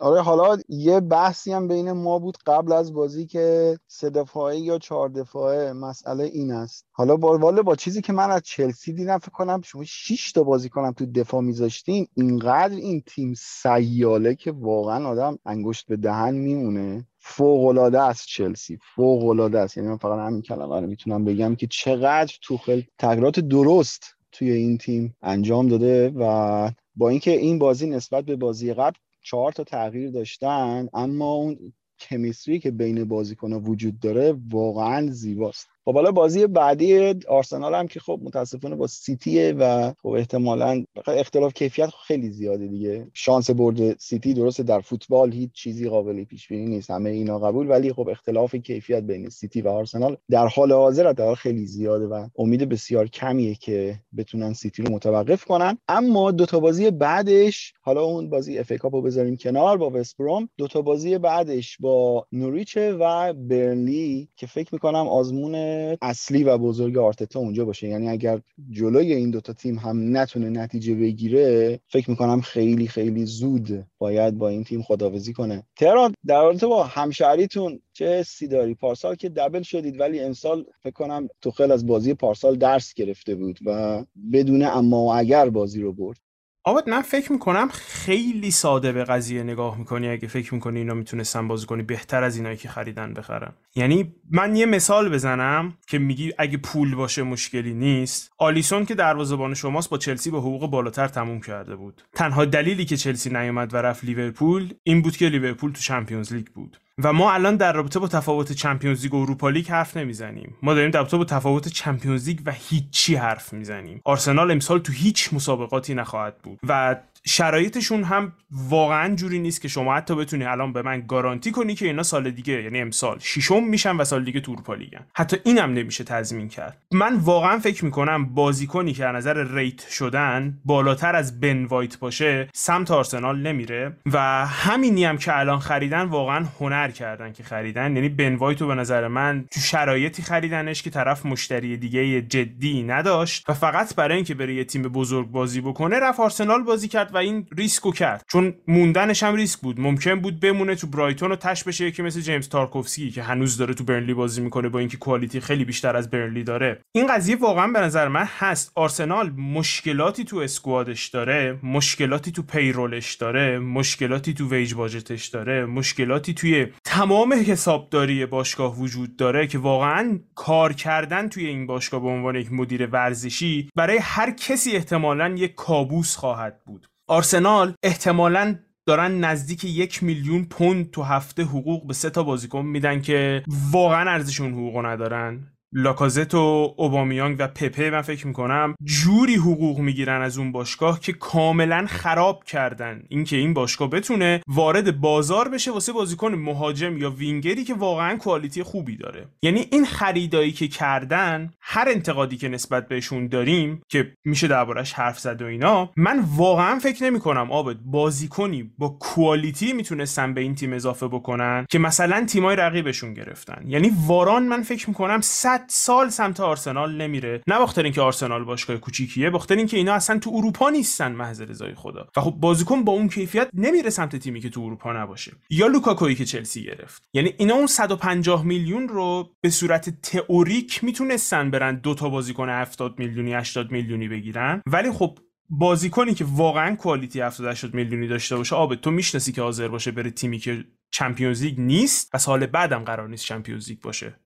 آره 0.00 0.22
حالا 0.22 0.58
یه 0.68 1.00
بحثی 1.00 1.52
هم 1.52 1.68
بین 1.68 1.92
ما 1.92 2.18
بود 2.18 2.38
قبل 2.46 2.72
از 2.72 2.92
بازی 2.92 3.26
که 3.26 3.78
سه 3.86 4.10
دفاعه 4.10 4.58
یا 4.58 4.78
چهار 4.78 5.08
دفاعه 5.08 5.72
مسئله 5.72 6.24
این 6.24 6.52
است. 6.52 6.86
حالا 6.92 7.16
با 7.16 7.38
والا 7.38 7.62
با 7.62 7.76
چیزی 7.76 8.02
که 8.02 8.12
من 8.12 8.30
از 8.30 8.42
چلسی 8.42 8.92
دیدم 8.92 9.18
فکر 9.18 9.30
کنم 9.30 9.60
شما 9.64 9.84
6 9.84 10.32
تا 10.32 10.42
بازی 10.42 10.68
کنم 10.68 10.92
تو 10.92 11.06
دفاع 11.06 11.40
میذاشتین 11.40 12.06
اینقدر 12.14 12.76
این 12.76 13.02
تیم 13.06 13.34
سیاله 13.34 14.34
که 14.34 14.52
واقعا 14.52 15.08
آدم 15.08 15.38
انگشت 15.46 15.86
به 15.86 15.96
دهن 15.96 16.34
میمونه. 16.34 17.06
فوق 17.20 17.66
العاده 17.66 18.00
است 18.00 18.26
چلسی 18.26 18.78
فوق 18.94 19.54
است. 19.54 19.76
یعنی 19.76 19.88
من 19.88 19.96
فقط 19.96 20.18
همین 20.18 20.42
کلمه 20.42 20.80
رو 20.80 20.86
می‌تونم 20.86 21.24
بگم 21.24 21.54
که 21.54 21.66
چقدر 21.66 22.34
توخل 22.42 22.82
تغییرات 22.98 23.40
درست 23.40 24.04
توی 24.32 24.50
این 24.50 24.78
تیم 24.78 25.16
انجام 25.22 25.68
داده 25.68 26.12
و 26.16 26.70
با 26.96 27.08
اینکه 27.08 27.30
این 27.30 27.58
بازی 27.58 27.86
نسبت 27.86 28.24
به 28.24 28.36
بازی 28.36 28.74
قبل 28.74 28.98
چهار 29.22 29.52
تا 29.52 29.64
تغییر 29.64 30.10
داشتن 30.10 30.88
اما 30.94 31.32
اون 31.32 31.72
chemistry 32.00 32.58
که 32.60 32.70
بین 32.70 33.04
بازیکن‌ها 33.04 33.60
وجود 33.60 34.00
داره 34.00 34.36
واقعا 34.50 35.10
زیباست. 35.10 35.68
خب 35.88 35.94
حالا 35.94 36.10
بازی 36.10 36.46
بعدی 36.46 37.14
آرسنال 37.28 37.74
هم 37.74 37.86
که 37.86 38.00
خب 38.00 38.20
متاسفانه 38.22 38.76
با 38.76 38.86
سیتیه 38.86 39.54
و 39.58 39.92
خب 40.02 40.08
احتمالا 40.08 40.84
اختلاف 41.06 41.54
کیفیت 41.54 41.90
خیلی 42.06 42.30
زیاده 42.30 42.66
دیگه. 42.66 43.06
شانس 43.14 43.50
برد 43.50 43.98
سیتی 43.98 44.34
درسته 44.34 44.62
در 44.62 44.80
فوتبال 44.80 45.32
هیچ 45.32 45.52
چیزی 45.52 45.88
قابل 45.88 46.24
پیش 46.24 46.48
بینی 46.48 46.66
نیست 46.66 46.90
همه 46.90 47.10
اینا 47.10 47.38
قبول 47.38 47.70
ولی 47.70 47.92
خب 47.92 48.08
اختلاف 48.08 48.54
کیفیت 48.54 49.02
بین 49.02 49.28
سیتی 49.28 49.62
و 49.62 49.68
آرسنال 49.68 50.16
در 50.30 50.46
حال 50.46 50.72
حاضر 50.72 51.12
در 51.12 51.34
خیلی 51.34 51.66
زیاده 51.66 52.06
و 52.06 52.28
امید 52.38 52.68
بسیار 52.68 53.06
کمیه 53.06 53.54
که 53.54 54.00
بتونن 54.16 54.52
سیتی 54.52 54.82
رو 54.82 54.92
متوقف 54.94 55.44
کنن. 55.44 55.78
اما 55.88 56.30
دو 56.30 56.46
تا 56.46 56.60
بازی 56.60 56.90
بعدش 56.90 57.72
حالا 57.80 58.02
اون 58.02 58.30
بازی 58.30 58.58
اف 58.58 58.65
ای 58.65 58.72
کاپ 58.72 58.94
رو 58.94 59.02
بذاریم 59.02 59.36
کنار 59.36 59.76
با 59.76 59.90
وست 59.90 60.15
بروم 60.15 60.48
دو 60.56 60.66
تا 60.66 60.82
بازی 60.82 61.18
بعدش 61.18 61.76
با 61.80 62.26
نوریچ 62.32 62.76
و 62.76 63.32
برنلی 63.32 64.28
که 64.36 64.46
فکر 64.46 64.68
می‌کنم 64.72 65.08
آزمون 65.08 65.77
اصلی 66.02 66.44
و 66.44 66.58
بزرگ 66.58 66.98
آرتتا 66.98 67.40
اونجا 67.40 67.64
باشه. 67.64 67.88
یعنی 67.88 68.08
اگر 68.08 68.40
جلوی 68.70 69.12
این 69.12 69.30
دوتا 69.30 69.52
تیم 69.52 69.78
هم 69.78 70.16
نتونه 70.16 70.50
نتیجه 70.50 70.94
بگیره 70.94 71.80
فکر 71.88 72.10
می‌کنم 72.10 72.40
خیلی 72.40 72.86
خیلی 72.86 73.24
زود 73.24 73.86
باید 73.98 74.38
با 74.38 74.48
این 74.48 74.64
تیم 74.64 74.82
خداوزی 74.82 75.32
کنه. 75.32 75.62
تهران 75.76 76.14
در 76.26 76.42
رابطه 76.42 76.66
با 76.66 76.84
همشهریتون 76.84 77.80
چه 77.92 78.18
حسی 78.18 78.48
داری؟ 78.48 78.74
پارسال 78.74 79.14
که 79.14 79.28
دبل 79.28 79.62
شدید 79.62 80.00
ولی 80.00 80.20
امسال 80.20 80.64
فکر 80.82 80.92
کنم 80.92 81.28
توخل 81.40 81.72
از 81.72 81.86
بازی 81.86 82.14
پارسال 82.14 82.56
درس 82.56 82.94
گرفته 82.94 83.34
بود 83.34 83.58
و 83.66 84.04
بدون 84.32 84.62
اما 84.62 85.14
اگر 85.14 85.50
بازی 85.50 85.80
رو 85.80 85.92
برد. 85.92 86.18
آباد 86.64 86.88
من 86.88 87.02
فکر 87.02 87.32
می‌کنم 87.32 87.68
خیلی 87.72 88.50
ساده 88.50 88.92
به 88.92 89.04
قضیه 89.04 89.42
نگاه 89.42 89.78
می‌کنی. 89.78 90.08
اگه 90.08 90.28
فکر 90.28 90.54
می‌کنی 90.54 90.78
اینا 90.78 90.94
می‌تونستن 90.94 91.48
بازی 91.48 91.66
کنی 91.66 91.82
بهتر 91.82 92.22
از 92.22 92.36
اینایی 92.36 92.56
که 92.56 92.68
خریدن 92.68 93.14
بخرم 93.14 93.54
یعنی 93.74 94.14
من 94.30 94.56
یه 94.56 94.66
مثال 94.66 95.08
بزنم 95.08 95.74
که 95.86 95.98
میگی 95.98 96.32
اگه 96.38 96.58
پول 96.58 96.94
باشه 96.94 97.22
مشکلی 97.22 97.74
نیست. 97.74 98.30
آلیسون 98.38 98.84
که 98.84 98.94
دروازه‌بان 98.94 99.54
شماست 99.54 99.90
با 99.90 99.98
چلسی 99.98 100.30
به 100.30 100.38
حقوق 100.38 100.70
بالاتر 100.70 101.08
تموم 101.08 101.40
کرده 101.40 101.76
بود. 101.76 102.02
تنها 102.14 102.44
دلیلی 102.44 102.84
که 102.84 102.96
چلسی 102.96 103.30
نیومد 103.30 103.74
و 103.74 103.76
رفت 103.76 104.04
لیورپول 104.04 104.74
این 104.82 105.02
بود 105.02 105.16
که 105.16 105.28
لیورپول 105.28 105.72
تو 105.72 105.80
چمپیونز 105.80 106.32
لیگ 106.32 106.46
بود. 106.46 106.76
و 107.04 107.12
ما 107.12 107.32
الان 107.32 107.56
در 107.56 107.72
رابطه 107.72 107.98
با 107.98 108.08
تفاوت 108.08 108.52
چمپیونز 108.52 109.02
لیگ 109.02 109.14
و 109.14 109.22
اروپا 109.22 109.48
لیگ 109.48 109.68
حرف 109.68 109.96
نمی‌زنیم. 109.96 110.56
ما 110.62 110.74
داریم 110.74 110.90
در 110.90 110.98
رابطه 110.98 111.16
با 111.16 111.24
تفاوت 111.24 111.68
چمپیونز 111.68 112.28
لیگ 112.28 112.40
و 112.46 112.52
هیچی 112.52 113.14
حرف 113.14 113.52
می‌زنیم. 113.52 114.00
آرسنال 114.04 114.50
امسال 114.50 114.78
تو 114.78 114.92
هیچ 114.92 115.34
مسابقاتی 115.34 115.94
نخواهد 115.94 116.38
بود 116.38 116.58
و 116.68 116.96
شرایطشون 117.26 118.04
هم 118.04 118.32
واقعا 118.50 119.14
جوری 119.14 119.38
نیست 119.38 119.60
که 119.60 119.68
شما 119.68 119.94
حتی 119.94 120.14
بتونی 120.14 120.44
الان 120.44 120.72
به 120.72 120.82
من 120.82 121.04
گارانتی 121.08 121.50
کنی 121.50 121.74
که 121.74 121.86
اینا 121.86 122.02
سال 122.02 122.30
دیگه 122.30 122.62
یعنی 122.62 122.80
امسال 122.80 123.18
ششم 123.18 123.64
میشن 123.64 123.96
و 123.96 124.04
سال 124.04 124.24
دیگه 124.24 124.40
تو 124.40 124.52
اروپا 124.52 124.74
لیگن. 124.74 125.06
حتی 125.14 125.36
اینم 125.44 125.72
نمیشه 125.72 126.04
تضمین 126.04 126.48
کرد. 126.48 126.82
من 126.92 127.16
واقعا 127.16 127.58
فکر 127.58 127.84
می‌کنم 127.84 128.34
بازیکنی 128.34 128.92
که 128.92 129.06
از 129.06 129.14
نظر 129.14 129.54
rate 129.54 129.88
شدن 129.88 130.58
بالاتر 130.64 131.16
از 131.16 131.40
بن 131.40 131.64
وایت 131.64 131.98
باشه 131.98 132.48
سمت 132.54 132.90
آرسنال 132.90 133.38
نمیره 133.38 133.96
و 134.12 134.46
همینی 134.46 135.04
هم 135.04 135.18
که 135.18 135.38
الان 135.38 135.58
خریدن 135.58 136.02
واقعا 136.02 136.44
هنر 136.60 136.90
کردن 136.90 137.32
که 137.32 137.42
خریدن. 137.42 137.96
یعنی 137.96 138.08
بن 138.08 138.34
وایت 138.34 138.60
رو 138.60 138.66
به 138.66 138.74
نظر 138.74 139.08
من 139.08 139.44
تو 139.50 139.60
شرایطی 139.60 140.22
خریدنش 140.22 140.82
که 140.82 140.90
طرف 140.90 141.26
مشتری 141.26 141.76
دیگه 141.76 142.22
جدی 142.22 142.82
نداشت 142.82 143.50
و 143.50 143.54
فقط 143.54 143.94
برای 143.94 144.16
اینکه 144.16 144.34
بره 144.34 144.54
یه 144.54 144.64
تیم 144.64 144.82
بزرگ 144.82 145.30
بازی 145.30 145.60
بکنه 145.60 146.00
رفت 146.00 146.20
آرسنال 146.20 146.62
بازی 146.62 146.88
کرد 146.88 147.07
و 147.12 147.16
این 147.16 147.46
ریسکو 147.56 147.92
کرد. 147.92 148.22
چون 148.32 148.54
موندنش 148.68 149.22
هم 149.22 149.34
ریسک 149.34 149.60
بود. 149.60 149.80
ممکن 149.80 150.20
بود 150.20 150.40
بمونه 150.40 150.74
تو 150.74 150.86
برایتون 150.86 151.32
و 151.32 151.36
تهش 151.36 151.64
بشه 151.64 151.84
یکی 151.84 152.02
مثل 152.02 152.20
جیمز 152.20 152.48
تارکوفسکی 152.48 153.10
که 153.10 153.22
هنوز 153.22 153.56
داره 153.56 153.74
تو 153.74 153.84
برنلی 153.84 154.14
بازی 154.14 154.40
می‌کنه 154.40 154.68
با 154.68 154.78
اینکه 154.78 154.96
quality 154.96 155.40
خیلی 155.40 155.64
بیشتر 155.64 155.96
از 155.96 156.10
برنلی 156.10 156.44
داره. 156.44 156.80
این 156.92 157.06
قضیه 157.06 157.36
واقعا 157.36 157.66
به 157.66 157.80
نظر 157.80 158.08
من 158.08 158.24
هست. 158.38 158.72
آرسنال 158.74 159.30
مشکلاتی 159.30 160.24
تو 160.24 160.36
squad 160.36 160.86
ش 160.86 161.06
داره 161.06 161.58
مشکلاتی 161.62 162.32
تو 162.32 162.42
payroll 162.42 162.98
ش 162.98 163.14
داره 163.14 163.58
مشکلاتی 163.58 164.34
تو 164.34 164.48
wage 164.48 164.74
budget 164.74 165.13
ش 165.13 165.26
داره 165.26 165.66
مشکلاتی 165.66 166.34
توی 166.34 166.66
تمام 166.84 167.32
حسابداری 167.32 168.26
باشگاه 168.26 168.78
وجود 168.78 169.16
داره 169.16 169.46
که 169.46 169.58
واقعا 169.58 170.18
کار 170.34 170.72
کردن 170.72 171.28
توی 171.28 171.46
این 171.46 171.66
باشگاه 171.66 172.02
به 172.02 172.08
عنوان 172.08 172.36
یک 172.36 172.52
مدیر 172.52 172.86
ورزشی 172.86 173.70
برای 173.76 173.98
هر 174.02 174.30
کسی 174.30 174.72
احتمالا 174.72 175.28
یک 175.28 175.54
کابوس 175.54 176.16
خواهد 176.16 176.64
بود. 176.66 176.86
آرسنال 177.08 177.74
احتمالا 177.82 178.58
دارن 178.86 179.24
نزدیک 179.24 179.64
یک 179.64 180.02
میلیون 180.02 180.44
پوند 180.44 180.90
تو 180.90 181.02
هفته 181.02 181.42
حقوق 181.42 181.86
به 181.86 181.94
سه 181.94 182.10
تا 182.10 182.22
بازیکن 182.22 182.64
میدن 182.64 183.00
که 183.00 183.42
واقعا 183.72 184.10
ارزشون 184.10 184.52
حقوق 184.52 184.86
ندارن. 184.86 185.57
لاکازت 185.72 186.34
و 186.34 186.74
اوبامیانگ 186.76 187.36
و 187.38 187.48
پپه 187.48 187.90
من 187.90 188.02
فکر 188.02 188.26
می‌کنم 188.26 188.74
جوری 188.84 189.34
حقوق 189.34 189.78
می‌گیرن 189.78 190.22
از 190.22 190.38
اون 190.38 190.52
باشگاه 190.52 191.00
که 191.00 191.12
کاملا 191.12 191.86
خراب 191.88 192.44
کردن. 192.44 193.02
اینکه 193.08 193.36
این 193.36 193.54
باشگاه 193.54 193.90
بتونه 193.90 194.40
وارد 194.46 195.00
بازار 195.00 195.48
بشه 195.48 195.72
واسه 195.72 195.92
بازیکن 195.92 196.34
مهاجم 196.34 196.98
یا 196.98 197.10
وینگری 197.10 197.64
که 197.64 197.74
واقعا 197.74 198.16
کوالیتی 198.16 198.62
خوبی 198.62 198.96
داره. 198.96 199.28
یعنی 199.42 199.66
این 199.72 199.84
خریدایی 199.84 200.52
که 200.52 200.68
کردن 200.68 201.52
هر 201.60 201.88
انتقادی 201.88 202.36
که 202.36 202.48
نسبت 202.48 202.88
بهشون 202.88 203.26
داریم 203.26 203.82
که 203.88 204.12
میشه 204.24 204.48
دربارش 204.48 204.92
حرف 204.92 205.18
زد 205.18 205.42
و 205.42 205.46
اینا 205.46 205.90
من 205.96 206.24
واقعا 206.36 206.78
فکر 206.78 207.04
نمی‌کنم 207.04 207.50
آبد 207.50 207.76
بازیکنی 207.84 208.70
با 208.78 208.88
کوالیتی 208.88 209.72
می‌تونستن 209.72 210.34
به 210.34 210.40
این 210.40 210.54
تیم 210.54 210.72
اضافه 210.72 211.08
بکنن 211.08 211.66
که 211.70 211.78
مثلا 211.78 212.26
تیمای 212.26 212.56
رقیبشون 212.56 213.14
گرفتن. 213.14 213.64
یعنی 213.66 213.92
واران 214.06 214.42
من 214.42 214.62
فکر 214.62 214.88
می‌کنم 214.88 215.20
سال 215.66 216.08
سمت 216.08 216.40
آرسنال 216.40 216.96
نمیره. 216.96 217.42
نه 217.46 217.58
بخاطر 217.60 217.82
اینکه 217.82 218.00
آرسنال 218.00 218.44
باشگاه 218.44 218.76
کوچیکیه 218.76 219.30
بخاطر 219.30 219.56
اینکه 219.56 219.76
اینا 219.76 219.92
اصلا 219.92 220.18
تو 220.18 220.30
اروپا 220.34 220.70
نیستن 220.70 221.12
محض 221.12 221.40
رضای 221.40 221.74
خدا. 221.74 222.08
و 222.16 222.20
خب 222.20 222.30
بازیکن 222.30 222.84
با 222.84 222.92
اون 222.92 223.08
کیفیت 223.08 223.48
نمیره 223.54 223.90
سمت 223.90 224.16
تیمی 224.16 224.40
که 224.40 224.48
تو 224.48 224.60
اروپا 224.60 224.92
نباشه. 224.92 225.32
یا 225.50 225.66
لوکاکویی 225.66 226.14
که 226.14 226.24
چلسی 226.24 226.64
گرفت. 226.64 227.02
یعنی 227.14 227.34
اینا 227.38 227.54
اون 227.54 227.66
150 227.66 228.44
میلیون 228.44 228.88
رو 228.88 229.30
به 229.40 229.50
صورت 229.50 230.00
تئوریک 230.02 230.84
می‌تونستن 230.84 231.50
برن 231.50 231.76
دو 231.76 231.94
تا 231.94 232.08
بازیکن 232.08 232.48
70 232.48 232.98
میلیونی 232.98 233.32
80 233.32 233.70
میلیونی 233.70 234.08
بگیرن. 234.08 234.62
ولی 234.66 234.92
خب 234.92 235.18
بازیکنی 235.50 236.14
که 236.14 236.24
واقعا 236.28 236.76
کوالیتی 236.76 237.20
70 237.20 237.46
80 237.46 237.74
میلیونی 237.74 238.08
داشته 238.08 238.36
باشه 238.36 238.56
آب 238.56 238.74
تو 238.74 238.90
می‌شناسی 238.90 239.32
که 239.32 239.42
حاضر 239.42 239.68
باشه 239.68 239.90
بره 239.90 240.10
تیمی 240.10 240.38
که 240.38 240.64
چمپیونز 240.90 241.42
لیگ 241.42 241.60
نیست 241.60 242.10
و 242.14 242.18
سال 242.18 242.46
بعدم 242.46 242.84
قرار 242.84 243.08
نیست 243.08 243.24
چمپیونز 243.24 243.68
لیگ 243.68 243.80
باشه. 243.80 244.20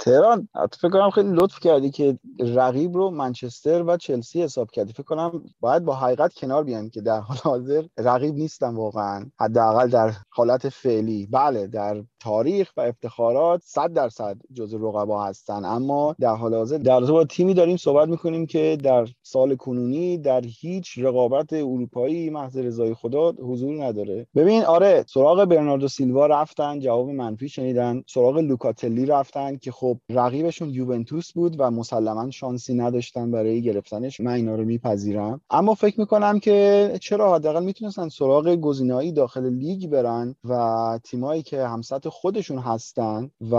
تهران 0.00 0.48
فکر 0.80 0.90
کنم 0.90 1.10
خیلی 1.10 1.30
لطف 1.32 1.60
کردی 1.60 1.90
که 1.90 2.18
رقیب 2.38 2.94
رو 2.94 3.10
منچستر 3.10 3.82
و 3.82 3.96
چلسی 3.96 4.42
حساب 4.42 4.70
کردی. 4.70 4.92
فکر 4.92 5.02
کنم 5.02 5.44
باید 5.60 5.84
با 5.84 5.94
حقیقت 5.94 6.34
کنار 6.34 6.64
بیان 6.64 6.90
که 6.90 7.00
در 7.00 7.20
حال 7.20 7.36
حاضر 7.42 7.84
رقیب 7.98 8.34
نیستن 8.34 8.74
واقعا. 8.74 9.26
حداقل 9.40 9.88
در 9.88 10.12
حالت 10.30 10.68
فعلی. 10.68 11.26
بله 11.26 11.66
در 11.66 12.02
تاریخ 12.20 12.72
و 12.76 12.80
افتخارات 12.80 13.60
100 13.64 13.92
درصد 13.92 14.36
جزو 14.52 14.88
رقبا 14.88 15.24
هستن. 15.24 15.64
اما 15.64 16.16
در 16.20 16.34
حال 16.34 16.54
حاضر 16.54 16.78
در 16.78 17.00
با 17.00 17.24
تیمی 17.24 17.54
داریم 17.54 17.76
صحبت 17.76 18.08
می‌کنیم 18.08 18.46
که 18.46 18.78
در 18.82 19.08
سال 19.22 19.56
کنونی 19.56 20.18
در 20.18 20.42
هیچ 20.60 20.98
رقابت 20.98 21.52
اروپایی 21.52 22.30
محض 22.30 22.56
رضای 22.56 22.94
خدا 22.94 23.32
حضور 23.32 23.84
نداره. 23.84 24.26
ببین 24.34 24.62
آره 24.62 25.04
سراغ 25.08 25.44
برناردو 25.44 25.88
سیلوا 25.88 26.26
رفتن 26.26 26.80
جواب 26.80 27.08
منفی 27.08 27.48
شنیدن. 27.48 28.02
سراغ 28.08 28.38
لوکاتلی 28.38 29.06
رفتن 29.06 29.56
که 29.56 29.72
خب 29.72 29.89
رقیبشون 30.10 30.70
یوونتوس 30.70 31.32
بود 31.32 31.56
و 31.58 31.70
مسلما 31.70 32.30
شانسی 32.30 32.74
نداشتن 32.74 33.30
برای 33.30 33.62
گرفتنش. 33.62 34.20
من 34.20 34.32
اینا 34.32 34.54
رو 34.54 34.64
میپذیرم. 34.64 35.40
اما 35.50 35.74
فکر 35.74 36.00
می‌کنم 36.00 36.38
که 36.38 36.92
چرا 37.00 37.34
حداقل 37.34 37.64
می‌تونستن 37.64 38.08
سراغ 38.08 38.48
گزینه‌ای 38.48 39.12
داخل 39.12 39.50
لیگ 39.50 39.86
برن 39.86 40.34
و 40.44 40.98
تیمایی 41.04 41.42
که 41.42 41.66
همسط 41.66 42.08
خودشون 42.08 42.58
هستن 42.58 43.30
و 43.50 43.56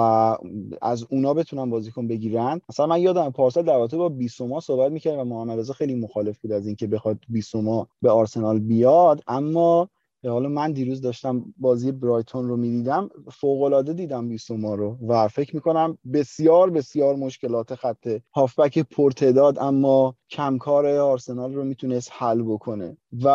از 0.82 1.06
اونا 1.10 1.34
بتونن 1.34 1.70
بازیکن 1.70 2.08
بگیرن. 2.08 2.62
مثلا 2.70 2.88
من 2.88 3.02
یادم 3.02 3.30
پارسال 3.30 3.64
در 3.64 3.88
با 3.88 4.10
بیسوما 4.10 4.60
صحبت 4.60 4.92
می‌کرد 4.92 5.20
و 5.20 5.24
محمد 5.24 5.60
رضا 5.60 5.74
خیلی 5.74 5.96
مخالف 5.96 6.40
بود 6.40 6.52
از 6.52 6.68
اینکه 6.68 6.88
بخواد 6.88 7.18
بیسوما 7.30 7.88
به 8.02 8.10
آرسنال 8.10 8.60
بیاد. 8.60 9.22
اما 9.28 9.90
حالا 10.26 10.50
من 10.50 10.72
دیروز 10.72 11.02
داشتم 11.02 11.54
بازی 11.58 11.92
برایتون 11.92 12.48
رو 12.48 12.58
می‌دیدم 12.58 13.10
فوق 13.32 13.62
العاده 13.62 13.94
دیدم 13.94 14.30
بیسوما 14.30 14.76
رو 14.76 14.98
و 15.08 15.28
فکر 15.28 15.56
می‌کنم 15.56 15.98
بسیار 16.14 16.70
بسیار 16.70 17.16
مشکلات 17.16 17.76
خط 17.76 18.18
هافبک 18.36 18.80
پرتداد 18.80 19.60
اما 19.60 20.16
کمکار 20.30 20.88
آرسنال 20.88 21.54
رو 21.54 21.64
می‌تونست 21.64 22.10
حل 22.14 22.42
بکنه. 22.42 22.98
و 23.24 23.28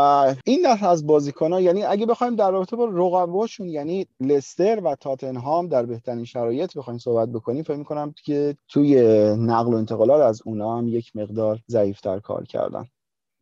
این 0.44 0.62
دست 0.64 0.82
از 0.82 1.06
بازیکن 1.06 1.52
یعنی 1.52 1.82
اگه 1.82 2.06
بخوایم 2.06 2.36
در 2.36 2.50
رابطه 2.50 2.76
با 2.76 2.84
رقباشون 2.84 3.68
یعنی 3.68 4.06
لستر 4.20 4.80
و 4.84 4.94
تاتنهام 4.94 5.68
در 5.68 5.86
بهترین 5.86 6.24
شرایط 6.24 6.78
بخوایم 6.78 6.98
صحبت 6.98 7.28
بکنیم 7.28 7.62
فکر 7.62 7.76
می‌کنم 7.76 8.14
که 8.24 8.56
توی 8.68 9.02
نقل 9.38 9.74
و 9.74 9.76
انتقالات 9.76 10.20
از 10.20 10.42
اونا 10.44 10.78
هم 10.78 10.88
یک 10.88 11.16
مقدار 11.16 11.60
ضعیفتر 11.68 12.20
کار 12.20 12.44
کردن. 12.44 12.84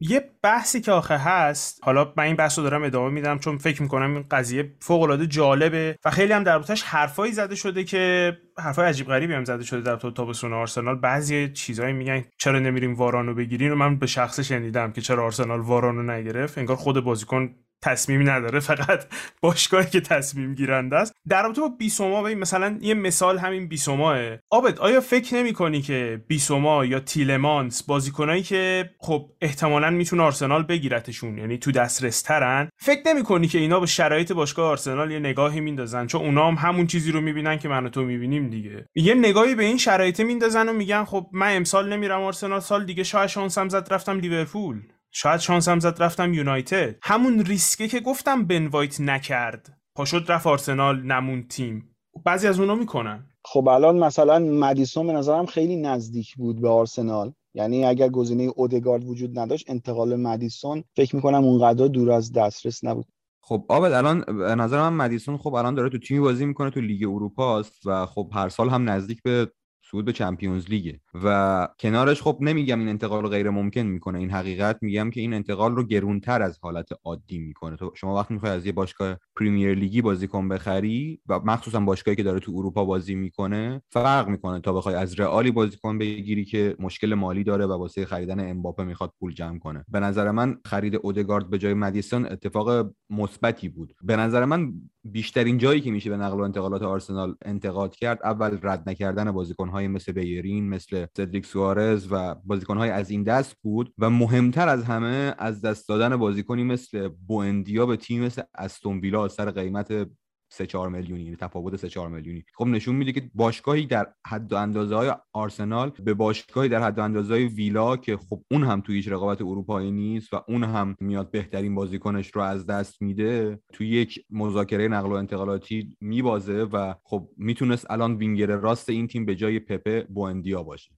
یه 0.01 0.31
بحثی 0.43 0.81
که 0.81 0.93
آخه 0.93 1.17
هست 1.17 1.81
حالا 1.83 2.13
من 2.17 2.25
این 2.25 2.37
بحث 2.37 2.59
رو 2.59 2.65
دارم 2.65 2.83
ادامه 2.83 3.11
میدم 3.11 3.39
چون 3.39 3.59
فکر 3.59 3.83
می‌کنم 3.83 4.15
این 4.15 4.25
قضیه 4.31 4.75
فوق 4.81 5.03
العاده 5.03 5.27
جالبه 5.27 5.97
و 6.05 6.11
خیلی 6.11 6.33
هم 6.33 6.43
در 6.43 6.57
روتش 6.57 6.83
حرفایی 6.83 7.33
زده 7.33 7.55
شده 7.55 7.85
که 7.85 8.33
حرفای 8.59 8.89
عجیب 8.89 9.07
غریبی 9.07 9.33
هم 9.35 9.45
زده 9.45 9.65
شده 9.65 9.81
در 9.81 9.97
تو 9.97 10.11
تابستون 10.11 10.53
آرسنال. 10.53 10.99
بعضی 10.99 11.49
چیزایی 11.49 11.93
میگن 11.93 12.25
چرا 12.39 12.59
نمیریم 12.59 12.95
وارانو 12.95 13.35
بگیرین 13.35 13.73
و 13.73 13.75
من 13.75 13.99
به 13.99 14.07
شخص 14.07 14.41
شنیدم 14.41 14.93
که 14.93 15.01
چرا 15.01 15.25
آرسنال 15.25 15.61
وارانو 15.61 16.13
نگرفت. 16.13 16.59
انگار 16.59 16.77
خود 16.77 17.01
بازیکن 17.05 17.55
تصمیمی 17.85 18.25
نداره 18.25 18.61
فقط 18.61 19.05
باشگاهی 19.41 19.91
که 19.91 20.01
تصمیم 20.01 20.55
گیرنده 20.55 20.97
است. 20.97 21.13
در 21.29 21.43
رابطه 21.43 21.61
با 21.61 21.69
بیسوما 21.69 22.23
ببین 22.23 22.39
مثلا 22.39 22.79
یه 22.81 22.95
مثال 22.95 23.39
همین 23.39 23.69
بیسوماه. 23.69 24.19
آبد 24.51 24.79
آیا 24.79 25.01
فکر 25.01 25.35
نمی 25.35 25.53
کنی 25.53 25.83
که 25.83 26.21
بیسوما 26.27 26.85
یا 26.85 27.01
تیلمانس 27.01 27.83
بازیکنایی 27.83 28.43
که 28.43 28.91
خب 28.99 29.31
احتمالا 29.41 29.91
می‌تونه 29.91 30.23
آرسنال 30.23 30.63
بگیرتشون 30.63 31.39
یعنی 31.39 31.59
تو 31.59 31.73
دسترس 31.73 32.23
ترن 32.23 32.69
فکر 32.79 33.01
نمی 33.07 33.23
کنی 33.23 33.49
که 33.49 33.59
اینا 33.59 33.81
به 33.81 33.87
شرایط 33.87 34.33
باشگاه 34.33 34.71
آرسنال 34.71 35.11
یه 35.11 35.19
نگاهی 35.19 35.61
میندازن؟ 35.61 36.07
چون 36.07 36.21
اونا 36.21 36.49
هم 36.49 36.55
همون 36.55 36.87
چیزی 36.87 37.13
رو 37.13 37.21
می‌بینن 37.21 37.59
که 37.59 37.69
من 37.69 37.87
و 37.87 37.89
تو 37.89 38.03
می‌بینیم 38.03 38.51
دیگه. 38.51 38.87
یه 38.95 39.15
نگاهی 39.15 39.55
به 39.55 39.65
این 39.65 39.79
شرایط 39.79 40.21
میندازن 40.21 40.69
و 40.69 40.73
میگن 40.73 41.05
خب 41.05 41.27
من 41.33 41.57
امسال 41.57 41.93
نمیرم 41.93 42.23
آرسنال 42.23 42.61
سال 42.61 42.85
دیگه 42.85 43.03
شاید 43.03 43.27
شانسم 43.27 43.69
زد 43.69 43.89
رفتم 43.91 44.19
لیورپول. 44.19 44.83
شاید 45.17 45.41
شانسم 45.41 45.79
زد 45.79 46.03
رفتم 46.03 46.35
یونایتد. 46.35 46.97
همون 47.03 47.41
ریسکه 47.41 47.89
که 47.89 48.01
گفتم 48.01 48.45
بن 48.45 48.67
وایت 48.67 49.01
نکرد. 49.01 49.79
پاشد 49.97 50.25
رفت 50.29 50.47
آرسنال 50.47 51.03
نموند 51.03 51.43
تیم. 51.49 51.97
بعضی 52.25 52.47
از 52.47 52.61
اونا 52.61 52.75
می‌کنن. 52.75 53.27
خب 53.45 53.69
الان 53.69 53.99
مثلا 53.99 54.39
مدیسون 54.39 55.07
به 55.07 55.13
نظرم 55.13 55.47
خیلی 55.47 55.77
نزدیک 55.77 56.35
بود 56.37 56.61
به 56.61 56.69
آرسنال. 56.69 57.33
یعنی 57.55 57.85
اگر 57.85 58.09
گزینه 58.09 58.43
اودگارد 58.57 59.05
وجود 59.05 59.39
نداشت 59.39 59.71
انتقال 59.71 60.17
مدیسون 60.17 60.85
فکر 60.97 61.17
می‌کنم 61.17 61.45
اونقدر 61.45 61.87
دور 61.87 62.13
از 62.13 62.33
دسترس 62.33 62.85
نبود. 62.85 63.07
خب 63.43 63.65
آبد 63.69 63.93
الان 63.93 64.21
به 64.21 64.55
نظر 64.55 64.91
من 64.91 65.05
مدیسون 65.05 65.37
خب 65.37 65.55
الان 65.55 65.75
داره 65.75 65.89
تو 65.89 65.99
تیمی 65.99 66.21
بازی 66.21 66.47
می‌کنه 66.47 66.71
تو 66.71 66.81
لیگ 66.81 67.09
اروپا 67.09 67.59
است 67.59 67.87
و 67.87 68.07
خب 68.07 68.31
هر 68.35 68.49
سال 68.49 68.69
هم 68.69 68.91
نزدیک 68.91 69.23
به 69.23 69.53
صعود 69.95 70.05
به 70.05 70.13
چمپیونز 70.13 70.69
لیگه 70.69 71.01
و 71.25 71.69
کنارش 71.81 72.23
خب 72.23 72.39
نمیگم 72.41 72.79
این 72.79 72.89
انتقال 72.89 73.29
غیر 73.29 73.51
ممکن 73.51 73.81
می‌کنه. 73.81 74.19
این 74.19 74.31
حقیقت 74.31 74.79
میگم 74.83 75.11
که 75.11 75.21
این 75.21 75.35
انتقال 75.35 75.77
رو 75.77 75.85
گرونتر 75.85 76.43
از 76.43 76.59
حالت 76.63 76.89
عادی 77.05 77.39
می‌کنه. 77.39 77.77
تو 77.77 77.93
شما 77.95 78.17
وقتی 78.17 78.35
می‌خوای 78.35 78.53
از 78.53 78.67
یه 78.67 78.73
باشگاه 78.73 79.17
پریمیر 79.37 79.75
لیگی 79.75 80.03
بازیکن 80.03 80.49
بخری 80.49 81.21
و 81.29 81.41
مخصوصا 81.45 81.81
باشگاهی 81.81 82.17
که 82.17 82.23
داره 82.23 82.41
تو 82.41 82.53
اروپا 82.57 82.85
بازی 82.85 83.15
می‌کنه 83.15 83.83
فرق 83.91 84.29
می‌کنه 84.29 84.61
تا 84.61 84.73
بخوای 84.73 84.95
از 84.95 85.21
رئالی 85.21 85.51
بازیکن 85.51 85.99
بگیری 85.99 86.45
که 86.45 86.77
مشکل 86.79 87.15
مالی 87.15 87.45
داره 87.45 87.67
و 87.67 87.73
واسه 87.73 88.05
خریدن 88.05 88.51
امباپه 88.51 88.85
می‌خواد 88.85 89.13
پول 89.21 89.33
جمع 89.33 89.59
کنه. 89.59 89.85
به 89.89 90.01
نظر 90.01 90.31
من 90.31 90.57
خرید 90.65 90.97
اودگارد 90.97 91.51
به 91.51 91.59
جای 91.59 91.75
مدیسون 91.75 92.27
اتفاق 92.27 92.91
مثبتی 93.11 93.69
بود. 93.69 93.95
به 94.03 94.17
نظر 94.17 94.45
من 94.45 94.73
بیشترین 95.05 95.59
جایی 95.59 95.81
که 95.81 95.91
میشه 95.91 96.11
به 96.11 96.17
نقل 96.17 96.41
و 96.41 96.43
انتقالات 96.43 96.83
آرسنال 96.83 97.35
انتقاد 97.43 97.95
کرد 97.95 98.21
اول 98.25 98.59
رد 98.63 98.89
نکردن 98.89 99.33
بازیکنهای 99.33 99.89
مثل 99.89 100.13
بیرین 100.13 100.69
مثل 100.69 101.07
سدریک 101.17 101.47
سوارز 101.47 102.09
و 102.11 102.35
بازیکنهای 102.35 102.91
از 102.91 103.11
این 103.11 103.23
دست 103.23 103.57
بود 103.63 103.95
و 103.99 104.11
مهمتر 104.11 104.69
از 104.69 104.85
همه 104.85 105.35
از 105.39 105.61
دست 105.61 105.89
دادن 105.89 106.17
بازیکنی 106.17 106.65
مثل 106.65 107.09
بوندیا 107.09 107.87
به 107.87 107.97
تیم 107.97 108.25
مثل 108.25 108.43
استون 108.55 109.01
ویلا 109.01 109.29
سر 109.29 109.51
قیمت 109.51 110.07
3 110.55 110.67
4 110.67 110.89
میلیونی 110.89 111.23
یعنی 111.23 111.37
تفاوت 111.37 111.77
3 111.77 111.89
4 111.89 112.09
میلیونی. 112.09 112.45
خب 112.55 112.67
نشون 112.67 112.97
میده 112.97 113.13
که 113.13 113.31
باشگاهی 113.35 113.87
در 113.87 114.07
حد 114.27 114.53
و 114.53 114.57
اندازه 114.57 114.95
های 114.95 115.13
آرسنال 115.33 115.93
به 116.05 116.15
باشگاهی 116.15 116.69
در 116.69 116.83
حد 116.83 116.99
و 116.99 117.03
اندازه 117.03 117.35
های 117.35 117.45
ویلا 117.45 117.97
که 117.97 118.17
خب 118.17 118.43
اون 118.51 118.65
هم 118.65 118.81
توی 118.81 118.97
هیچ 118.97 119.09
رقابت 119.09 119.43
اروپایی 119.43 119.91
نیست 119.91 120.35
و 120.35 120.41
اون 120.49 120.65
هم 120.65 120.97
میاد 121.01 121.31
بهترین 121.31 121.75
بازیکنش 121.75 122.31
رو 122.31 122.43
از 122.43 122.67
دست 122.67 123.03
میده 123.03 123.59
توی 123.73 123.89
یک 123.89 124.25
مذاکره 124.31 124.89
نقل 124.89 125.09
و 125.09 125.13
انتقالاتی 125.13 125.97
میبازه 126.01 126.63
و 126.63 126.95
خب 127.05 127.29
می‌تونست 127.37 127.91
الان 127.91 128.17
وینگر 128.17 128.47
راست 128.47 128.89
این 128.89 129.07
تیم 129.07 129.25
به 129.25 129.35
جای 129.35 129.59
پپه 129.61 130.07
بوندیا 130.15 130.63
باشه. 130.63 130.91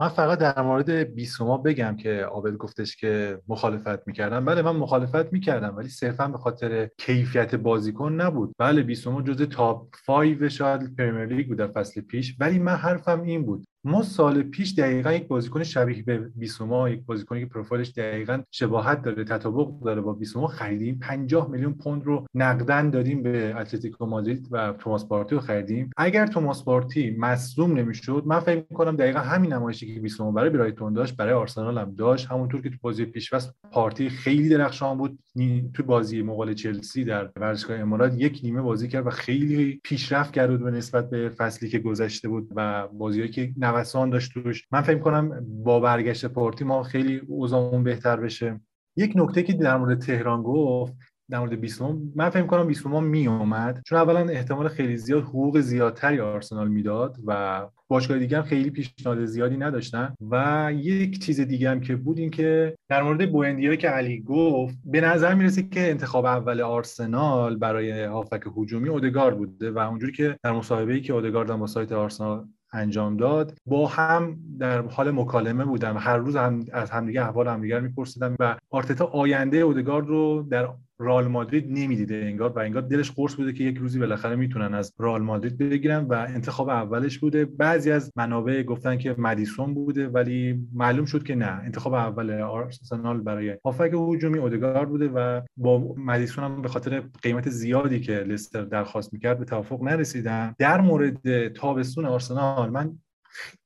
من 0.00 0.08
فقط 0.08 0.38
در 0.38 0.62
مورد 0.62 0.90
بیسوما 0.90 1.58
بگم 1.58 1.96
که 1.96 2.24
عابد 2.24 2.56
گفتش 2.56 2.96
که 2.96 3.40
مخالفت 3.48 4.06
می‌کردم. 4.06 4.44
بله 4.44 4.62
من 4.62 4.76
مخالفت 4.76 5.32
می‌کردم 5.32 5.76
ولی 5.76 5.88
صرفا 5.88 6.28
به 6.28 6.38
خاطر 6.38 6.88
کیفیت 6.98 7.54
بازیکن 7.54 8.12
نبود. 8.12 8.52
بله 8.58 8.82
بیسوما 8.82 9.22
جز 9.22 9.42
top 9.42 9.86
5 10.06 10.48
شاید 10.48 10.96
پریمیر 10.96 11.26
لیگ 11.26 11.48
بود 11.48 11.58
در 11.58 11.66
فصل 11.68 12.00
پیش 12.00 12.36
ولی 12.40 12.58
من 12.58 12.74
حرفم 12.74 13.22
این 13.22 13.44
بود. 13.44 13.66
ما 13.84 14.02
سال 14.02 14.42
پیش 14.42 14.74
دقیقا 14.74 15.12
یک 15.12 15.28
بازیکن 15.28 15.62
شبیه 15.62 16.02
به 16.02 16.18
بیسوما 16.18 16.88
یک 16.88 17.04
بازیکنی 17.06 17.40
که 17.40 17.46
پروفایلش 17.46 17.90
دقیقا 17.90 18.42
شباهت 18.50 19.02
داره 19.02 19.24
تطابق 19.24 19.80
داره 19.84 20.00
با 20.00 20.12
بیسوما 20.12 20.46
خریدیم. 20.46 20.98
50 20.98 21.50
میلیون 21.50 21.72
پوند 21.72 22.04
رو 22.04 22.26
نقدن 22.34 22.90
دادیم 22.90 23.22
به 23.22 23.54
اتلتیکو 23.56 24.06
مادرید 24.06 24.48
و 24.50 24.72
توماس 24.72 25.08
پارتی 25.08 25.34
رو 25.34 25.40
خریدیم. 25.40 25.90
اگر 25.96 26.26
توماس 26.26 26.64
پارتی 26.64 27.16
مصدوم 27.18 27.72
نمی‌شد 27.72 28.22
من 28.26 28.40
فکر 28.40 28.64
می‌کنم 28.70 28.96
دقیقا 28.96 29.18
همین 29.18 29.52
نمایشی 29.52 29.94
که 29.94 30.00
بیسوما 30.00 30.30
برای 30.30 30.50
برایتون 30.50 30.92
داشت 30.92 31.16
برای 31.16 31.32
آرسنال 31.32 31.78
هم 31.78 31.94
داشت. 31.94 32.26
همونطور 32.26 32.60
که 32.60 32.70
تو 32.70 32.76
بازی 32.80 33.04
پیشوست 33.04 33.54
پارتی 33.72 34.08
خیلی 34.08 34.48
درخشان 34.48 34.98
بود. 34.98 35.18
تو 35.74 35.82
بازی 35.82 36.22
مقابل 36.22 36.54
چلسی 36.54 37.04
در 37.04 37.30
ورزشگاه 37.36 37.78
امارات 37.78 38.14
یک 38.16 38.40
نیمه 38.42 38.62
بازی 38.62 38.88
کرد 38.88 39.06
و 39.06 39.10
خیلی 39.10 39.80
پیشرفت 39.84 40.32
کرد 40.32 40.62
به 40.64 40.70
نسبت 40.70 41.10
به 41.10 41.28
فصلی 41.28 41.68
که 41.68 41.78
گذشته 41.78 42.28
بود 42.28 42.52
و 42.56 42.88
بازیایی 42.88 43.30
که 43.30 43.52
نوسان 43.70 44.10
داشت 44.10 44.32
توش. 44.34 44.68
من 44.72 44.80
فکر 44.80 44.98
کنم 44.98 45.46
با 45.64 45.80
برگشت 45.80 46.26
پارتی 46.26 46.64
ما 46.64 46.82
خیلی 46.82 47.20
اوضاعمون 47.28 47.84
بهتر 47.84 48.16
بشه. 48.16 48.60
یک 48.96 49.12
نکته 49.16 49.42
که 49.42 49.52
در 49.52 49.76
مورد 49.76 50.00
تهران 50.00 50.42
گفت 50.42 50.94
در 51.30 51.38
مورد 51.38 51.60
بیسوما 51.60 51.98
من 52.14 52.30
فکر 52.30 52.46
کنم 52.46 52.66
بیسوما 52.66 53.00
می 53.00 53.26
اومد 53.26 53.82
چون 53.86 53.98
اولا 53.98 54.20
احتمال 54.20 54.68
خیلی 54.68 54.96
زیاد 54.96 55.22
حقوق 55.22 55.60
زیادتری 55.60 56.20
آرسنال 56.20 56.68
می‌داد 56.68 57.16
و 57.26 57.66
باشگاه 57.88 58.18
دیگه 58.18 58.36
هم 58.36 58.42
خیلی 58.42 58.70
پیشنهاد 58.70 59.24
زیادی 59.24 59.56
نداشتن. 59.56 60.14
و 60.30 60.70
یک 60.74 61.18
چیز 61.18 61.40
دیگه 61.40 61.70
هم 61.70 61.80
که 61.80 61.96
بود 61.96 62.18
این 62.18 62.30
که 62.30 62.76
در 62.88 63.02
مورد 63.02 63.32
بوندیا 63.32 63.76
که 63.76 63.88
علی 63.88 64.20
گفت 64.20 64.78
به 64.84 65.00
نظر 65.00 65.34
می‌رسه 65.34 65.62
که 65.62 65.90
انتخاب 65.90 66.24
اول 66.24 66.60
آرسنال 66.60 67.56
برای 67.56 68.04
هافک 68.04 68.42
هجومی 68.56 68.88
اودگارد 68.88 69.38
بوده 69.38 69.70
و 69.70 69.78
اونجوری 69.78 70.12
که 70.12 70.38
در 70.42 70.52
مصاحبه‌ای 70.52 71.00
که 71.00 71.12
اودگارد 71.12 71.52
با 71.52 71.66
سایت 71.66 71.92
آرسنال 71.92 72.48
انجام 72.72 73.16
داد. 73.16 73.58
با 73.66 73.86
هم 73.86 74.38
در 74.58 74.82
حال 74.82 75.10
مکالمه 75.10 75.64
بودم. 75.64 75.96
هر 75.98 76.16
روز 76.16 76.36
هم 76.36 76.64
از 76.72 76.90
همدیگه 76.90 77.22
احوال 77.22 77.48
همدیگه 77.48 77.80
میپرسیدم 77.80 78.36
و 78.38 78.56
آرتتا 78.70 79.06
آینده 79.06 79.56
اودگارد 79.56 80.06
رو 80.06 80.46
در 80.50 80.68
رال 81.00 81.28
مادرید 81.28 81.66
نمی‌دیده 81.68 82.14
انگار 82.14 82.50
و 82.50 82.58
انگار 82.58 82.82
دلش 82.82 83.10
قرص 83.10 83.34
بوده 83.34 83.52
که 83.52 83.64
یک 83.64 83.76
روزی 83.76 83.98
بالاخره 83.98 84.36
می‌تونن 84.36 84.74
از 84.74 84.94
رال 84.98 85.22
مادرید 85.22 85.58
بگیرن 85.58 86.04
و 86.04 86.12
انتخاب 86.12 86.68
اولش 86.68 87.18
بوده. 87.18 87.44
بعضی 87.44 87.90
از 87.90 88.12
منابع 88.16 88.62
گفتن 88.62 88.98
که 88.98 89.14
مدیسون 89.18 89.74
بوده 89.74 90.08
ولی 90.08 90.68
معلوم 90.72 91.04
شد 91.04 91.22
که 91.22 91.34
نه. 91.34 91.60
انتخاب 91.64 91.94
اول 91.94 92.40
آرسنال 92.40 93.20
برای 93.20 93.56
هافک 93.64 93.90
هجومی 93.94 94.38
اودگارد 94.38 94.88
بوده 94.88 95.08
و 95.08 95.40
با 95.56 95.94
مدیسون 95.96 96.44
هم 96.44 96.62
به 96.62 96.68
خاطر 96.68 97.02
قیمت 97.22 97.48
زیادی 97.48 98.00
که 98.00 98.12
لستر 98.12 98.62
درخواست 98.62 99.12
می‌کرد 99.12 99.38
به 99.38 99.44
توافق 99.44 99.82
نرسیدن. 99.82 100.54
در 100.58 100.80
مورد 100.80 101.48
تابستون 101.48 102.04
آرسنال 102.04 102.70
من 102.70 102.98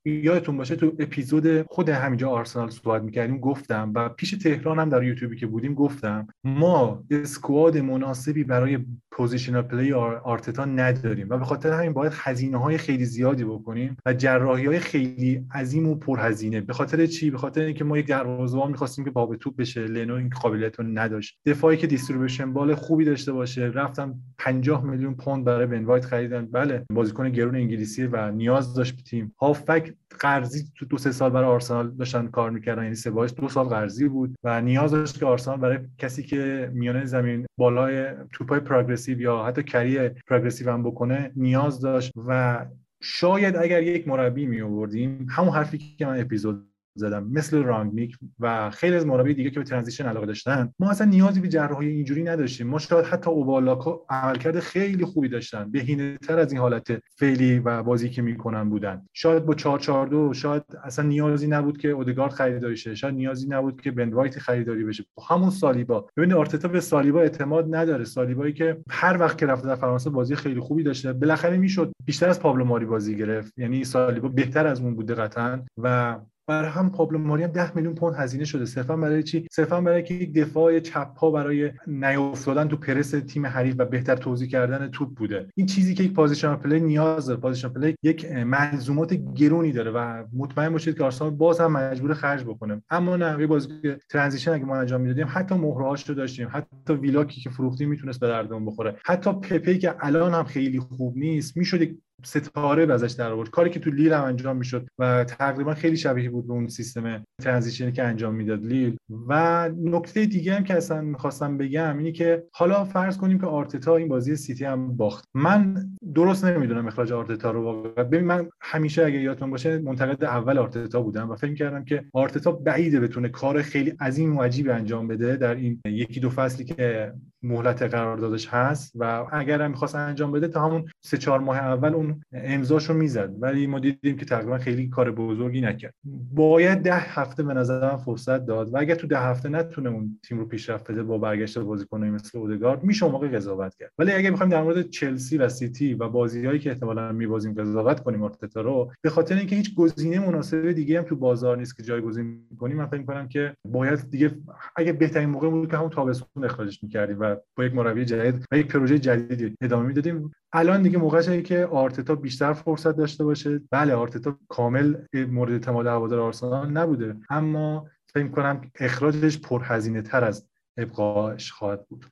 یادتون 0.07 0.57
باشه 0.57 0.77
تو 0.77 0.93
اپیزود 0.99 1.63
خود 1.63 1.89
همینجا 1.89 2.31
آرسنال 2.31 2.71
صحبت 2.71 3.03
می‌کردیم 3.03 3.39
گفتم 3.39 3.93
و 3.95 4.09
پیش 4.09 4.31
تهران 4.31 4.79
هم 4.79 4.89
در 4.89 5.03
یوتیوبی 5.03 5.37
که 5.37 5.47
بودیم 5.47 5.75
گفتم 5.75 6.27
ما 6.45 7.05
اسکواد 7.11 7.79
مناسبی 7.79 8.45
برای 8.45 8.79
positional 9.11 9.63
play 9.63 9.93
آرتتا 9.93 10.65
نداریم 10.65 11.27
و 11.31 11.39
به 11.39 11.45
خاطر 11.45 11.73
همین 11.73 11.93
باید 11.93 12.13
هزینه 12.17 12.59
های 12.59 12.79
خیلی 12.79 13.05
زیادی 13.05 13.45
بکنیم 13.45 13.97
و 14.07 14.15
جراحی 14.15 14.67
های 14.67 14.79
خیلی 14.79 15.47
عظیم 15.55 15.89
و 15.89 15.95
پرهزینه. 15.95 16.61
به 16.61 16.73
خاطر 16.73 17.07
چی؟ 17.07 17.31
به 17.31 17.39
خاطر 17.39 17.61
اینکه 17.61 17.85
ما 17.85 17.99
یک 17.99 18.07
دروازه‌بان 18.07 18.71
می‌خواستیم 18.71 19.05
که 19.05 19.11
باب 19.11 19.37
توپ 19.37 19.57
بشه 19.57 19.81
لنو 19.81 20.15
این 20.15 20.29
قابلیت 20.29 20.81
رو 20.81 20.87
نداشت. 20.87 21.39
دفاعی 21.47 21.77
که 21.77 21.87
distribution 21.87 22.53
ball 22.53 22.75
خوبی 22.75 23.05
داشته 23.05 23.33
باشه. 23.33 23.63
رفتن 23.63 24.15
50 24.39 24.85
میلیون 24.85 25.15
پوند 25.15 25.45
برای 25.45 25.67
بن 25.67 25.85
وایت 25.85 26.05
خریدن. 26.05 26.47
بله 26.47 26.85
بازیکن 26.91 27.31
گرون 27.31 27.57
انگلیسی 27.57 28.07
و 28.07 28.31
نیاز 28.31 28.75
داشت 28.75 29.05
تیم. 29.05 29.35
هافبک 29.41 29.94
قرضی 30.21 30.65
تو 30.77 30.87
دو 30.87 30.99
سه 30.99 31.13
سال 31.13 31.31
برای 31.31 31.49
آرسنال 31.49 31.91
داشتن 31.91 32.27
کار 32.27 32.51
می‌کردن 32.51 32.83
یعنی 32.83 32.95
سبایوس 32.95 33.33
دو 33.37 33.49
سال 33.49 33.67
قرضی 33.67 34.09
بود 34.09 34.35
و 34.45 34.61
نیاز 34.61 34.91
داشت 34.91 35.19
که 35.19 35.27
آرسنال 35.27 35.61
برای 35.61 35.79
کسی 35.99 36.23
که 36.23 36.71
میانه 36.75 37.05
زمین 37.05 37.47
بالای 37.59 38.07
توپای 38.33 38.61
progressive 38.61 39.21
یا 39.21 39.45
حتی 39.45 39.63
carry 39.63 40.09
progressive 40.09 40.73
هم 40.73 40.83
بکنه 40.83 41.33
نیاز 41.37 41.81
داشت 41.81 42.13
و 42.29 42.67
شاید 43.01 43.57
اگر 43.57 43.83
یک 43.83 44.09
مربی 44.09 44.47
می 44.47 44.61
آوردیم 44.61 45.27
همون 45.31 45.55
حرفی 45.55 45.79
که 45.79 46.07
من 46.07 46.21
اپیزود 46.21 46.74
زدم. 46.95 47.29
مثل 47.33 47.63
رانگنیک 47.63 48.17
و 48.41 48.71
خیلی 48.71 48.97
از 48.97 49.07
مربی 49.07 49.35
دیگه 49.35 49.51
که 49.51 49.61
به 49.61 49.65
transition 49.65 50.07
علاقه 50.07 50.27
داشتن 50.27 50.73
ما 50.79 50.91
اصلا 50.91 51.07
نیازی 51.07 51.41
به 51.41 51.49
جراحی 51.49 51.89
اینجوری 51.89 52.23
نداشتیم. 52.23 52.67
ما 52.67 52.79
شاید 52.79 53.05
حتی 53.05 53.31
اوبا 53.31 53.58
لاکا 53.58 53.99
عملکرد 54.11 54.61
خیلی 54.61 55.05
خوبی 55.05 55.29
داشتن. 55.29 55.71
بهینه 55.71 56.19
تر 56.19 56.39
از 56.39 56.53
این 56.53 56.61
حالت 56.61 57.03
فعلی 57.19 57.59
و 57.59 57.83
بازی 57.83 58.11
که 58.11 58.23
می‌کنن 58.23 58.71
بودن. 58.71 59.03
شاید 59.13 59.47
با 59.47 59.55
442 59.55 60.35
شاید 60.35 60.63
اصلا 60.85 61.05
نیازی 61.05 61.47
نبود 61.47 61.79
که 61.79 61.89
اودگارد 61.89 62.33
خریداری 62.33 62.77
شه. 62.77 62.95
شاید 62.95 63.15
نیازی 63.15 63.49
نبود 63.49 63.81
که 63.81 63.91
بن 63.91 64.13
وایت 64.13 64.39
خریداری 64.39 64.85
بشه. 64.85 65.05
همون 65.29 65.51
سالیبا. 65.51 66.07
ببین 66.17 66.33
آرتتا 66.33 66.69
به 66.69 66.81
سالیبا 66.81 67.21
اعتماد 67.21 67.75
نداره. 67.75 68.05
سالیبایی 68.05 68.53
که 68.53 68.77
هر 68.91 69.17
وقت 69.21 69.39
که 69.39 69.47
رفته 69.47 69.69
در 69.69 69.75
فرانسه 69.75 70.11
بازی 70.11 70.35
خیلی 70.37 70.61
خوبی 70.61 70.83
داشته. 70.83 71.13
بالاخره 71.13 71.57
می‌شد 71.57 71.93
بیشتر 72.05 72.29
از 72.29 72.41
پابلو 72.41 72.65
ماری 72.65 72.87
بازی 72.87 73.17
گرفت. 73.17 73.59
یعنی 73.59 73.85
سالیبا 73.85 74.29
بهتر 74.29 74.67
از 74.67 74.81
اون 74.81 74.95
بوده 74.95 75.15
قطعا 75.15 75.61
و 75.79 76.17
برای 76.47 76.71
هم 76.71 76.91
پابلو 76.91 77.19
هم 77.19 77.47
10 77.47 77.77
میلیون 77.77 77.95
پوند 77.95 78.15
هزینه 78.15 78.45
شده. 78.45 78.65
صرفا 78.65 78.97
برای 78.97 79.23
چی؟ 79.23 79.47
صرفا 79.51 79.81
برای 79.81 80.03
که 80.03 80.15
یک 80.15 80.35
دفاع 80.35 80.81
چپ 80.81 81.19
پا 81.19 81.31
برای 81.31 81.73
نیافتادن 81.87 82.69
تو 82.69 82.77
پرس 82.77 83.11
تیم 83.11 83.47
حریف 83.47 83.75
و 83.79 83.85
بهتر 83.85 84.17
توزیع 84.17 84.49
کردن 84.49 84.91
توپ 84.91 85.15
بوده. 85.15 85.47
این 85.55 85.67
چیزی 85.67 85.95
که 85.95 86.03
یک 86.03 86.13
position 86.13 86.55
play 86.55 86.81
نیاز 86.81 87.27
داره. 87.27 87.41
position 87.41 87.69
play 87.69 87.95
یک 88.03 88.33
ملزومات 88.33 89.15
گرونی 89.15 89.73
داره 89.73 89.91
و 89.91 90.25
مطمئن 90.33 90.69
باشید 90.73 90.97
که 90.97 91.05
آرسنال 91.05 91.31
باز 91.31 91.61
هم 91.61 91.73
مجبور 91.73 92.15
خرج 92.15 92.45
بکنه. 92.45 92.83
اما 92.91 93.17
نه 93.17 93.41
یه 93.41 93.47
بازی 93.47 93.69
transition 94.11 94.53
اگه 94.53 94.65
ما 94.65 94.77
انجام 94.77 95.01
می‌دادیم 95.01 95.27
حتی 95.29 95.55
مهرهاش 95.55 96.09
رو 96.09 96.15
داشتیم 96.15 96.49
حتی 96.53 96.95
ویلاکی 96.95 97.41
که 97.41 97.51
فروختیم 97.51 97.89
می‌تونست 97.89 98.21
به 98.21 98.27
دردمون 98.27 98.65
بخوره. 98.65 98.97
حتی 99.05 99.33
پپی 99.33 99.79
که 99.79 99.95
الان 100.01 100.35
هم 100.35 100.45
خیلی 100.45 100.79
خوب 100.81 101.17
نیست 101.17 101.57
می‌شد 101.57 101.89
ستاره 102.23 102.95
ازش 102.95 103.13
در 103.13 103.33
آورد. 103.33 103.51
کاری 103.51 103.71
که 103.71 103.81
تو 103.81 103.91
لیل 103.91 104.13
هم 104.13 104.25
انجام 104.25 104.57
می‌شد 104.57 104.87
و 104.99 105.25
تقریبا 105.25 105.75
خیلی 105.75 105.97
شبیه 105.97 106.31
بود 106.31 106.47
به 106.47 106.53
اون 106.53 106.69
سیستم 106.69 107.25
transition 107.43 107.88
ی 107.88 107.93
که 107.93 108.03
انجام 108.03 108.35
می‌داد 108.35 108.65
لیل. 108.65 108.97
و 109.29 109.71
نکته 109.83 110.27
دیگه 110.27 110.55
هم 110.55 110.65
که 110.65 110.75
اصلا 110.75 111.01
می‌خواستم 111.01 111.59
بگم 111.59 111.99
اینی 111.99 112.13
که 112.13 112.45
حالا 112.53 112.85
فرض 112.85 113.19
کنیم 113.19 113.39
که 113.39 113.47
آرتتا 113.47 113.97
این 113.97 114.09
بازی 114.09 114.37
سیتی 114.37 114.65
هم 114.65 114.97
باخت. 114.97 115.25
من 115.35 115.87
درست 116.15 116.45
نمی‌دونم 116.45 116.87
اخراج 116.87 117.13
آرتتا 117.13 117.51
رو 117.51 117.63
واقعا. 117.63 118.05
ببین 118.05 118.25
من 118.25 118.49
همیشه 118.61 119.05
اگه 119.05 119.21
یادتون 119.21 119.51
باشه 119.51 119.79
منتقد 119.79 120.25
اول 120.25 120.59
آرتتا 120.59 121.03
بودم 121.03 121.31
و 121.31 121.37
فکر 121.37 121.55
کردم 121.55 121.85
که 121.85 122.05
آرتتا 122.13 122.53
بعیده 122.53 123.01
بتونه 123.01 123.29
کار 123.29 123.63
خیلی 123.63 123.91
عظیم 124.01 124.37
و 124.37 124.43
عجیبی 124.43 124.71
انجام 124.71 125.09
بده 125.09 125.37
در 125.37 125.55
این 125.55 125.81
یکی 125.87 126.21
دو 126.21 126.31
فصلی 126.31 126.65
که 126.65 127.13
مهلت 127.43 127.83
قراردادش 127.83 128.49
هست. 128.49 128.93
و 128.95 129.25
اگر 129.33 129.63
هم 129.63 129.71
می‌خواست 129.71 129.95
انجام 129.95 130.33
بده 130.33 130.49
تا 130.49 130.65
همون 130.65 130.85
سه 131.05 131.19
چهار 131.19 131.41
ماه 131.41 131.59
اول 131.59 131.95
اون 132.05 132.23
امضاشو 132.33 132.95
می‌زد. 132.95 133.31
ولی 133.41 133.67
ما 133.67 133.79
دیدیم 133.79 134.17
که 134.17 134.25
تقریبا 134.25 134.59
خیلی 134.59 134.89
کار 134.89 135.11
بزرگی 135.11 135.61
نکرد. 135.61 135.95
باید 136.35 136.79
ده 136.79 136.95
هفته 136.95 137.43
به 137.43 137.55
نظرم 137.55 137.97
فرصت 137.97 138.47
داد 138.47 138.75
و 138.75 138.79
اگر 138.79 138.95
تو 138.95 139.07
ده 139.07 139.19
هفته 139.19 139.49
نتونه 139.49 139.91
اون 139.91 140.21
تیم 140.29 140.39
رو 140.39 140.47
پیشرفت 140.47 140.91
بده 140.91 141.03
با 141.03 141.19
برگشت 141.19 141.59
بازیکنایی 141.59 142.13
مثل 142.13 142.39
اودگارد 142.39 142.85
میشه 142.85 143.09
موقع 143.09 143.29
قضاوت 143.29 143.75
کرد. 143.75 143.91
ولی 143.99 144.13
اگر 144.13 144.31
بخوایم 144.31 144.53
در 144.53 144.63
مورد 144.63 144.91
چلسی 144.91 145.39
و 145.39 145.49
سیتی 145.49 145.95
و 145.95 146.09
بازیهایی 146.09 146.59
که 146.59 146.71
احتمالاً 146.71 147.13
میبازیم 147.13 147.55
قضاوت 147.55 148.01
کنیم 148.01 148.23
آرتتا 148.23 148.61
رو 148.61 148.93
به 149.03 149.11
خاطر 149.11 149.37
اینکه 149.37 149.57
هیچ 149.57 149.75
گزینه 149.75 150.19
مناسب 150.19 150.73
دیگه 150.73 150.99
هم 150.99 151.05
تو 151.05 151.17
بازار 151.17 151.57
نیست 151.57 151.77
که 151.77 151.83
جایگزین 151.83 152.39
کنیم 152.59 152.77
من 152.77 152.87
فکر 152.87 153.01
می‌کنم 153.01 153.29
که 153.29 153.55
باید 153.69 154.11
دیگه 154.11 154.31
اگه 154.77 154.93
بهترین 154.93 155.29
موقع 155.29 155.51
بود 155.51 155.71
که 155.71 155.77
همون 155.77 155.91
تابستون 155.91 156.45
اخراجش 156.45 156.83
می‌کردیم 156.83 157.21
و 157.21 157.37
با 157.57 157.65
یک 157.65 157.75
مربی 157.75 158.05
جدید 158.05 158.45
و 158.53 158.59
یک 158.59 158.67
پروژه 158.67 158.99
جدیدی 158.99 159.57
ادامه 159.63 159.87
می‌دادیم. 159.87 160.33
الان 160.53 160.83
دیگه 160.83 160.99
موقعشه 160.99 161.43
که 161.43 161.65
آرتتا 161.95 162.15
بیشتر 162.15 162.53
فرصت 162.53 162.97
داشته 162.97 163.25
باشه. 163.25 163.61
بله 163.71 163.95
آرتتا 163.95 164.39
کامل 164.49 164.97
مورد 165.15 165.53
اعتماد 165.53 165.87
هوادار 165.87 166.21
آرسنال 166.21 166.71
نبوده. 166.71 167.17
اما 167.31 167.87
فکر 168.07 168.29
کنم 168.29 168.71
اخراجش 168.81 169.39
پرهزینه 169.39 170.03
تر 170.03 170.25
از 170.25 170.47
ابقاش 170.77 171.53
خواهد 171.53 171.89
بود. 171.89 172.07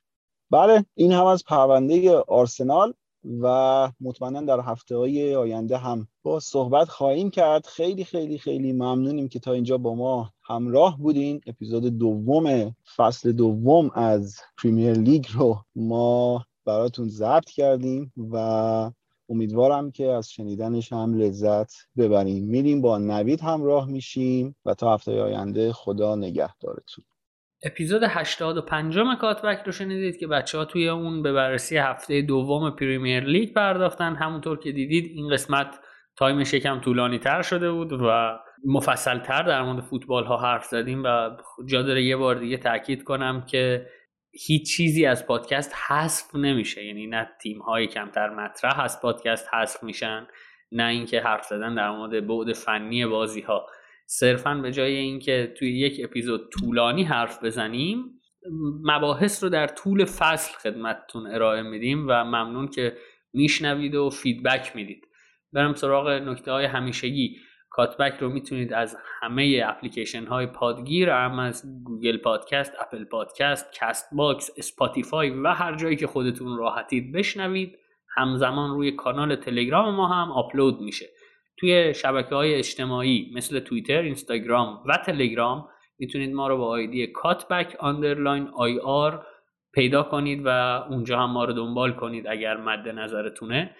بله 0.51 0.85
این 0.93 1.11
هم 1.11 1.25
از 1.25 1.43
پرونده 1.43 2.17
آرسنال 2.17 2.93
و 3.41 3.91
مطمئنا 4.01 4.41
در 4.41 4.59
هفته 4.59 4.95
های 4.95 5.35
آینده 5.35 5.77
هم 5.77 6.07
با 6.23 6.39
صحبت 6.39 6.89
خواهیم 6.89 7.29
کرد. 7.29 7.65
خیلی 7.65 8.03
خیلی 8.03 8.37
خیلی 8.37 8.73
ممنونیم 8.73 9.27
که 9.27 9.39
تا 9.39 9.53
اینجا 9.53 9.77
با 9.77 9.95
ما 9.95 10.31
همراه 10.43 10.97
بودین. 10.97 11.41
اپیزود 11.47 11.97
دوم 11.97 12.75
فصل 12.95 13.31
دوم 13.31 13.89
از 13.93 14.37
پریمیر 14.57 14.93
لیگ 14.93 15.25
رو 15.33 15.57
ما 15.75 16.45
براتون 16.65 17.07
ضبط 17.09 17.49
کردیم 17.49 18.13
و 18.31 18.91
امیدوارم 19.29 19.91
که 19.91 20.05
از 20.05 20.31
شنیدنش 20.31 20.93
هم 20.93 21.13
لذت 21.13 21.73
ببریم. 21.97 22.43
میریم 22.43 22.81
با 22.81 22.97
نوید 22.97 23.41
همراه 23.41 23.87
میشیم 23.89 24.55
و 24.65 24.73
تا 24.73 24.93
هفته 24.93 25.21
آینده 25.21 25.73
خدا 25.73 26.15
نگهدارتون. 26.15 27.05
اپیزود 27.65 28.01
85 28.03 28.99
کاتبک 29.21 29.63
رو 29.65 29.71
شنیدید 29.71 30.17
که 30.17 30.27
بچه 30.27 30.57
ها 30.57 30.65
توی 30.65 30.89
اون 30.89 31.23
به 31.23 31.33
بررسی 31.33 31.77
هفته 31.77 32.21
دوم 32.21 32.71
پریمیر 32.71 33.23
لیگ 33.23 33.53
پرداختن. 33.53 34.15
همونطور 34.15 34.59
که 34.59 34.71
دیدید 34.71 35.11
این 35.15 35.29
قسمت 35.29 35.79
تایمش 36.15 36.53
یکم 36.53 36.79
طولانی 36.79 37.19
تر 37.19 37.41
شده 37.41 37.71
بود 37.71 37.93
و 37.93 38.39
مفصل 38.65 39.19
تر 39.19 39.43
در 39.43 39.61
مورد 39.61 39.83
فوتبال 39.83 40.25
ها 40.25 40.37
حرف 40.37 40.65
زدیم 40.65 41.03
و 41.03 41.29
جا 41.65 41.81
داره 41.81 42.03
یه 42.03 42.17
بار 42.17 42.35
دیگه 42.35 42.57
تاکید 42.57 43.03
کنم 43.03 43.45
که 43.45 43.87
هیچ 44.39 44.75
چیزی 44.75 45.05
از 45.05 45.27
پادکست 45.27 45.73
حذف 45.87 46.35
نمیشه. 46.35 46.85
یعنی 46.85 47.07
نه 47.07 47.29
تیم 47.41 47.59
های 47.59 47.87
کمتر 47.87 48.29
مطرح 48.29 48.79
از 48.79 49.01
پادکست 49.01 49.53
حذف 49.53 49.83
میشن 49.83 50.27
نه 50.71 50.87
اینکه 50.87 51.21
حرف 51.21 51.45
زدن 51.45 51.75
در 51.75 51.91
مورد 51.91 52.27
بعد 52.27 52.53
فنی 52.53 53.05
بازی 53.05 53.41
ها 53.41 53.67
صرفا 54.05 54.55
به 54.55 54.71
جای 54.71 54.95
اینکه 54.95 55.53
توی 55.57 55.79
یک 55.79 56.01
اپیزود 56.03 56.49
طولانی 56.51 57.03
حرف 57.03 57.43
بزنیم 57.43 58.21
مباحث 58.83 59.43
رو 59.43 59.49
در 59.49 59.67
طول 59.67 60.05
فصل 60.05 60.57
خدمتتون 60.57 61.27
ارائه 61.27 61.61
میدیم 61.61 62.05
و 62.07 62.11
ممنون 62.23 62.67
که 62.67 62.97
میشنوید 63.33 63.95
و 63.95 64.09
feedback 64.09 64.75
می‌دید. 64.75 65.07
برم 65.53 65.73
سراغ 65.73 66.09
نکته 66.09 66.51
های 66.51 66.65
همیشگی. 66.65 67.37
کاتبک 67.75 68.13
رو 68.19 68.29
می‌تونید 68.29 68.73
از 68.73 68.97
همه 69.21 69.63
اپلیکیشن 69.65 70.25
های 70.25 70.45
پادگیر 70.45 71.09
هم 71.09 71.39
از 71.39 71.83
گوگل 71.83 72.17
پادکست، 72.17 72.73
اپل 72.81 73.03
پادکست، 73.03 73.73
کست 73.73 74.09
باکس، 74.15 74.49
اسپاتیفای 74.57 75.29
و 75.29 75.47
هر 75.47 75.75
جایی 75.75 75.95
که 75.95 76.07
خودتون 76.07 76.57
راحتید 76.57 77.11
بشنوید. 77.11 77.77
همزمان 78.15 78.69
روی 78.69 78.91
کانال 78.91 79.35
تلگرام 79.35 79.95
ما 79.95 80.07
هم 80.07 80.31
آپلود 80.31 80.81
میشه. 80.81 81.05
توی 81.57 81.93
شبکه 81.93 82.35
های 82.35 82.55
اجتماعی 82.55 83.31
مثل 83.35 83.59
توییتر، 83.59 84.01
اینستاگرام 84.01 84.83
و 84.85 84.97
تلگرام 85.05 85.69
می‌تونید 85.99 86.33
ما 86.33 86.47
رو 86.47 86.57
با 86.57 86.67
آیدی 86.67 87.07
کاتبک 87.07 87.75
underline 87.79 88.47
ir 88.47 89.25
پیدا 89.73 90.03
کنید 90.03 90.41
و 90.45 90.49
اونجا 90.89 91.19
هم 91.19 91.31
ما 91.31 91.45
رو 91.45 91.53
دنبال 91.53 91.93
کنید 91.93 92.27
اگر 92.27 92.57
مد 92.57 92.87
نظرتونه. 92.87 93.75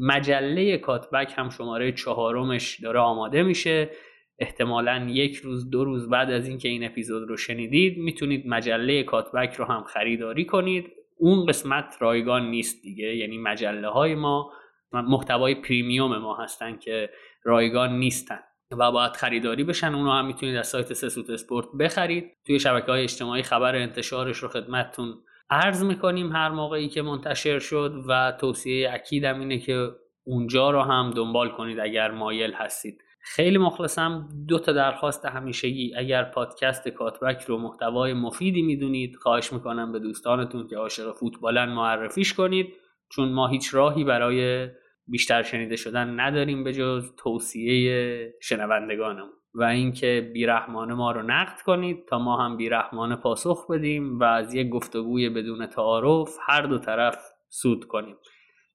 مجله 0.00 0.78
کاتبک 0.78 1.32
هم 1.36 1.48
شماره 1.48 1.92
چهارمش 1.92 2.80
داره 2.80 3.00
آماده 3.00 3.42
میشه. 3.42 3.90
احتمالا 4.38 5.06
یک 5.08 5.36
روز 5.36 5.70
دو 5.70 5.84
روز 5.84 6.08
بعد 6.08 6.30
از 6.30 6.48
اینکه 6.48 6.68
این 6.68 6.84
اپیزود 6.84 7.28
رو 7.28 7.36
شنیدید 7.36 7.98
می‌تونید 7.98 8.46
مجله 8.46 9.02
کاتبک 9.02 9.54
رو 9.54 9.64
هم 9.64 9.84
خریداری 9.84 10.44
کنید. 10.44 10.92
اون 11.18 11.46
قسمت 11.46 11.96
رایگان 12.00 12.50
نیست 12.50 12.82
دیگه 12.82 13.16
یعنی 13.16 13.38
مجله 13.38 13.88
های 13.88 14.14
ما 14.14 14.52
محتوای 14.92 15.54
پریمیوم 15.54 16.18
ما 16.18 16.36
هستن 16.36 16.76
که 16.76 17.10
رایگان 17.44 17.98
نیستن 17.98 18.38
و 18.78 18.92
باید 18.92 19.12
خریداری 19.12 19.64
بشن. 19.64 19.94
اونو 19.94 20.10
هم 20.10 20.26
می‌تونید 20.26 20.56
از 20.56 20.68
سایت 20.68 20.92
سسوت 20.92 21.30
اسپورت 21.30 21.66
بخرید. 21.80 22.32
توی 22.46 22.60
شبکه 22.60 22.86
های 22.86 23.02
اجتماعی 23.02 23.42
خبر 23.42 23.76
انتشارش 23.76 24.38
رو 24.38 24.48
خدمتتون 24.48 25.14
عرض 25.50 25.84
می‌کنیم 25.84 26.32
هر 26.32 26.48
موقعی 26.48 26.88
که 26.88 27.02
منتشر 27.02 27.58
شد 27.58 28.04
و 28.08 28.32
توصیه 28.40 28.92
اکیدم 28.92 29.40
اینه 29.40 29.58
که 29.58 29.90
اونجا 30.24 30.70
رو 30.70 30.82
هم 30.82 31.10
دنبال 31.10 31.48
کنید 31.48 31.80
اگر 31.80 32.10
مایل 32.10 32.52
هستید. 32.52 33.02
خیلی 33.20 33.58
مخلصم 33.58 34.28
دو 34.48 34.58
تا 34.58 34.72
درخواست 34.72 35.26
همیشگی. 35.26 35.94
اگر 35.96 36.24
پادکست 36.24 36.88
کاتبک 36.88 37.40
رو 37.42 37.58
محتوای 37.58 38.12
مفیدی 38.12 38.62
می‌دونید 38.62 39.16
خواهش 39.16 39.52
می‌کنم 39.52 39.92
به 39.92 39.98
دوستانتون 39.98 40.66
که 40.66 40.76
عاشق 40.76 41.12
فوتبالن 41.12 41.68
معرفیش 41.68 42.34
کنید. 42.34 42.74
چون 43.12 43.32
ما 43.32 43.48
هیچ 43.48 43.74
راهی 43.74 44.04
برای 44.04 44.68
بیشتر 45.06 45.42
شنیده 45.42 45.76
شدن 45.76 46.20
نداریم 46.20 46.64
به 46.64 46.72
جز 46.72 47.14
توصیه 47.18 48.34
شنوندگانمون. 48.42 49.32
و 49.56 49.62
اینکه 49.62 50.30
بیرحمانه 50.34 50.94
ما 50.94 51.12
رو 51.12 51.22
نقد 51.22 51.60
کنید 51.60 52.06
تا 52.08 52.18
ما 52.18 52.44
هم 52.44 52.56
بیرحمانه 52.56 53.16
پاسخ 53.16 53.70
بدیم 53.70 54.18
و 54.18 54.24
از 54.24 54.54
یک 54.54 54.68
گفتگوی 54.68 55.28
بدون 55.28 55.66
تعارف 55.66 56.36
هر 56.46 56.62
دو 56.62 56.78
طرف 56.78 57.18
سود 57.48 57.84
کنیم. 57.84 58.16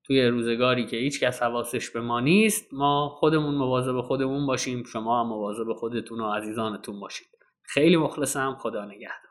توی 0.04 0.28
روزگاری 0.28 0.86
که 0.86 0.98
هیچ 0.98 1.24
کس 1.24 1.44
حواسش 1.44 1.90
به 1.90 2.02
ما 2.02 2.20
نیست 2.20 2.74
ما 2.74 3.10
خودمون 3.10 3.56
مواظب 3.56 4.02
خودمون 4.02 4.48
باشیم 4.48 4.84
شما 4.84 5.22
هم 5.22 5.28
مواظب 5.28 5.74
خودتون 5.74 6.22
و 6.22 6.32
عزیزانتون 6.32 7.00
باشید. 7.00 7.28
خیلی 7.64 7.98
مخلصم 7.98 8.56
خدا 8.60 8.86
نگهدار. 8.86 9.31